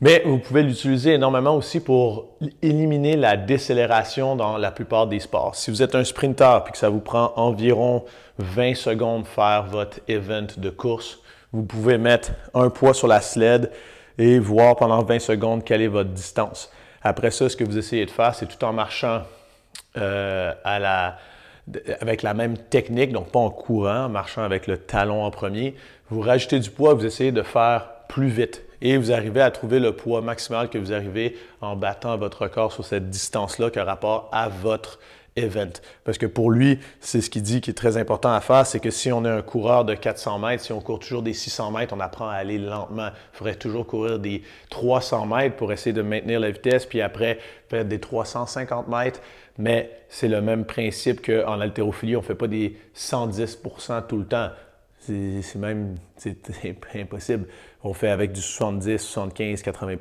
Mais 0.02 0.22
vous 0.26 0.38
pouvez 0.38 0.64
l'utiliser 0.64 1.16
énormément 1.16 1.56
aussi 1.58 1.82
pour 1.82 2.38
éliminer 2.62 3.18
la 3.18 3.36
décélération 3.36 4.38
dans 4.38 4.58
la 4.58 4.72
plupart 4.72 5.08
des 5.08 5.20
sports. 5.20 5.56
Si 5.56 5.72
vous 5.72 5.84
êtes 5.84 5.94
un 5.94 6.06
sprinter 6.06 6.64
et 6.68 6.72
que 6.72 6.78
ça 6.78 6.90
vous 6.90 7.02
prend 7.02 7.34
environ 7.36 8.06
20 8.38 8.76
secondes 8.76 9.26
faire 9.26 9.66
votre 9.66 10.00
event 10.08 10.48
de 10.56 10.70
course, 10.70 11.20
vous 11.52 11.64
pouvez 11.64 11.98
mettre 11.98 12.32
un 12.54 12.70
poids 12.70 12.94
sur 12.94 13.08
la 13.08 13.20
sled 13.20 13.72
et 14.18 14.40
voir 14.40 14.78
pendant 14.78 15.04
20 15.04 15.20
secondes 15.20 15.64
quelle 15.66 15.82
est 15.82 15.88
votre 15.88 16.12
distance. 16.12 16.72
Après 17.02 17.32
ça, 17.32 17.50
ce 17.50 17.58
que 17.58 17.66
vous 17.66 17.78
essayez 17.78 18.06
de 18.06 18.12
faire, 18.12 18.34
c'est 18.36 18.46
tout 18.46 18.64
en 18.64 18.72
marchant 18.72 19.24
euh, 19.98 20.54
à 20.64 20.80
la, 20.80 21.18
avec 22.00 22.24
la 22.24 22.34
même 22.34 22.58
technique, 22.58 23.12
donc 23.12 23.32
pas 23.32 23.40
en 23.40 23.50
courant, 23.50 24.06
en 24.06 24.10
marchant 24.10 24.44
avec 24.44 24.66
le 24.66 24.78
talon 24.78 25.26
en 25.26 25.32
premier, 25.32 25.76
vous 26.10 26.22
rajoutez 26.22 26.60
du 26.60 26.70
poids, 26.70 26.94
vous 26.94 27.06
essayez 27.06 27.34
de 27.34 27.42
faire 27.42 27.90
plus 28.08 28.28
vite 28.28 28.64
et 28.82 28.98
vous 28.98 29.12
arrivez 29.12 29.42
à 29.42 29.52
trouver 29.52 29.80
le 29.80 29.96
poids 29.96 30.22
maximal 30.22 30.70
que 30.70 30.78
vous 30.78 30.94
arrivez 30.94 31.38
en 31.62 31.76
battant 31.76 32.18
votre 32.18 32.44
record 32.44 32.72
sur 32.72 32.86
cette 32.86 33.10
distance-là 33.10 33.70
qui 33.70 33.80
a 33.80 33.84
rapport 33.84 34.30
à 34.32 34.50
votre 34.50 35.00
event. 35.36 35.72
Parce 36.04 36.18
que 36.18 36.26
pour 36.26 36.52
lui, 36.52 36.80
c'est 37.00 37.22
ce 37.22 37.30
qu'il 37.30 37.42
dit 37.42 37.62
qui 37.62 37.70
est 37.72 37.74
très 37.76 37.98
important 37.98 38.32
à 38.32 38.42
faire, 38.42 38.66
c'est 38.66 38.80
que 38.80 38.92
si 38.92 39.12
on 39.12 39.26
est 39.26 39.30
un 39.30 39.42
coureur 39.42 39.86
de 39.86 39.94
400 39.94 40.40
mètres, 40.40 40.64
si 40.64 40.72
on 40.72 40.82
court 40.82 41.00
toujours 41.00 41.22
des 41.22 41.34
600 41.34 41.72
mètres, 41.72 41.94
on 41.96 42.00
apprend 42.00 42.28
à 42.28 42.34
aller 42.34 42.58
lentement. 42.58 43.10
Il 43.34 43.38
faudrait 43.38 43.56
toujours 43.56 43.86
courir 43.86 44.20
des 44.20 44.44
300 44.70 45.26
mètres 45.26 45.56
pour 45.56 45.72
essayer 45.72 45.94
de 45.94 46.02
maintenir 46.02 46.40
la 46.40 46.52
vitesse, 46.52 46.86
puis 46.86 47.02
après 47.02 47.40
faire 47.70 47.86
des 47.86 48.00
350 48.00 48.88
mètres. 48.88 49.22
Mais 49.58 49.92
c'est 50.08 50.30
le 50.30 50.42
même 50.42 50.66
principe 50.66 51.26
qu'en 51.26 51.60
haltérophilie, 51.60 52.16
on 52.16 52.22
ne 52.22 52.26
fait 52.26 52.36
pas 52.36 52.48
des 52.48 52.78
110% 52.96 54.08
tout 54.08 54.18
le 54.18 54.26
temps. 54.26 54.50
C'est 55.00 55.56
même 55.56 55.96
impossible. 56.96 57.48
On 57.84 57.94
fait 57.94 58.10
avec 58.10 58.32
du 58.32 58.42
70, 58.42 58.98
75, 59.00 59.62
80 59.62 59.96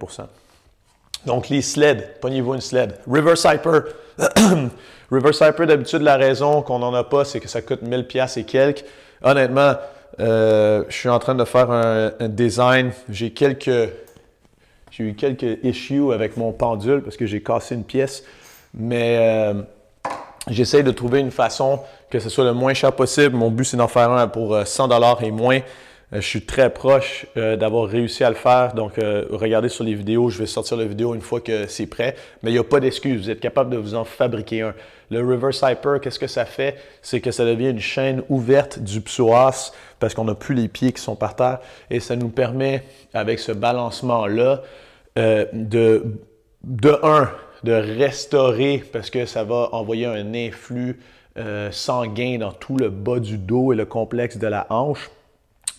Donc, 1.27 1.49
les 1.49 1.63
sleds, 1.63 2.03
pognez-vous 2.21 2.55
une 2.55 2.61
sled. 2.61 2.99
River 3.11 3.37
Cyper. 3.37 3.85
River 5.11 5.33
Cyper, 5.33 5.67
d'habitude, 5.67 6.03
la 6.03 6.17
raison 6.17 6.63
qu'on 6.63 6.81
n'en 6.81 6.93
a 6.95 7.05
pas, 7.05 7.25
c'est 7.25 7.41
que 7.41 7.49
ça 7.49 7.63
coûte 7.63 7.83
1000 7.83 8.07
pièces 8.07 8.37
et 8.37 8.45
quelques. 8.45 8.85
Honnêtement, 9.23 9.75
euh, 10.21 10.85
je 10.89 10.97
suis 10.97 11.09
en 11.09 11.19
train 11.19 11.35
de 11.35 11.45
faire 11.45 11.71
un, 11.71 12.13
design. 12.29 12.93
J'ai 13.09 13.31
quelques, 13.31 13.91
j'ai 14.91 15.05
eu 15.05 15.15
quelques 15.15 15.65
issues 15.65 16.13
avec 16.13 16.37
mon 16.37 16.53
pendule 16.53 17.03
parce 17.03 17.17
que 17.17 17.27
j'ai 17.27 17.43
cassé 17.43 17.75
une 17.75 17.85
pièce. 17.85 18.25
Mais 18.75 19.17
euh, 19.19 19.63
j'essaie 20.49 20.83
de 20.83 20.91
trouver 20.91 21.21
une 21.21 21.31
façon 21.31 21.81
que 22.11 22.19
ce 22.19 22.29
soit 22.29 22.45
le 22.45 22.53
moins 22.53 22.75
cher 22.75 22.93
possible. 22.93 23.37
Mon 23.37 23.51
but, 23.51 23.65
c'est 23.65 23.77
d'en 23.77 23.89
faire 23.89 24.11
un 24.11 24.29
pour 24.29 24.59
100 24.65 24.85
euh, 24.85 24.89
dollars 24.89 25.23
et 25.23 25.31
moins. 25.31 25.59
Euh, 26.13 26.21
je 26.21 26.27
suis 26.27 26.43
très 26.43 26.71
proche 26.71 27.27
euh, 27.37 27.57
d'avoir 27.57 27.87
réussi 27.87 28.25
à 28.25 28.31
le 28.31 28.37
faire. 28.37 28.73
Donc, 28.75 28.95
regardez 29.31 29.69
sur 29.69 29.85
les 29.85 29.95
vidéos. 29.95 30.31
Je 30.31 30.39
vais 30.39 30.47
sortir 30.47 30.77
la 30.77 30.87
vidéo 30.87 31.15
une 31.15 31.21
fois 31.21 31.41
que 31.41 31.67
c'est 31.67 31.87
prêt. 31.87 32.17
Mais 32.43 32.51
il 32.51 32.55
n'y 32.55 32.59
a 32.59 32.65
pas 32.65 32.81
d'excuse. 32.81 33.23
Vous 33.23 33.31
êtes 33.31 33.41
capable 33.41 33.71
de 33.71 33.77
vous 33.77 33.95
en 33.95 34.05
fabriquer 34.05 34.63
un. 34.63 34.75
Le 35.11 35.27
reverse 35.27 35.65
hyper, 35.67 36.01
qu'est-ce 36.01 36.19
que 36.19 36.27
ça 36.27 36.45
fait? 36.45 36.77
C'est 37.01 37.23
que 37.23 37.31
ça 37.31 37.47
devient 37.47 37.71
une 37.71 37.81
chaîne 37.81 38.23
ouverte 38.29 38.79
du 38.79 39.01
psoas 39.01 39.73
parce 39.99 40.13
qu'on 40.13 40.25
n'a 40.25 40.35
plus 40.35 40.55
les 40.55 40.69
pieds 40.69 40.93
qui 40.93 41.01
sont 41.01 41.17
par 41.17 41.35
terre. 41.35 41.61
Et 41.89 41.99
ça 41.99 42.15
nous 42.15 42.29
permet, 42.29 42.85
avec 43.15 43.39
ce 43.39 43.53
balancement-là, 43.53 44.63
de, 45.17 46.05
de 46.63 46.99
un, 47.03 47.31
de 47.65 47.73
restaurer 47.73 48.85
parce 48.93 49.09
que 49.09 49.25
ça 49.25 49.45
va 49.45 49.71
envoyer 49.73 50.07
un 50.07 50.35
influx 50.35 50.99
euh, 51.39 51.71
sanguin 51.71 52.39
dans 52.39 52.53
tout 52.53 52.77
le 52.77 52.89
bas 52.89 53.21
du 53.21 53.39
dos 53.39 53.73
et 53.73 53.77
le 53.77 53.87
complexe 53.87 54.39
de 54.39 54.47
la 54.47 54.67
hanche. 54.71 55.11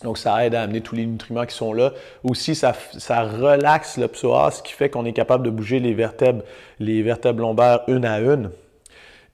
Donc, 0.02 0.16
ça 0.16 0.44
aide 0.46 0.54
à 0.54 0.62
amener 0.62 0.80
tous 0.80 0.94
les 0.94 1.04
nutriments 1.04 1.44
qui 1.44 1.54
sont 1.54 1.74
là. 1.74 1.92
Aussi, 2.24 2.54
ça, 2.54 2.72
relaxe 3.08 3.98
le 3.98 4.08
psoas, 4.08 4.52
ce 4.52 4.62
qui 4.62 4.72
fait 4.72 4.88
qu'on 4.88 5.04
est 5.04 5.12
capable 5.12 5.44
de 5.44 5.50
bouger 5.50 5.78
les 5.78 5.92
vertèbres, 5.92 6.42
les 6.78 7.02
vertèbres 7.02 7.42
lombaires 7.42 7.80
une 7.86 8.06
à 8.06 8.18
une. 8.20 8.50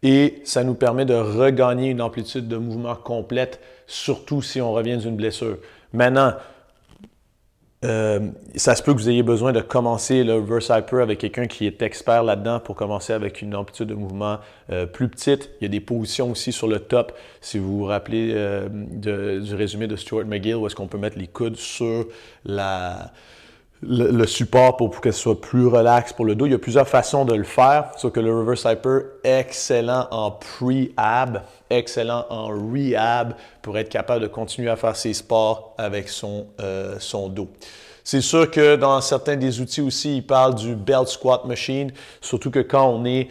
Et 0.03 0.43
ça 0.45 0.65
nous 0.65 0.75
permet 0.75 1.05
de 1.05 1.15
regagner 1.15 1.91
une 1.91 2.03
amplitude 2.03 2.49
de 2.49 2.57
mouvement 2.57 2.97
complète, 2.97 3.61
surtout 3.87 4.43
si 4.43 4.61
on 4.61 4.73
revient 4.73 4.97
d'une 4.97 5.17
blessure. 5.17 5.59
Maintenant, 5.93 6.33
euh, 7.87 8.21
ça 8.57 8.75
se 8.75 8.83
peut 8.83 8.93
que 8.93 8.99
vous 8.99 9.09
ayez 9.09 9.23
besoin 9.23 9.53
de 9.53 9.61
commencer 9.61 10.25
le 10.25 10.35
reverse 10.35 10.71
hyper 10.77 11.01
avec 11.01 11.21
quelqu'un 11.21 11.47
qui 11.47 11.67
est 11.67 11.83
expert 11.83 12.25
là-dedans 12.25 12.59
pour 12.59 12.75
commencer 12.75 13.13
avec 13.13 13.43
une 13.43 13.55
amplitude 13.55 13.89
de 13.89 13.95
mouvement 13.95 14.39
euh, 14.71 14.87
plus 14.87 15.09
petite. 15.09 15.51
Il 15.61 15.65
y 15.65 15.67
a 15.67 15.69
des 15.69 15.81
positions 15.81 16.31
aussi 16.31 16.53
sur 16.53 16.67
le 16.67 16.81
top. 16.81 17.13
Si 17.41 17.59
vous 17.59 17.79
vous 17.79 17.85
rappelez 17.85 18.33
euh, 18.35 18.69
du 18.71 19.55
résumé 19.55 19.87
de 19.87 19.95
Stuart 19.95 20.27
McGill, 20.27 20.57
où 20.57 20.67
est-ce 20.67 20.75
qu'on 20.75 20.89
peut 20.89 20.99
mettre 20.99 21.19
les 21.19 21.29
coudes 21.29 21.57
sur 21.57 22.07
la, 22.45 23.13
le, 23.83 24.27
support 24.27 24.77
pour, 24.77 25.01
que 25.01 25.11
ce 25.11 25.21
soit 25.21 25.41
plus 25.41 25.67
relax 25.67 26.13
pour 26.13 26.25
le 26.25 26.35
dos. 26.35 26.47
Il 26.47 26.53
y 26.53 26.55
a 26.55 26.59
plusieurs 26.59 26.89
façons 26.89 27.25
de 27.25 27.35
le 27.35 27.45
faire. 27.45 27.91
Sauf 27.97 28.13
que 28.13 28.21
le 28.21 28.37
reverse 28.37 28.65
hyper, 28.65 29.03
excellent 29.25 30.09
en 30.11 30.31
pre-ab, 30.31 31.43
excellent 31.71 32.27
en 32.31 32.49
rehab 32.49 33.35
pour 33.63 33.79
être 33.79 33.89
capable 33.89 34.23
de 34.23 34.29
continuer 34.29 34.71
à 34.71 34.77
faire 34.77 34.97
ses 34.97 35.13
sports 35.13 35.75
avec 35.79 36.09
son, 36.09 36.47
euh, 36.61 36.97
son 36.99 37.29
dos. 37.29 37.49
C'est 38.05 38.21
sûr 38.21 38.49
que 38.53 38.77
dans 38.77 39.01
certains 39.01 39.35
des 39.35 39.61
outils 39.61 39.81
aussi, 39.81 40.19
il 40.19 40.23
parle 40.25 40.55
du 40.55 40.77
belt 40.77 41.09
squat 41.09 41.45
machine, 41.45 41.91
surtout 42.21 42.53
que 42.53 42.61
quand 42.61 42.89
on 42.89 43.05
est, 43.05 43.27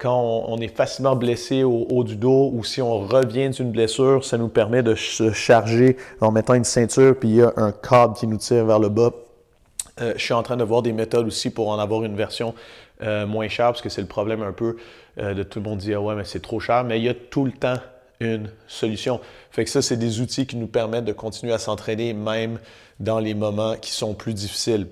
quand 0.00 0.46
on, 0.48 0.56
est 0.56 0.74
facilement 0.74 1.14
blessé 1.14 1.64
au 1.64 1.86
haut 1.90 2.02
du 2.02 2.16
dos 2.16 2.50
ou 2.54 2.64
si 2.64 2.80
on 2.80 3.00
revient 3.00 3.50
d'une 3.50 3.70
blessure, 3.70 4.24
ça 4.24 4.38
nous 4.38 4.48
permet 4.48 4.82
de 4.82 4.94
se 4.94 5.32
charger 5.32 5.98
en 6.22 6.32
mettant 6.32 6.54
une 6.54 6.64
ceinture, 6.64 7.14
puis 7.20 7.28
il 7.28 7.36
y 7.36 7.42
a 7.42 7.52
un 7.58 7.72
câble 7.72 8.14
qui 8.14 8.26
nous 8.26 8.38
tire 8.38 8.64
vers 8.64 8.78
le 8.78 8.88
bas 8.88 9.10
euh, 10.00 10.12
je 10.16 10.22
suis 10.22 10.34
en 10.34 10.42
train 10.42 10.56
de 10.56 10.64
voir 10.64 10.82
des 10.82 10.92
méthodes 10.92 11.26
aussi 11.26 11.50
pour 11.50 11.68
en 11.68 11.78
avoir 11.78 12.04
une 12.04 12.16
version 12.16 12.54
euh, 13.02 13.26
moins 13.26 13.48
chère, 13.48 13.66
parce 13.66 13.82
que 13.82 13.88
c'est 13.88 14.00
le 14.00 14.06
problème 14.06 14.42
un 14.42 14.52
peu 14.52 14.76
euh, 15.18 15.34
de 15.34 15.42
tout 15.42 15.60
le 15.60 15.64
monde 15.64 15.78
dire 15.78 16.02
ouais, 16.02 16.14
mais 16.14 16.24
c'est 16.24 16.42
trop 16.42 16.60
cher, 16.60 16.84
mais 16.84 16.98
il 16.98 17.04
y 17.04 17.08
a 17.08 17.14
tout 17.14 17.44
le 17.44 17.52
temps 17.52 17.78
une 18.20 18.50
solution. 18.66 19.20
Fait 19.50 19.64
que 19.64 19.70
ça, 19.70 19.82
c'est 19.82 19.96
des 19.96 20.20
outils 20.20 20.46
qui 20.46 20.56
nous 20.56 20.66
permettent 20.66 21.04
de 21.04 21.12
continuer 21.12 21.52
à 21.52 21.58
s'entraîner 21.58 22.14
même 22.14 22.58
dans 23.00 23.18
les 23.18 23.34
moments 23.34 23.76
qui 23.76 23.90
sont 23.90 24.14
plus 24.14 24.32
difficiles. 24.32 24.86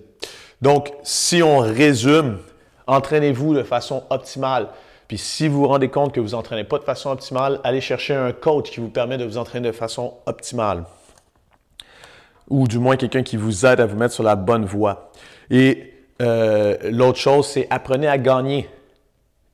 Donc, 0.61 0.93
si 1.03 1.43
on 1.43 1.59
résume, 1.59 2.39
entraînez-vous 2.87 3.55
de 3.55 3.63
façon 3.63 4.05
optimale. 4.11 4.69
Puis 5.09 5.19
si 5.19 5.49
vous 5.49 5.61
vous 5.61 5.69
rendez 5.69 5.89
compte 5.89 6.13
que 6.13 6.21
vous 6.21 6.31
n'entraînez 6.31 6.65
pas 6.65 6.79
de 6.79 6.85
façon 6.85 7.11
optimale, 7.11 7.61
allez 7.65 7.81
chercher 7.81 8.15
un 8.15 8.33
coach 8.33 8.71
qui 8.71 8.81
vous 8.81 8.89
permet 8.89 9.19
de 9.19 9.25
vous 9.25 9.37
entraîner 9.37 9.69
de 9.69 9.73
façon 9.73 10.15
optimale 10.27 10.85
ou 12.49 12.69
du 12.69 12.79
moins 12.79 12.97
quelqu'un 12.97 13.23
qui 13.23 13.37
vous 13.37 13.67
aide 13.67 13.81
à 13.81 13.87
vous 13.87 13.97
mettre 13.97 14.15
sur 14.15 14.23
la 14.23 14.37
bonne 14.37 14.65
voie. 14.65 15.11
Et 15.51 15.93
euh, 16.23 16.77
l'autre 16.91 17.19
chose, 17.19 17.47
c'est 17.47 17.67
apprenez 17.71 18.07
à 18.07 18.19
gagner. 18.19 18.69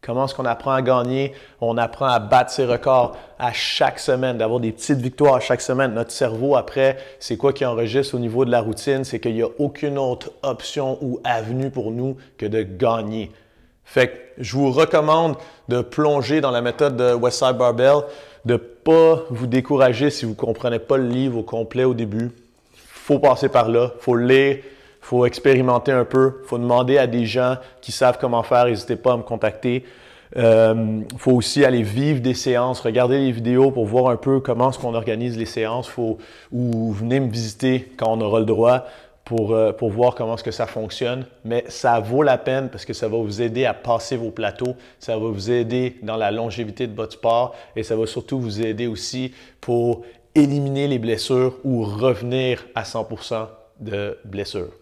Comment 0.02 0.24
est-ce 0.24 0.34
qu'on 0.34 0.46
apprend 0.46 0.72
à 0.72 0.80
gagner? 0.80 1.34
On 1.60 1.76
apprend 1.76 2.06
à 2.06 2.18
battre 2.20 2.50
ses 2.50 2.64
records 2.64 3.16
à 3.38 3.52
chaque 3.52 3.98
semaine, 3.98 4.38
d'avoir 4.38 4.58
des 4.58 4.72
petites 4.72 4.98
victoires 4.98 5.34
à 5.34 5.40
chaque 5.40 5.60
semaine. 5.60 5.92
Notre 5.92 6.10
cerveau, 6.10 6.56
après, 6.56 6.96
c'est 7.18 7.36
quoi 7.36 7.52
qui 7.52 7.66
enregistre 7.66 8.14
au 8.14 8.18
niveau 8.18 8.46
de 8.46 8.50
la 8.50 8.62
routine? 8.62 9.04
C'est 9.04 9.20
qu'il 9.20 9.34
n'y 9.34 9.42
a 9.42 9.48
aucune 9.58 9.98
autre 9.98 10.32
option 10.42 10.96
ou 11.02 11.20
avenue 11.22 11.70
pour 11.70 11.90
nous 11.90 12.16
que 12.38 12.46
de 12.46 12.62
gagner. 12.62 13.30
Fait 13.84 14.08
que 14.08 14.14
je 14.38 14.56
vous 14.56 14.70
recommande 14.70 15.36
de 15.68 15.82
plonger 15.82 16.40
dans 16.40 16.50
la 16.50 16.62
méthode 16.62 16.96
de 16.96 17.12
Westside 17.12 17.58
Barbell, 17.58 18.04
de 18.46 18.54
ne 18.54 18.58
pas 18.58 19.24
vous 19.28 19.46
décourager 19.46 20.08
si 20.08 20.24
vous 20.24 20.30
ne 20.30 20.36
comprenez 20.36 20.78
pas 20.78 20.96
le 20.96 21.08
livre 21.08 21.38
au 21.38 21.42
complet 21.42 21.84
au 21.84 21.92
début 21.92 22.30
faut 23.00 23.18
passer 23.18 23.48
par 23.48 23.68
là, 23.68 23.92
faut 23.98 24.16
lire, 24.16 24.58
faut 25.00 25.26
expérimenter 25.26 25.92
un 25.92 26.04
peu, 26.04 26.42
faut 26.44 26.58
demander 26.58 26.98
à 26.98 27.06
des 27.06 27.26
gens 27.26 27.56
qui 27.80 27.92
savent 27.92 28.18
comment 28.20 28.42
faire, 28.42 28.66
n'hésitez 28.66 28.96
pas 28.96 29.12
à 29.12 29.16
me 29.16 29.22
contacter. 29.22 29.84
Il 30.36 30.42
euh, 30.42 31.00
faut 31.18 31.32
aussi 31.32 31.64
aller 31.64 31.82
vivre 31.82 32.20
des 32.20 32.34
séances, 32.34 32.80
regarder 32.80 33.18
les 33.18 33.32
vidéos 33.32 33.72
pour 33.72 33.86
voir 33.86 34.08
un 34.10 34.16
peu 34.16 34.38
comment 34.38 34.70
est-ce 34.70 34.78
qu'on 34.78 34.94
organise 34.94 35.36
les 35.36 35.46
séances. 35.46 35.88
Faut, 35.88 36.18
ou 36.52 36.92
venez 36.92 37.18
me 37.18 37.30
visiter 37.30 37.90
quand 37.96 38.12
on 38.12 38.20
aura 38.20 38.38
le 38.38 38.44
droit 38.46 38.86
pour, 39.24 39.52
euh, 39.52 39.72
pour 39.72 39.90
voir 39.90 40.14
comment 40.14 40.34
est-ce 40.34 40.44
que 40.44 40.52
ça 40.52 40.66
fonctionne. 40.66 41.24
Mais 41.44 41.64
ça 41.66 41.98
vaut 41.98 42.22
la 42.22 42.38
peine 42.38 42.68
parce 42.68 42.84
que 42.84 42.92
ça 42.92 43.08
va 43.08 43.16
vous 43.16 43.42
aider 43.42 43.64
à 43.64 43.74
passer 43.74 44.16
vos 44.16 44.30
plateaux, 44.30 44.76
ça 45.00 45.16
va 45.16 45.26
vous 45.28 45.50
aider 45.50 45.96
dans 46.02 46.16
la 46.16 46.30
longévité 46.30 46.86
de 46.86 46.94
votre 46.94 47.14
sport 47.14 47.56
et 47.74 47.82
ça 47.82 47.96
va 47.96 48.06
surtout 48.06 48.38
vous 48.38 48.62
aider 48.62 48.86
aussi 48.86 49.32
pour 49.60 50.02
éliminer 50.34 50.86
les 50.88 50.98
blessures 50.98 51.56
ou 51.64 51.82
revenir 51.82 52.66
à 52.74 52.82
100% 52.82 53.48
de 53.80 54.18
blessures. 54.24 54.72